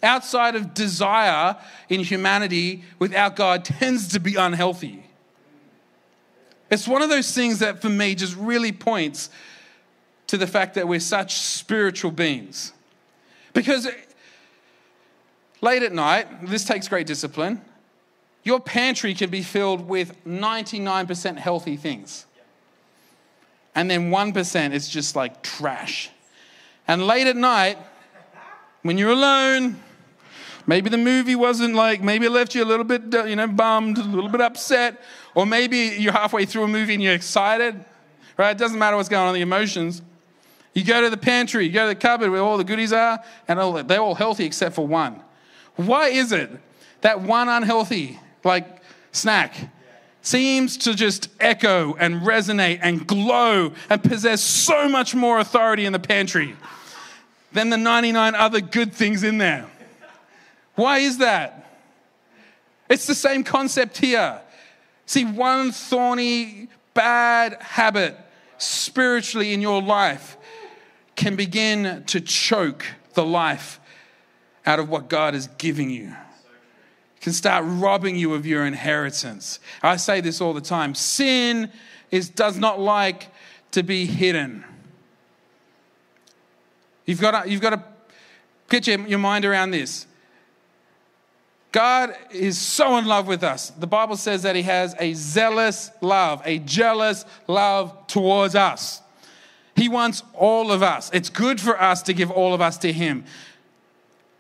outside 0.03 0.55
of 0.55 0.73
desire 0.73 1.55
in 1.89 2.01
humanity 2.01 2.83
without 2.99 3.36
God 3.36 3.65
tends 3.65 4.10
to 4.10 4.19
be 4.19 4.36
unhealthy. 4.36 5.06
It's 6.69 6.88
one 6.88 7.01
of 7.01 7.10
those 7.10 7.34
things 7.34 7.60
that 7.60 7.82
for 7.82 7.89
me 7.89 8.15
just 8.15 8.36
really 8.36 8.71
points 8.71 9.30
to 10.27 10.38
the 10.38 10.47
fact 10.47 10.75
that 10.75 10.88
we're 10.88 10.99
such 10.99 11.38
spiritual 11.38 12.12
beings. 12.12 12.73
Because 13.53 13.88
late 15.62 15.84
at 15.84 15.93
night, 15.93 16.45
this 16.45 16.65
takes 16.65 16.88
great 16.88 17.08
discipline, 17.08 17.62
your 18.43 18.60
pantry 18.60 19.13
can 19.13 19.30
be 19.30 19.41
filled 19.41 19.88
with 19.88 20.23
99% 20.25 21.38
healthy 21.38 21.75
things. 21.75 22.25
And 23.75 23.91
then 23.91 24.10
1% 24.10 24.71
is 24.73 24.89
just 24.89 25.15
like 25.15 25.41
trash. 25.43 26.10
And 26.88 27.06
late 27.06 27.27
at 27.27 27.36
night, 27.36 27.77
when 28.82 28.97
you're 28.97 29.12
alone, 29.12 29.77
maybe 30.67 30.89
the 30.89 30.97
movie 30.97 31.36
wasn't 31.36 31.73
like, 31.73 32.03
maybe 32.03 32.27
it 32.27 32.32
left 32.32 32.53
you 32.53 32.63
a 32.63 32.65
little 32.65 32.84
bit, 32.84 33.15
uh, 33.15 33.23
you 33.23 33.36
know, 33.36 33.47
bummed, 33.47 33.97
a 33.97 34.03
little 34.03 34.30
bit 34.30 34.41
upset, 34.41 35.01
or 35.34 35.45
maybe 35.45 35.95
you're 35.97 36.13
halfway 36.13 36.45
through 36.45 36.63
a 36.63 36.67
movie 36.67 36.93
and 36.93 37.01
you're 37.01 37.13
excited, 37.13 37.84
right? 38.38 38.51
It 38.51 38.58
doesn't 38.58 38.77
matter 38.77 38.97
what's 38.97 39.10
going 39.10 39.27
on, 39.27 39.34
the 39.34 39.41
emotions. 39.41 40.01
You 40.73 40.84
go 40.84 41.01
to 41.01 41.10
the 41.10 41.17
pantry, 41.17 41.65
you 41.65 41.71
go 41.71 41.84
to 41.84 41.89
the 41.89 41.99
cupboard 41.99 42.30
where 42.30 42.41
all 42.41 42.58
the 42.58 42.63
goodies 42.63 42.93
are, 42.93 43.23
and 43.47 43.60
all, 43.60 43.82
they're 43.84 44.01
all 44.01 44.13
healthy 44.13 44.45
except 44.45 44.75
for 44.75 44.86
one. 44.86 45.21
Why 45.75 46.10
is 46.10 46.32
it 46.32 46.51
that 47.01 47.21
one 47.21 47.49
unhealthy, 47.49 48.19
like 48.43 48.82
snack, 49.12 49.56
seems 50.21 50.75
to 50.77 50.93
just 50.93 51.30
echo 51.39 51.95
and 51.95 52.21
resonate 52.21 52.80
and 52.82 53.08
glow 53.08 53.71
and 53.89 54.03
possess 54.03 54.41
so 54.41 54.89
much 54.89 55.15
more 55.15 55.39
authority 55.39 55.86
in 55.86 55.93
the 55.93 55.99
pantry 55.99 56.56
than 57.53 57.69
the 57.69 57.77
99 57.77 58.36
other 58.36 58.60
good 58.60 58.93
things 58.93 59.23
in 59.23 59.38
there? 59.38 59.65
Why 60.77 60.99
is 60.99 61.17
that? 61.17 61.65
It's 62.87 63.07
the 63.07 63.15
same 63.15 63.43
concept 63.43 63.97
here. 63.97 64.39
See, 65.07 65.25
one 65.25 65.71
thorny, 65.71 66.69
bad 66.93 67.57
habit 67.59 68.15
spiritually 68.59 69.53
in 69.53 69.61
your 69.61 69.81
life 69.81 70.37
can 71.15 71.35
begin 71.35 72.03
to 72.05 72.21
choke 72.21 72.85
the 73.15 73.25
life 73.25 73.79
out 74.67 74.77
of 74.77 74.87
what 74.87 75.09
God 75.09 75.33
is 75.33 75.47
giving 75.57 75.89
you. 75.89 76.09
It 76.09 77.21
can 77.21 77.33
start 77.33 77.65
robbing 77.67 78.15
you 78.15 78.35
of 78.35 78.45
your 78.45 78.63
inheritance. 78.63 79.59
I 79.81 79.97
say 79.97 80.21
this 80.21 80.41
all 80.41 80.53
the 80.53 80.61
time 80.61 80.93
sin 80.93 81.71
is, 82.11 82.29
does 82.29 82.59
not 82.59 82.79
like 82.79 83.29
to 83.71 83.81
be 83.81 84.05
hidden. 84.05 84.63
You've 87.07 87.19
got 87.19 87.43
to, 87.45 87.49
you've 87.49 87.61
got 87.61 87.71
to 87.71 87.83
get 88.69 88.85
your, 88.85 88.99
your 89.07 89.19
mind 89.19 89.43
around 89.43 89.71
this. 89.71 90.05
God 91.71 92.15
is 92.32 92.58
so 92.58 92.97
in 92.97 93.06
love 93.06 93.27
with 93.27 93.43
us. 93.43 93.69
The 93.71 93.88
Bible 93.88 94.17
says 94.17 94.43
that 94.43 94.56
He 94.56 94.63
has 94.63 94.95
a 94.99 95.13
zealous 95.13 95.91
love, 96.01 96.41
a 96.45 96.60
jealous 96.60 97.25
love 97.47 98.08
towards 98.08 98.56
us. 98.56 99.01
He 99.75 99.89
wants 99.89 100.23
all 100.34 100.71
of 100.71 100.82
us. 100.82 101.12
It's 101.13 101.30
good 101.30 101.62
for 101.62 101.79
us 101.79 102.02
to 102.04 102.13
give 102.13 102.31
all 102.31 102.54
of 102.54 102.62
us 102.62 102.77
to 102.79 102.91
Him. 102.91 103.25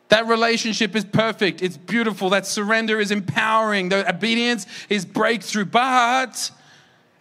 That 0.09 0.27
relationship 0.27 0.95
is 0.95 1.03
perfect. 1.03 1.61
It's 1.61 1.77
beautiful. 1.77 2.29
That 2.29 2.47
surrender 2.47 2.99
is 2.99 3.11
empowering. 3.11 3.89
The 3.89 4.09
obedience 4.09 4.65
is 4.89 5.05
breakthrough. 5.05 5.65
But 5.65 6.49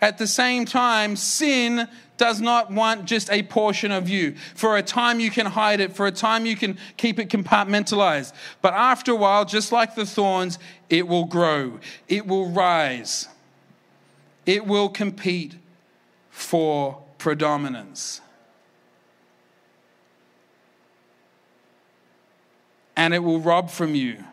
at 0.00 0.18
the 0.18 0.26
same 0.26 0.66
time, 0.66 1.16
sin 1.16 1.88
does 2.16 2.40
not 2.40 2.70
want 2.70 3.04
just 3.04 3.30
a 3.30 3.42
portion 3.42 3.92
of 3.92 4.08
you. 4.08 4.34
For 4.54 4.76
a 4.76 4.82
time, 4.82 5.20
you 5.20 5.30
can 5.30 5.46
hide 5.46 5.80
it. 5.80 5.94
For 5.94 6.06
a 6.06 6.12
time, 6.12 6.46
you 6.46 6.56
can 6.56 6.78
keep 6.96 7.18
it 7.18 7.28
compartmentalized. 7.28 8.32
But 8.62 8.74
after 8.74 9.12
a 9.12 9.16
while, 9.16 9.44
just 9.44 9.72
like 9.72 9.94
the 9.94 10.06
thorns, 10.06 10.58
it 10.88 11.06
will 11.06 11.24
grow, 11.24 11.80
it 12.08 12.26
will 12.26 12.48
rise, 12.48 13.28
it 14.44 14.66
will 14.66 14.88
compete 14.88 15.56
for 16.30 17.02
predominance. 17.18 18.20
And 22.98 23.12
it 23.12 23.18
will 23.18 23.40
rob 23.40 23.70
from 23.70 23.94
you 23.94 24.24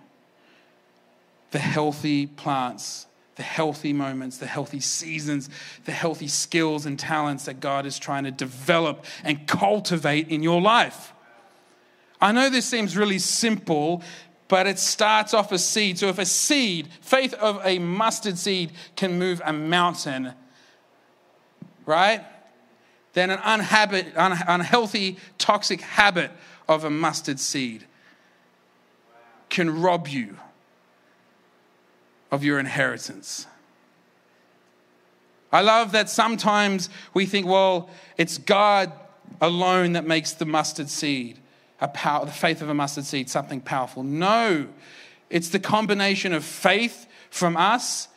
the 1.52 1.60
healthy 1.60 2.26
plants 2.28 3.08
the 3.36 3.44
healthy 3.44 3.94
moments, 3.94 4.38
the 4.38 4.46
healthy 4.46 4.80
seasons, 4.80 5.50
the 5.86 5.92
healthy 5.92 6.28
skills 6.28 6.86
and 6.86 7.00
talents 7.00 7.46
that 7.46 7.60
God 7.60 7.86
is 7.86 7.98
trying 7.98 8.26
to 8.26 8.32
develop 8.32 9.06
and 9.24 9.48
cultivate 9.48 10.30
in 10.30 10.44
your 10.44 10.62
life. 10.62 11.14
I 12.22 12.32
know 12.32 12.50
this 12.50 12.66
seems 12.66 12.96
really 12.96 13.20
simple, 13.20 14.04
but 14.48 14.68
it 14.68 14.80
starts 14.80 15.34
off 15.34 15.52
a 15.52 15.58
seed. 15.58 15.98
So 15.98 16.08
if 16.08 16.20
a 16.20 16.26
seed, 16.26 16.90
faith 17.02 17.34
of 17.36 17.60
a 17.66 17.80
mustard 17.80 18.38
seed, 18.38 18.72
can 18.96 19.18
move 19.18 19.42
a 19.44 19.52
mountain, 19.52 20.34
right? 21.86 22.24
Then 23.14 23.30
an 23.30 23.40
unhabit, 23.40 24.16
un- 24.16 24.44
unhealthy, 24.48 25.18
toxic 25.38 25.82
habit 25.82 26.32
of 26.68 26.84
a 26.84 26.90
mustard 26.90 27.40
seed 27.40 27.86
can 29.50 29.82
rob 29.82 30.08
you 30.08 30.38
of 32.34 32.44
your 32.44 32.58
inheritance. 32.58 33.46
I 35.52 35.62
love 35.62 35.92
that 35.92 36.10
sometimes 36.10 36.90
we 37.14 37.28
think, 37.28 37.46
well, 37.46 37.92
it's 38.18 38.40
God 38.40 38.92
alone 39.40 39.94
that 39.94 40.08
makes 40.08 40.32
the 40.32 40.46
mustard 40.46 40.90
seed, 40.90 41.38
a 41.80 41.88
power, 41.88 42.26
the 42.26 42.32
faith 42.32 42.64
of 42.64 42.70
a 42.70 42.74
mustard 42.74 43.06
seed, 43.06 43.30
something 43.30 43.62
powerful. 43.62 44.02
No, 44.02 44.68
it's 45.30 45.50
the 45.50 45.60
combination 45.60 46.34
of 46.34 46.44
faith 46.44 47.06
from 47.30 47.56
us, 47.56 48.08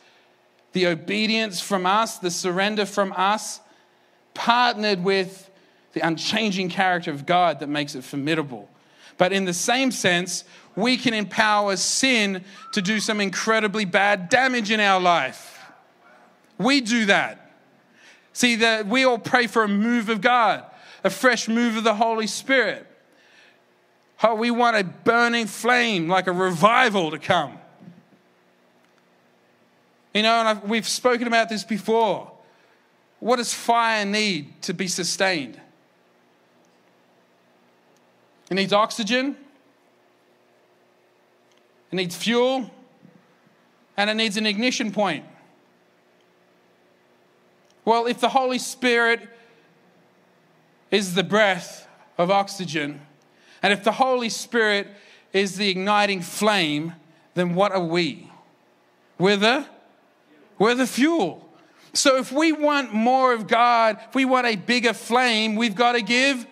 the 0.73 0.87
obedience 0.87 1.61
from 1.61 1.85
us, 1.85 2.17
the 2.17 2.31
surrender 2.31 2.87
from 2.87 3.13
us, 3.15 3.61
partnered 4.33 5.03
with 5.03 5.51
the 5.93 6.01
unchanging 6.01 6.69
character 6.69 7.11
of 7.11 7.27
God 7.27 7.59
that 7.59 7.69
makes 7.69 7.93
it 7.93 8.03
formidable. 8.03 8.67
But 9.19 9.31
in 9.31 9.45
the 9.45 9.53
same 9.53 9.91
sense, 9.91 10.43
we 10.77 10.95
can 10.95 11.15
empower 11.15 11.75
sin 11.75 12.45
to 12.71 12.81
do 12.83 12.99
some 12.99 13.19
incredibly 13.19 13.83
bad 13.83 14.29
damage 14.29 14.69
in 14.69 14.79
our 14.79 15.01
life. 15.01 15.59
We 16.59 16.81
do 16.81 17.07
that. 17.07 17.51
See, 18.31 18.57
that 18.57 18.85
we 18.85 19.03
all 19.03 19.17
pray 19.17 19.47
for 19.47 19.63
a 19.63 19.67
move 19.67 20.07
of 20.07 20.21
God, 20.21 20.63
a 21.03 21.09
fresh 21.09 21.47
move 21.47 21.77
of 21.77 21.83
the 21.83 21.95
Holy 21.95 22.27
Spirit. 22.27 22.85
Oh, 24.23 24.35
we 24.35 24.51
want 24.51 24.77
a 24.77 24.83
burning 24.83 25.47
flame, 25.47 26.07
like 26.07 26.27
a 26.27 26.31
revival 26.31 27.09
to 27.09 27.17
come. 27.17 27.57
You 30.13 30.21
know, 30.21 30.39
and 30.39 30.47
I've, 30.47 30.63
we've 30.63 30.87
spoken 30.87 31.25
about 31.25 31.49
this 31.49 31.63
before. 31.63 32.31
What 33.19 33.37
does 33.37 33.51
fire 33.51 34.05
need 34.05 34.61
to 34.61 34.75
be 34.75 34.87
sustained? 34.87 35.59
It 38.51 38.53
needs 38.53 38.73
oxygen, 38.73 39.37
it 41.91 41.95
needs 41.95 42.15
fuel, 42.15 42.69
and 43.95 44.09
it 44.09 44.15
needs 44.15 44.37
an 44.37 44.45
ignition 44.45 44.91
point. 44.91 45.25
Well, 47.85 48.05
if 48.05 48.19
the 48.19 48.29
Holy 48.29 48.59
Spirit 48.59 49.21
is 50.91 51.15
the 51.15 51.23
breath 51.23 51.87
of 52.17 52.29
oxygen, 52.29 53.01
and 53.63 53.73
if 53.73 53.83
the 53.83 53.93
Holy 53.93 54.29
Spirit 54.29 54.87
is 55.33 55.55
the 55.55 55.69
igniting 55.69 56.21
flame, 56.21 56.93
then 57.33 57.55
what 57.55 57.71
are 57.71 57.83
we? 57.83 58.29
We're 59.17 59.37
the, 59.37 59.65
we're 60.59 60.75
the 60.75 60.87
fuel. 60.87 61.47
So 61.93 62.17
if 62.17 62.31
we 62.31 62.51
want 62.51 62.93
more 62.93 63.33
of 63.33 63.47
God, 63.47 63.99
if 64.09 64.15
we 64.15 64.25
want 64.25 64.47
a 64.47 64.55
bigger 64.55 64.93
flame, 64.93 65.55
we've 65.55 65.75
got 65.75 65.93
to 65.93 66.01
give 66.01 66.45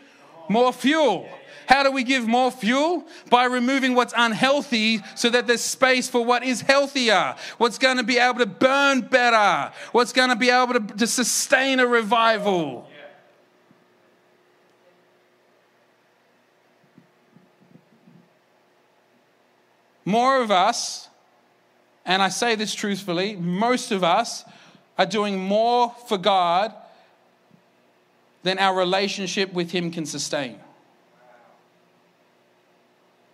more 0.50 0.74
fuel. 0.74 1.28
How 1.68 1.84
do 1.84 1.92
we 1.92 2.04
give 2.04 2.28
more 2.28 2.52
fuel? 2.52 3.06
By 3.30 3.46
removing 3.46 3.96
what's 3.96 4.14
unhealthy 4.16 5.02
so 5.16 5.30
that 5.30 5.48
there's 5.48 5.62
space 5.62 6.08
for 6.08 6.24
what 6.24 6.44
is 6.44 6.62
healthier, 6.62 7.36
what's 7.58 7.78
going 7.78 7.98
to 7.98 8.04
be 8.04 8.18
able 8.18 8.40
to 8.40 8.46
burn 8.46 9.02
better, 9.02 9.74
what's 9.92 10.14
going 10.14 10.30
to 10.30 10.36
be 10.36 10.50
able 10.50 10.74
to, 10.74 10.80
to 10.98 11.08
sustain 11.08 11.80
a 11.80 11.88
revival. 11.88 12.90
More 20.06 20.42
of 20.42 20.52
us, 20.52 21.10
and 22.06 22.22
I 22.22 22.30
say 22.30 22.54
this 22.56 22.76
truthfully, 22.76 23.36
most 23.36 23.92
of 23.92 24.04
us 24.04 24.46
are 25.00 25.06
doing 25.08 25.40
more 25.40 25.94
for 26.08 26.20
God 26.20 26.74
than 28.44 28.60
our 28.60 28.78
relationship 28.78 29.52
with 29.52 29.72
Him 29.72 29.90
can 29.90 30.06
sustain. 30.06 30.60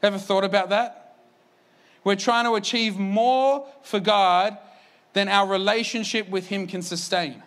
Ever 0.04 0.18
thought 0.18 0.44
about 0.44 0.70
that? 0.70 1.18
We're 2.04 2.16
trying 2.16 2.46
to 2.46 2.56
achieve 2.56 2.98
more 2.98 3.68
for 3.84 4.00
God 4.00 4.58
than 5.14 5.28
our 5.28 5.48
relationship 5.48 6.30
with 6.30 6.48
Him 6.48 6.68
can 6.68 6.82
sustain. 6.82 7.44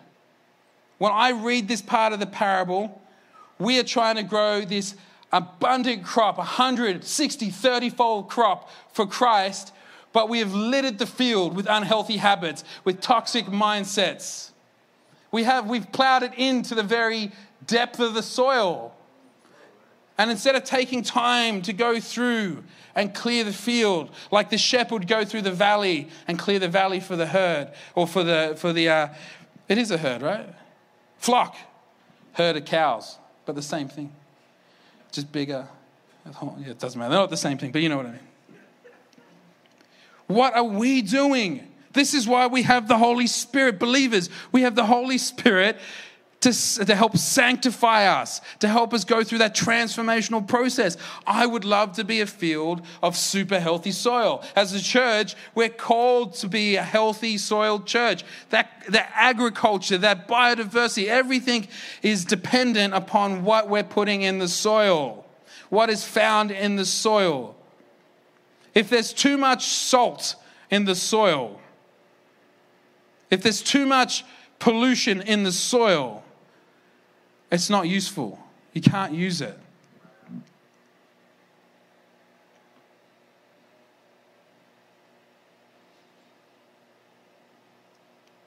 When 0.97 1.11
I 1.11 1.31
read 1.31 1.67
this 1.67 1.81
part 1.81 2.13
of 2.13 2.19
the 2.19 2.25
parable, 2.25 3.01
we 3.59 3.79
are 3.79 3.83
trying 3.83 4.15
to 4.15 4.23
grow 4.23 4.61
this 4.61 4.95
abundant 5.31 6.03
crop, 6.03 6.37
160, 6.37 7.49
30 7.49 7.89
fold 7.89 8.29
crop 8.29 8.69
for 8.93 9.05
Christ, 9.05 9.73
but 10.13 10.29
we 10.29 10.39
have 10.39 10.53
littered 10.53 10.97
the 10.97 11.05
field 11.05 11.55
with 11.55 11.67
unhealthy 11.69 12.17
habits, 12.17 12.63
with 12.85 13.01
toxic 13.01 13.47
mindsets. 13.47 14.51
We 15.31 15.43
have, 15.43 15.67
we've 15.67 15.91
plowed 15.91 16.23
it 16.23 16.33
into 16.35 16.75
the 16.75 16.83
very 16.83 17.33
depth 17.67 17.99
of 17.99 18.13
the 18.13 18.23
soil. 18.23 18.94
And 20.17 20.31
instead 20.31 20.55
of 20.55 20.63
taking 20.63 21.03
time 21.03 21.61
to 21.63 21.73
go 21.73 21.99
through 21.99 22.63
and 22.95 23.13
clear 23.13 23.43
the 23.43 23.53
field, 23.53 24.11
like 24.31 24.49
the 24.49 24.57
shepherd 24.57 25.07
go 25.07 25.25
through 25.25 25.41
the 25.41 25.51
valley 25.51 26.07
and 26.27 26.39
clear 26.39 26.59
the 26.59 26.69
valley 26.69 27.01
for 27.01 27.15
the 27.15 27.25
herd, 27.25 27.73
or 27.95 28.07
for 28.07 28.23
the, 28.23 28.55
for 28.57 28.71
the 28.71 28.87
uh, 28.87 29.07
it 29.67 29.77
is 29.77 29.91
a 29.91 29.97
herd, 29.97 30.21
right? 30.21 30.47
Flock, 31.17 31.55
herd 32.33 32.55
of 32.55 32.65
cows, 32.65 33.17
but 33.45 33.55
the 33.55 33.61
same 33.61 33.89
thing, 33.89 34.13
just 35.11 35.31
bigger. 35.31 35.67
Yeah, 36.25 36.69
it 36.69 36.79
doesn't 36.79 36.97
matter. 36.97 37.09
They're 37.09 37.19
not 37.19 37.29
the 37.29 37.37
same 37.37 37.57
thing, 37.57 37.71
but 37.71 37.81
you 37.81 37.89
know 37.89 37.97
what 37.97 38.05
I 38.07 38.11
mean. 38.11 38.19
What 40.27 40.55
are 40.55 40.63
we 40.63 41.01
doing? 41.01 41.71
This 41.93 42.13
is 42.13 42.27
why 42.27 42.47
we 42.47 42.63
have 42.63 42.87
the 42.87 42.97
Holy 42.97 43.27
Spirit. 43.27 43.79
Believers, 43.79 44.29
we 44.51 44.63
have 44.63 44.75
the 44.75 44.85
Holy 44.85 45.17
Spirit 45.17 45.77
to, 46.45 46.85
to 46.85 46.95
help 46.95 47.17
sanctify 47.17 48.05
us, 48.05 48.39
to 48.59 48.67
help 48.67 48.93
us 48.93 49.03
go 49.03 49.23
through 49.23 49.39
that 49.39 49.55
transformational 49.55 50.47
process. 50.47 50.95
I 51.25 51.47
would 51.47 51.65
love 51.65 51.93
to 51.93 52.03
be 52.03 52.21
a 52.21 52.27
field 52.27 52.85
of 53.01 53.17
super 53.17 53.59
healthy 53.59 53.91
soil. 53.91 54.43
As 54.55 54.71
a 54.73 54.81
church, 54.81 55.35
we're 55.55 55.69
called 55.69 56.35
to 56.35 56.47
be 56.47 56.75
a 56.75 56.83
healthy 56.83 57.39
soiled 57.39 57.87
church. 57.87 58.23
That, 58.51 58.83
that 58.89 59.11
agriculture, 59.15 59.97
that 59.97 60.27
biodiversity, 60.27 61.07
everything 61.07 61.67
is 62.03 62.25
dependent 62.25 62.93
upon 62.93 63.43
what 63.43 63.67
we're 63.67 63.83
putting 63.83 64.21
in 64.21 64.37
the 64.37 64.47
soil, 64.47 65.25
what 65.69 65.89
is 65.89 66.03
found 66.03 66.51
in 66.51 66.75
the 66.75 66.85
soil. 66.85 67.55
If 68.75 68.89
there's 68.89 69.13
too 69.13 69.37
much 69.37 69.65
salt 69.65 70.35
in 70.69 70.85
the 70.85 70.95
soil, 70.95 71.59
if 73.31 73.41
there's 73.41 73.63
too 73.63 73.87
much 73.87 74.23
pollution 74.59 75.21
in 75.21 75.41
the 75.41 75.51
soil, 75.51 76.23
it's 77.55 77.69
not 77.69 77.87
useful. 77.87 78.37
You 78.73 78.81
can't 78.81 79.13
use 79.13 79.39
it. 79.39 79.57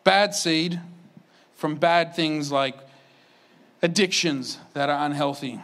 Bad 0.05 0.35
seed 0.35 0.81
from 1.55 1.77
bad 1.77 2.15
things 2.15 2.53
like 2.53 2.77
addictions 3.81 4.59
that 4.75 4.91
are 4.91 5.07
unhealthy, 5.07 5.59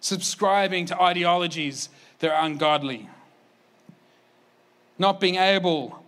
subscribing 0.00 0.86
to 0.86 1.00
ideologies 1.00 1.90
that 2.20 2.30
are 2.30 2.44
ungodly, 2.44 3.08
not 4.98 5.20
being 5.20 5.36
able 5.36 6.01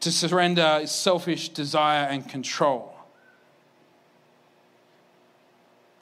to 0.00 0.10
surrender 0.10 0.82
selfish 0.86 1.50
desire 1.50 2.06
and 2.06 2.28
control 2.28 2.94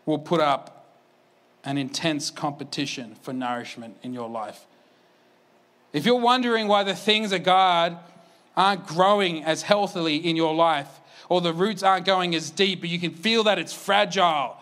will 0.07 0.19
put 0.19 0.41
up 0.41 0.87
an 1.65 1.77
intense 1.77 2.31
competition 2.31 3.15
for 3.23 3.33
nourishment 3.33 3.97
in 4.03 4.15
your 4.15 4.29
life. 4.29 4.65
If 5.93 6.07
you're 6.07 6.21
wondering 6.21 6.69
why 6.69 6.85
the 6.85 6.95
things 6.95 7.33
of 7.33 7.43
God 7.43 7.99
aren't 8.57 8.87
growing 8.87 9.45
as 9.45 9.63
healthily 9.63 10.17
in 10.17 10.37
your 10.37 10.55
life, 10.55 10.89
or 11.29 11.41
the 11.41 11.53
roots 11.53 11.83
aren't 11.83 12.07
going 12.07 12.35
as 12.35 12.51
deep, 12.51 12.81
but 12.81 12.89
you 12.89 12.99
can 12.99 13.13
feel 13.13 13.45
that 13.45 13.59
it's 13.59 13.73
fragile, 13.73 14.57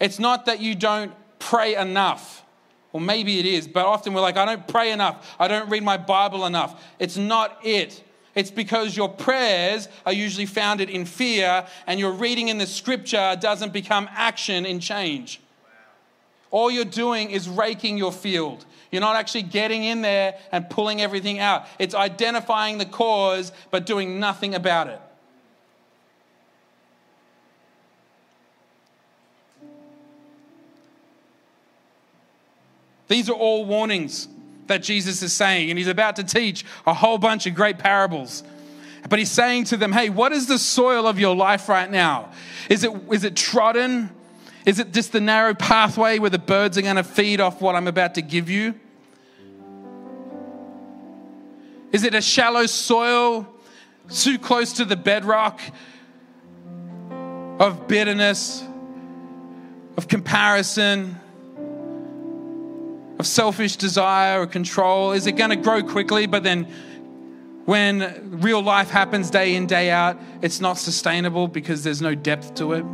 it's 0.00 0.18
not 0.18 0.46
that 0.46 0.60
you 0.60 0.74
don't 0.74 1.12
pray 1.38 1.74
enough. 1.74 2.44
Or 2.92 3.00
maybe 3.00 3.38
it 3.38 3.46
is, 3.46 3.66
but 3.66 3.84
often 3.84 4.14
we're 4.14 4.20
like, 4.20 4.36
I 4.36 4.44
don't 4.44 4.66
pray 4.68 4.90
enough. 4.92 5.36
I 5.38 5.48
don't 5.48 5.68
read 5.68 5.82
my 5.82 5.96
Bible 5.96 6.46
enough. 6.46 6.82
It's 6.98 7.16
not 7.16 7.58
it. 7.62 8.02
It's 8.36 8.50
because 8.50 8.94
your 8.96 9.08
prayers 9.08 9.88
are 10.04 10.12
usually 10.12 10.44
founded 10.44 10.90
in 10.90 11.06
fear 11.06 11.66
and 11.86 11.98
your 11.98 12.12
reading 12.12 12.48
in 12.48 12.58
the 12.58 12.66
scripture 12.66 13.34
doesn't 13.40 13.72
become 13.72 14.08
action 14.12 14.64
in 14.66 14.78
change. 14.78 15.40
all 16.52 16.70
you're 16.70 16.84
doing 16.84 17.30
is 17.30 17.48
raking 17.48 17.98
your 17.98 18.12
field. 18.12 18.64
You're 18.92 19.00
not 19.00 19.16
actually 19.16 19.42
getting 19.42 19.84
in 19.84 20.02
there 20.02 20.38
and 20.52 20.70
pulling 20.70 21.00
everything 21.00 21.38
out. 21.38 21.66
It's 21.78 21.94
identifying 21.94 22.78
the 22.78 22.84
cause, 22.84 23.52
but 23.70 23.84
doing 23.84 24.20
nothing 24.20 24.54
about 24.54 24.88
it. 24.88 25.00
These 33.08 33.28
are 33.28 33.34
all 33.34 33.64
warnings 33.64 34.28
that 34.66 34.82
Jesus 34.82 35.22
is 35.22 35.32
saying, 35.32 35.70
and 35.70 35.78
he's 35.78 35.88
about 35.88 36.16
to 36.16 36.24
teach 36.24 36.64
a 36.86 36.94
whole 36.94 37.18
bunch 37.18 37.46
of 37.46 37.54
great 37.54 37.78
parables. 37.78 38.42
But 39.08 39.18
he's 39.18 39.30
saying 39.30 39.64
to 39.64 39.76
them, 39.76 39.92
hey, 39.92 40.10
what 40.10 40.32
is 40.32 40.46
the 40.46 40.58
soil 40.58 41.06
of 41.06 41.18
your 41.18 41.36
life 41.36 41.68
right 41.68 41.90
now? 41.90 42.30
Is 42.68 42.82
it, 42.82 42.90
is 43.12 43.24
it 43.24 43.36
trodden? 43.36 44.10
Is 44.64 44.80
it 44.80 44.92
just 44.92 45.12
the 45.12 45.20
narrow 45.20 45.54
pathway 45.54 46.18
where 46.18 46.30
the 46.30 46.40
birds 46.40 46.76
are 46.76 46.82
going 46.82 46.96
to 46.96 47.04
feed 47.04 47.40
off 47.40 47.60
what 47.60 47.76
I'm 47.76 47.86
about 47.86 48.14
to 48.16 48.22
give 48.22 48.50
you? 48.50 48.74
Is 51.92 52.02
it 52.02 52.14
a 52.14 52.20
shallow 52.20 52.66
soil 52.66 53.46
too 54.10 54.38
close 54.38 54.74
to 54.74 54.84
the 54.84 54.96
bedrock 54.96 55.60
of 57.58 57.86
bitterness, 57.88 58.62
of 59.96 60.08
comparison, 60.08 61.18
of 63.18 63.26
selfish 63.26 63.76
desire 63.76 64.40
or 64.40 64.46
control? 64.46 65.12
Is 65.12 65.26
it 65.26 65.32
going 65.32 65.50
to 65.50 65.56
grow 65.56 65.82
quickly, 65.82 66.26
but 66.26 66.42
then 66.42 66.64
when 67.64 68.40
real 68.40 68.62
life 68.62 68.90
happens 68.90 69.30
day 69.30 69.56
in, 69.56 69.66
day 69.66 69.90
out, 69.90 70.18
it's 70.42 70.60
not 70.60 70.78
sustainable 70.78 71.48
because 71.48 71.82
there's 71.82 72.02
no 72.02 72.14
depth 72.14 72.54
to 72.56 72.74
it? 72.74 72.84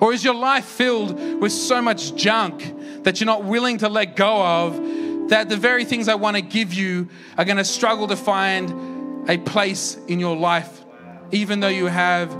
Or 0.00 0.12
is 0.12 0.22
your 0.22 0.34
life 0.34 0.64
filled 0.64 1.40
with 1.40 1.52
so 1.52 1.82
much 1.82 2.14
junk 2.14 3.02
that 3.04 3.20
you're 3.20 3.26
not 3.26 3.44
willing 3.44 3.78
to 3.78 3.88
let 3.88 4.14
go 4.14 4.42
of 4.44 5.28
that 5.30 5.48
the 5.48 5.56
very 5.56 5.84
things 5.84 6.08
I 6.08 6.14
want 6.14 6.36
to 6.36 6.42
give 6.42 6.72
you 6.72 7.08
are 7.36 7.44
going 7.44 7.56
to 7.56 7.64
struggle 7.64 8.06
to 8.08 8.16
find 8.16 9.28
a 9.28 9.38
place 9.38 9.96
in 10.06 10.20
your 10.20 10.36
life, 10.36 10.84
even 11.32 11.60
though 11.60 11.68
you 11.68 11.86
have 11.86 12.30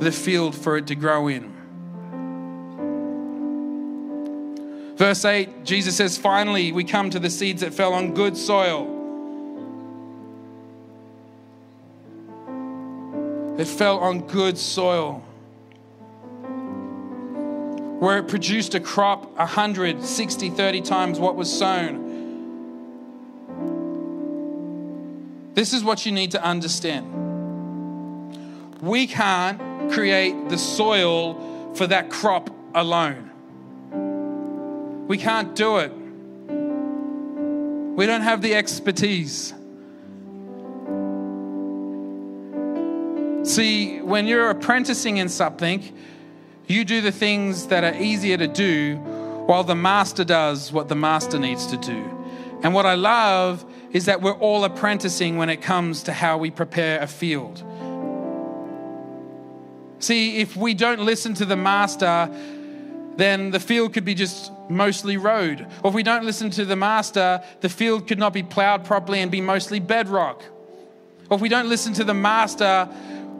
the 0.00 0.12
field 0.12 0.54
for 0.54 0.76
it 0.76 0.88
to 0.88 0.94
grow 0.94 1.28
in? 1.28 1.55
Verse 4.96 5.24
8, 5.24 5.64
Jesus 5.64 5.96
says, 5.96 6.16
Finally, 6.16 6.72
we 6.72 6.82
come 6.82 7.10
to 7.10 7.18
the 7.18 7.30
seeds 7.30 7.60
that 7.60 7.74
fell 7.74 7.92
on 7.92 8.14
good 8.14 8.36
soil. 8.36 8.94
It 13.58 13.66
fell 13.66 13.98
on 13.98 14.26
good 14.26 14.58
soil 14.58 15.22
where 17.98 18.18
it 18.18 18.28
produced 18.28 18.74
a 18.74 18.80
crop 18.80 19.24
100, 19.38 20.04
60, 20.04 20.50
30 20.50 20.80
times 20.82 21.18
what 21.18 21.34
was 21.34 21.50
sown. 21.50 22.04
This 25.54 25.72
is 25.72 25.82
what 25.82 26.04
you 26.04 26.12
need 26.12 26.32
to 26.32 26.42
understand. 26.42 27.12
We 28.82 29.06
can't 29.06 29.90
create 29.90 30.50
the 30.50 30.58
soil 30.58 31.72
for 31.74 31.86
that 31.86 32.10
crop 32.10 32.50
alone. 32.74 33.30
We 35.06 35.18
can't 35.18 35.54
do 35.54 35.78
it. 35.78 35.92
We 37.96 38.06
don't 38.06 38.22
have 38.22 38.42
the 38.42 38.54
expertise. 38.54 39.54
See, 43.44 44.00
when 44.00 44.26
you're 44.26 44.50
apprenticing 44.50 45.18
in 45.18 45.28
something, 45.28 45.96
you 46.66 46.84
do 46.84 47.00
the 47.00 47.12
things 47.12 47.68
that 47.68 47.84
are 47.84 47.94
easier 47.94 48.36
to 48.36 48.48
do 48.48 48.96
while 49.46 49.62
the 49.62 49.76
master 49.76 50.24
does 50.24 50.72
what 50.72 50.88
the 50.88 50.96
master 50.96 51.38
needs 51.38 51.66
to 51.68 51.76
do. 51.76 52.04
And 52.62 52.74
what 52.74 52.86
I 52.86 52.94
love 52.94 53.64
is 53.92 54.06
that 54.06 54.20
we're 54.20 54.32
all 54.32 54.64
apprenticing 54.64 55.36
when 55.36 55.48
it 55.48 55.62
comes 55.62 56.02
to 56.02 56.12
how 56.12 56.38
we 56.38 56.50
prepare 56.50 57.00
a 57.00 57.06
field. 57.06 57.62
See, 60.00 60.38
if 60.38 60.56
we 60.56 60.74
don't 60.74 61.00
listen 61.00 61.34
to 61.34 61.44
the 61.44 61.56
master, 61.56 62.28
then 63.16 63.52
the 63.52 63.60
field 63.60 63.92
could 63.92 64.04
be 64.04 64.14
just 64.14 64.50
mostly 64.68 65.16
road. 65.16 65.66
Or 65.82 65.88
if 65.88 65.94
we 65.94 66.02
don't 66.02 66.24
listen 66.24 66.50
to 66.50 66.64
the 66.64 66.76
master, 66.76 67.42
the 67.60 67.68
field 67.68 68.06
could 68.06 68.18
not 68.18 68.32
be 68.32 68.42
plowed 68.42 68.84
properly 68.84 69.20
and 69.20 69.30
be 69.30 69.40
mostly 69.40 69.80
bedrock. 69.80 70.42
Or 71.30 71.36
if 71.36 71.40
we 71.40 71.48
don't 71.48 71.68
listen 71.68 71.92
to 71.94 72.04
the 72.04 72.14
master, 72.14 72.88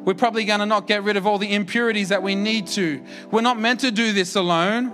we're 0.05 0.15
probably 0.15 0.45
going 0.45 0.61
to 0.61 0.67
not 0.67 0.87
get 0.87 1.03
rid 1.03 1.17
of 1.17 1.27
all 1.27 1.39
the 1.39 1.53
impurities 1.53 2.11
that 2.11 2.23
we 2.23 2.35
need 2.35 2.67
to. 2.69 3.03
We're 3.31 3.41
not 3.41 3.59
meant 3.59 3.81
to 3.81 3.91
do 3.91 4.13
this 4.13 4.37
alone. 4.37 4.93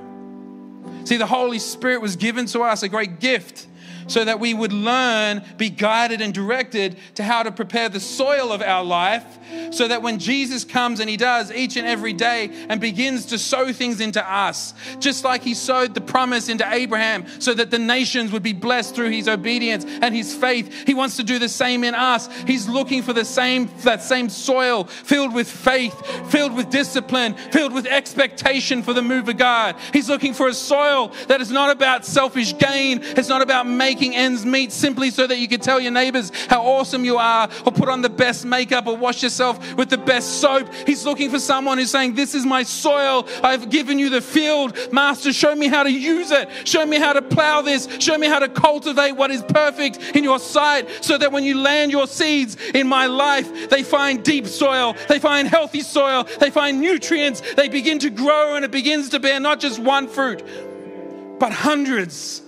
See, 1.04 1.16
the 1.16 1.26
Holy 1.26 1.58
Spirit 1.58 2.00
was 2.00 2.16
given 2.16 2.46
to 2.46 2.60
us, 2.60 2.82
a 2.82 2.88
great 2.88 3.20
gift 3.20 3.66
so 4.06 4.24
that 4.24 4.40
we 4.40 4.54
would 4.54 4.72
learn, 4.72 5.42
be 5.56 5.70
guided 5.70 6.20
and 6.20 6.34
directed 6.34 6.96
to 7.14 7.22
how 7.22 7.42
to 7.42 7.52
prepare 7.52 7.88
the 7.88 8.00
soil 8.00 8.52
of 8.52 8.62
our 8.62 8.84
life, 8.84 9.24
so 9.70 9.88
that 9.88 10.02
when 10.02 10.18
Jesus 10.18 10.64
comes 10.64 11.00
and 11.00 11.08
He 11.08 11.16
does 11.16 11.52
each 11.52 11.76
and 11.76 11.86
every 11.86 12.12
day 12.12 12.50
and 12.68 12.80
begins 12.80 13.26
to 13.26 13.38
sow 13.38 13.72
things 13.72 14.00
into 14.00 14.24
us, 14.30 14.74
just 14.98 15.24
like 15.24 15.42
He 15.42 15.54
sowed 15.54 15.94
the 15.94 16.00
promise 16.00 16.48
into 16.48 16.66
Abraham, 16.70 17.26
so 17.40 17.54
that 17.54 17.70
the 17.70 17.78
nations 17.78 18.32
would 18.32 18.42
be 18.42 18.52
blessed 18.52 18.94
through 18.94 19.10
His 19.10 19.28
obedience 19.28 19.84
and 19.84 20.14
His 20.14 20.34
faith, 20.34 20.86
He 20.86 20.94
wants 20.94 21.16
to 21.16 21.22
do 21.22 21.38
the 21.38 21.48
same 21.48 21.84
in 21.84 21.94
us. 21.94 22.28
He's 22.42 22.68
looking 22.68 23.02
for 23.02 23.12
the 23.12 23.24
same 23.24 23.70
that 23.82 24.02
same 24.02 24.28
soil 24.28 24.84
filled 24.84 25.34
with 25.34 25.50
faith, 25.50 25.94
filled 26.30 26.54
with 26.54 26.70
discipline, 26.70 27.34
filled 27.34 27.72
with 27.72 27.86
expectation 27.86 28.82
for 28.82 28.92
the 28.92 29.02
move 29.02 29.28
of 29.28 29.36
God. 29.36 29.76
He's 29.92 30.08
looking 30.08 30.34
for 30.34 30.48
a 30.48 30.54
soil 30.54 31.12
that 31.28 31.40
is 31.40 31.50
not 31.50 31.70
about 31.70 32.04
selfish 32.06 32.56
gain. 32.58 33.00
It's 33.02 33.28
not 33.28 33.42
about 33.42 33.66
making 33.66 33.91
making 33.92 34.16
ends 34.16 34.46
meet 34.46 34.72
simply 34.72 35.10
so 35.10 35.26
that 35.26 35.38
you 35.38 35.46
can 35.46 35.60
tell 35.60 35.78
your 35.78 35.92
neighbors 35.92 36.32
how 36.48 36.62
awesome 36.62 37.04
you 37.04 37.18
are, 37.18 37.50
or 37.66 37.72
put 37.72 37.90
on 37.90 38.00
the 38.00 38.08
best 38.08 38.42
makeup, 38.46 38.86
or 38.86 38.96
wash 38.96 39.22
yourself 39.22 39.74
with 39.74 39.90
the 39.90 39.98
best 39.98 40.40
soap. 40.40 40.66
He's 40.86 41.04
looking 41.04 41.28
for 41.28 41.38
someone 41.38 41.76
who's 41.76 41.90
saying, 41.90 42.14
This 42.14 42.34
is 42.34 42.46
my 42.46 42.62
soil. 42.62 43.28
I've 43.42 43.68
given 43.68 43.98
you 43.98 44.08
the 44.08 44.22
field. 44.22 44.78
Master, 44.92 45.30
show 45.30 45.54
me 45.54 45.66
how 45.68 45.82
to 45.82 45.92
use 45.92 46.30
it. 46.30 46.48
Show 46.66 46.86
me 46.86 46.96
how 46.96 47.12
to 47.12 47.20
plow 47.20 47.60
this. 47.60 47.86
Show 47.98 48.16
me 48.16 48.28
how 48.28 48.38
to 48.38 48.48
cultivate 48.48 49.12
what 49.12 49.30
is 49.30 49.42
perfect 49.42 50.16
in 50.16 50.24
your 50.24 50.38
sight 50.38 50.88
so 51.04 51.18
that 51.18 51.30
when 51.30 51.44
you 51.44 51.60
land 51.60 51.92
your 51.92 52.06
seeds 52.06 52.56
in 52.74 52.86
my 52.86 53.04
life, 53.06 53.68
they 53.68 53.82
find 53.82 54.24
deep 54.24 54.46
soil, 54.46 54.96
they 55.10 55.18
find 55.18 55.48
healthy 55.48 55.82
soil, 55.82 56.26
they 56.40 56.48
find 56.48 56.80
nutrients, 56.80 57.42
they 57.56 57.68
begin 57.68 57.98
to 57.98 58.08
grow, 58.08 58.56
and 58.56 58.64
it 58.64 58.70
begins 58.70 59.10
to 59.10 59.20
bear 59.20 59.38
not 59.38 59.60
just 59.60 59.78
one 59.78 60.08
fruit, 60.08 60.42
but 61.38 61.52
hundreds 61.52 62.41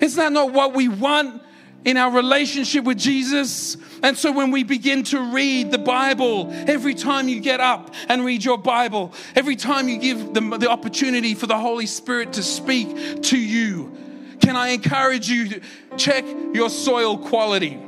is 0.00 0.16
that 0.16 0.32
not 0.32 0.52
what 0.52 0.74
we 0.74 0.88
want 0.88 1.42
in 1.84 1.96
our 1.96 2.10
relationship 2.10 2.84
with 2.84 2.98
Jesus? 2.98 3.76
And 4.02 4.16
so 4.16 4.30
when 4.30 4.50
we 4.50 4.62
begin 4.62 5.02
to 5.04 5.32
read 5.32 5.70
the 5.70 5.78
Bible, 5.78 6.50
every 6.52 6.94
time 6.94 7.28
you 7.28 7.40
get 7.40 7.60
up 7.60 7.94
and 8.08 8.24
read 8.24 8.44
your 8.44 8.58
Bible, 8.58 9.12
every 9.34 9.56
time 9.56 9.88
you 9.88 9.98
give 9.98 10.34
the, 10.34 10.40
the 10.58 10.70
opportunity 10.70 11.34
for 11.34 11.46
the 11.46 11.58
Holy 11.58 11.86
Spirit 11.86 12.34
to 12.34 12.42
speak 12.42 13.22
to 13.24 13.38
you, 13.38 13.92
can 14.40 14.56
I 14.56 14.68
encourage 14.68 15.28
you 15.28 15.48
to 15.48 15.60
check 15.96 16.24
your 16.54 16.70
soil 16.70 17.18
quality? 17.18 17.78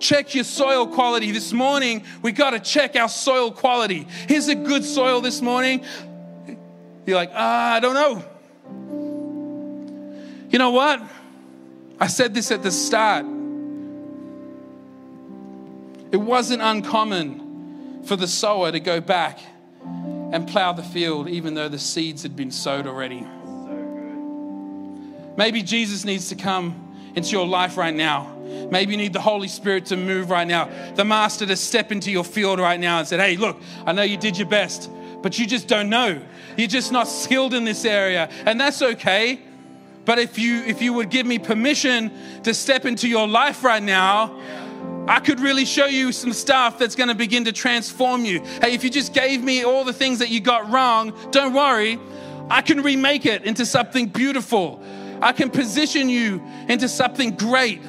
Check 0.00 0.34
your 0.34 0.44
soil 0.44 0.86
quality. 0.86 1.30
This 1.30 1.52
morning, 1.52 2.04
we 2.22 2.32
got 2.32 2.50
to 2.50 2.58
check 2.58 2.96
our 2.96 3.08
soil 3.08 3.52
quality. 3.52 4.06
Here's 4.26 4.48
a 4.48 4.54
good 4.54 4.84
soil 4.84 5.20
this 5.20 5.40
morning. 5.42 5.84
You're 7.06 7.16
like, 7.16 7.30
ah, 7.34 7.74
I 7.74 7.80
don't 7.80 7.94
know. 7.94 8.24
You 10.50 10.58
know 10.58 10.70
what? 10.70 11.00
I 12.00 12.08
said 12.08 12.34
this 12.34 12.50
at 12.50 12.62
the 12.62 12.72
start. 12.72 13.24
It 16.10 16.16
wasn't 16.16 16.60
uncommon 16.60 18.02
for 18.04 18.16
the 18.16 18.26
sower 18.26 18.72
to 18.72 18.80
go 18.80 19.00
back 19.00 19.38
and 20.32 20.48
plow 20.48 20.72
the 20.72 20.82
field, 20.82 21.28
even 21.28 21.54
though 21.54 21.68
the 21.68 21.78
seeds 21.78 22.22
had 22.22 22.34
been 22.34 22.50
sowed 22.50 22.88
already. 22.88 23.24
Maybe 25.36 25.62
Jesus 25.62 26.04
needs 26.04 26.28
to 26.30 26.34
come 26.34 27.12
into 27.14 27.30
your 27.30 27.46
life 27.46 27.76
right 27.76 27.94
now. 27.94 28.36
Maybe 28.70 28.92
you 28.92 28.98
need 28.98 29.12
the 29.12 29.20
Holy 29.20 29.48
Spirit 29.48 29.86
to 29.86 29.96
move 29.96 30.30
right 30.30 30.46
now, 30.46 30.68
the 30.94 31.04
Master 31.04 31.46
to 31.46 31.56
step 31.56 31.92
into 31.92 32.10
your 32.10 32.24
field 32.24 32.58
right 32.58 32.78
now 32.78 32.98
and 32.98 33.06
say, 33.06 33.16
Hey, 33.16 33.36
look, 33.36 33.60
I 33.86 33.92
know 33.92 34.02
you 34.02 34.16
did 34.16 34.36
your 34.36 34.48
best, 34.48 34.90
but 35.22 35.38
you 35.38 35.46
just 35.46 35.68
don't 35.68 35.88
know. 35.88 36.20
You're 36.56 36.68
just 36.68 36.90
not 36.90 37.06
skilled 37.06 37.54
in 37.54 37.64
this 37.64 37.84
area, 37.84 38.28
and 38.46 38.60
that's 38.60 38.82
okay. 38.82 39.40
But 40.10 40.18
if 40.18 40.40
you 40.40 40.64
if 40.64 40.82
you 40.82 40.92
would 40.94 41.08
give 41.08 41.24
me 41.24 41.38
permission 41.38 42.10
to 42.42 42.52
step 42.52 42.84
into 42.84 43.06
your 43.06 43.28
life 43.28 43.62
right 43.62 43.80
now, 43.80 44.36
I 45.06 45.20
could 45.20 45.38
really 45.38 45.64
show 45.64 45.86
you 45.86 46.10
some 46.10 46.32
stuff 46.32 46.80
that's 46.80 46.96
going 46.96 47.10
to 47.10 47.14
begin 47.14 47.44
to 47.44 47.52
transform 47.52 48.24
you. 48.24 48.40
Hey, 48.60 48.74
if 48.74 48.82
you 48.82 48.90
just 48.90 49.14
gave 49.14 49.40
me 49.44 49.62
all 49.62 49.84
the 49.84 49.92
things 49.92 50.18
that 50.18 50.28
you 50.28 50.40
got 50.40 50.68
wrong, 50.68 51.16
don't 51.30 51.54
worry. 51.54 51.96
I 52.50 52.60
can 52.60 52.82
remake 52.82 53.24
it 53.24 53.44
into 53.44 53.64
something 53.64 54.08
beautiful. 54.08 54.82
I 55.22 55.30
can 55.30 55.48
position 55.48 56.08
you 56.08 56.42
into 56.68 56.88
something 56.88 57.36
great. 57.36 57.80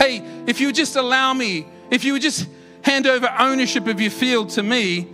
Hey, 0.00 0.22
if 0.46 0.62
you 0.62 0.72
just 0.72 0.96
allow 0.96 1.34
me, 1.34 1.66
if 1.90 2.04
you 2.04 2.14
would 2.14 2.22
just 2.22 2.48
hand 2.84 3.06
over 3.06 3.28
ownership 3.38 3.86
of 3.86 4.00
your 4.00 4.10
field 4.10 4.48
to 4.52 4.62
me, 4.62 5.08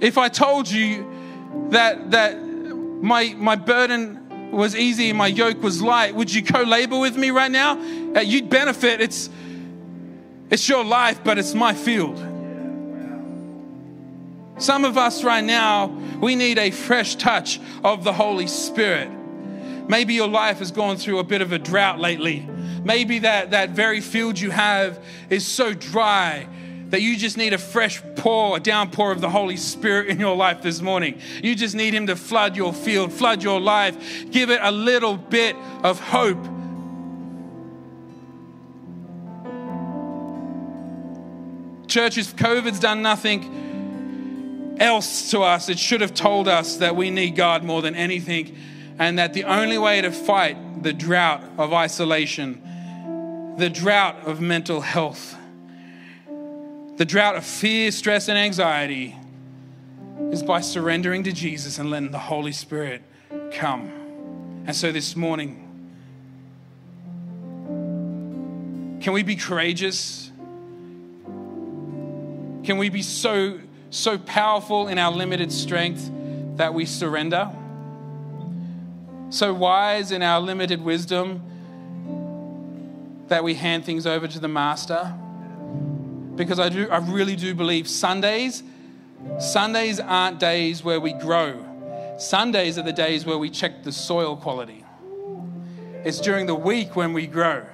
if 0.00 0.18
I 0.18 0.30
told 0.30 0.68
you 0.68 1.08
that 1.68 2.10
that 2.10 2.42
my, 2.42 3.34
my 3.38 3.54
burden 3.54 4.19
was 4.50 4.76
easy, 4.76 5.12
my 5.12 5.26
yoke 5.26 5.62
was 5.62 5.80
light. 5.80 6.14
Would 6.14 6.32
you 6.32 6.42
co 6.42 6.62
labor 6.62 6.98
with 6.98 7.16
me 7.16 7.30
right 7.30 7.50
now? 7.50 7.78
Uh, 8.14 8.20
you'd 8.20 8.50
benefit. 8.50 9.00
It's, 9.00 9.30
it's 10.50 10.68
your 10.68 10.84
life, 10.84 11.22
but 11.22 11.38
it's 11.38 11.54
my 11.54 11.74
field. 11.74 12.18
Some 14.58 14.84
of 14.84 14.98
us 14.98 15.24
right 15.24 15.44
now, 15.44 15.86
we 16.20 16.36
need 16.36 16.58
a 16.58 16.70
fresh 16.70 17.16
touch 17.16 17.58
of 17.82 18.04
the 18.04 18.12
Holy 18.12 18.46
Spirit. 18.46 19.10
Maybe 19.88 20.14
your 20.14 20.28
life 20.28 20.58
has 20.58 20.70
gone 20.70 20.96
through 20.98 21.18
a 21.18 21.24
bit 21.24 21.40
of 21.40 21.52
a 21.52 21.58
drought 21.58 21.98
lately. 21.98 22.46
Maybe 22.84 23.20
that, 23.20 23.52
that 23.52 23.70
very 23.70 24.00
field 24.00 24.38
you 24.38 24.50
have 24.50 25.02
is 25.30 25.46
so 25.46 25.72
dry 25.72 26.46
that 26.90 27.02
you 27.02 27.16
just 27.16 27.36
need 27.36 27.52
a 27.52 27.58
fresh 27.58 28.02
pour, 28.16 28.56
a 28.56 28.60
downpour 28.60 29.12
of 29.12 29.20
the 29.20 29.30
Holy 29.30 29.56
Spirit 29.56 30.08
in 30.08 30.20
your 30.20 30.36
life 30.36 30.60
this 30.60 30.80
morning. 30.80 31.18
You 31.42 31.54
just 31.54 31.74
need 31.74 31.94
Him 31.94 32.08
to 32.08 32.16
flood 32.16 32.56
your 32.56 32.72
field, 32.72 33.12
flood 33.12 33.42
your 33.42 33.60
life, 33.60 34.30
give 34.30 34.50
it 34.50 34.60
a 34.62 34.72
little 34.72 35.16
bit 35.16 35.56
of 35.82 36.00
hope. 36.00 36.44
Churches, 41.86 42.32
COVID's 42.32 42.78
done 42.78 43.02
nothing 43.02 44.76
else 44.78 45.30
to 45.30 45.42
us, 45.42 45.68
it 45.68 45.78
should 45.78 46.00
have 46.00 46.14
told 46.14 46.48
us 46.48 46.76
that 46.76 46.96
we 46.96 47.10
need 47.10 47.36
God 47.36 47.62
more 47.62 47.82
than 47.82 47.94
anything, 47.94 48.56
and 48.98 49.18
that 49.18 49.34
the 49.34 49.44
only 49.44 49.78
way 49.78 50.00
to 50.00 50.10
fight 50.10 50.82
the 50.82 50.92
drought 50.92 51.44
of 51.58 51.72
isolation, 51.72 53.54
the 53.58 53.68
drought 53.68 54.16
of 54.24 54.40
mental 54.40 54.80
health, 54.80 55.36
the 57.00 57.06
drought 57.06 57.34
of 57.34 57.46
fear, 57.46 57.90
stress, 57.90 58.28
and 58.28 58.36
anxiety 58.36 59.16
is 60.30 60.42
by 60.42 60.60
surrendering 60.60 61.24
to 61.24 61.32
Jesus 61.32 61.78
and 61.78 61.88
letting 61.88 62.10
the 62.10 62.18
Holy 62.18 62.52
Spirit 62.52 63.00
come. 63.52 63.86
And 64.66 64.76
so 64.76 64.92
this 64.92 65.16
morning, 65.16 65.66
can 69.00 69.14
we 69.14 69.22
be 69.22 69.34
courageous? 69.34 70.30
Can 72.64 72.76
we 72.76 72.90
be 72.90 73.00
so, 73.00 73.60
so 73.88 74.18
powerful 74.18 74.86
in 74.86 74.98
our 74.98 75.10
limited 75.10 75.50
strength 75.50 76.10
that 76.56 76.74
we 76.74 76.84
surrender? 76.84 77.50
So 79.30 79.54
wise 79.54 80.12
in 80.12 80.20
our 80.20 80.38
limited 80.38 80.82
wisdom 80.82 81.40
that 83.28 83.42
we 83.42 83.54
hand 83.54 83.86
things 83.86 84.06
over 84.06 84.28
to 84.28 84.38
the 84.38 84.48
Master? 84.48 85.14
Because 86.36 86.58
I 86.58 86.68
do 86.68 86.88
I 86.90 86.98
really 86.98 87.36
do 87.36 87.54
believe 87.54 87.88
Sundays 87.88 88.62
Sundays 89.38 90.00
aren't 90.00 90.38
days 90.38 90.82
where 90.82 91.00
we 91.00 91.12
grow. 91.12 91.66
Sundays 92.18 92.78
are 92.78 92.82
the 92.82 92.92
days 92.92 93.24
where 93.24 93.38
we 93.38 93.50
check 93.50 93.82
the 93.82 93.92
soil 93.92 94.36
quality. 94.36 94.84
It's 96.04 96.20
during 96.20 96.46
the 96.46 96.54
week 96.54 96.96
when 96.96 97.12
we 97.12 97.26
grow. 97.26 97.66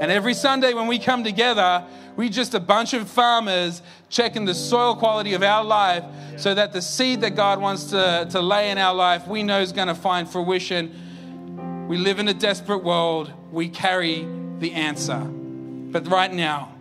And 0.00 0.10
every 0.10 0.34
Sunday 0.34 0.74
when 0.74 0.86
we 0.86 0.98
come 0.98 1.24
together, 1.24 1.84
we're 2.16 2.28
just 2.28 2.54
a 2.54 2.60
bunch 2.60 2.94
of 2.94 3.08
farmers 3.08 3.82
checking 4.08 4.44
the 4.44 4.54
soil 4.54 4.96
quality 4.96 5.34
of 5.34 5.42
our 5.42 5.64
life 5.64 6.04
so 6.36 6.54
that 6.54 6.72
the 6.72 6.82
seed 6.82 7.20
that 7.22 7.36
God 7.36 7.60
wants 7.60 7.84
to, 7.90 8.26
to 8.30 8.40
lay 8.40 8.70
in 8.70 8.78
our 8.78 8.94
life, 8.94 9.26
we 9.26 9.42
know 9.42 9.60
is 9.60 9.72
going 9.72 9.88
to 9.88 9.94
find 9.94 10.28
fruition. 10.28 11.86
We 11.88 11.98
live 11.98 12.18
in 12.18 12.28
a 12.28 12.34
desperate 12.34 12.84
world. 12.84 13.32
We 13.50 13.68
carry 13.68 14.26
the 14.58 14.72
answer. 14.72 15.18
But 15.18 16.08
right 16.08 16.32
now, 16.32 16.74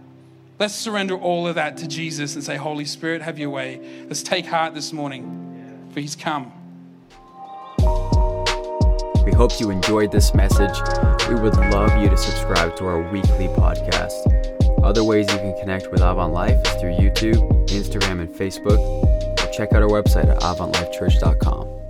Let's 0.60 0.74
surrender 0.74 1.16
all 1.16 1.48
of 1.48 1.56
that 1.56 1.78
to 1.78 1.88
Jesus 1.88 2.34
and 2.34 2.44
say, 2.44 2.56
Holy 2.56 2.86
Spirit, 2.86 3.22
have 3.22 3.38
your 3.38 3.52
way. 3.52 4.06
Let's 4.08 4.24
take 4.24 4.48
heart 4.48 4.74
this 4.74 4.92
morning, 4.92 5.88
for 5.94 6.00
He's 6.00 6.16
come. 6.16 6.52
We 9.24 9.34
hope 9.34 9.60
you 9.60 9.70
enjoyed 9.70 10.12
this 10.12 10.34
message. 10.34 10.76
We 11.30 11.36
would 11.36 11.56
love 11.58 11.96
you 12.02 12.10
to 12.10 12.18
subscribe 12.18 12.76
to 12.78 12.86
our 12.86 13.02
weekly 13.12 13.48
podcast. 13.50 14.84
Other 14.84 15.04
ways 15.04 15.32
you 15.32 15.38
can 15.38 15.56
connect 15.60 15.92
with 15.92 16.02
Avant 16.02 16.34
Life 16.34 16.60
is 16.66 16.82
through 16.82 16.94
YouTube, 16.94 17.68
Instagram, 17.68 18.20
and 18.20 18.30
Facebook, 18.30 18.80
or 18.80 19.52
check 19.52 19.74
out 19.74 19.84
our 19.84 19.90
website 19.90 20.28
at 20.28 20.40
avantlifechurch.com. 20.42 21.87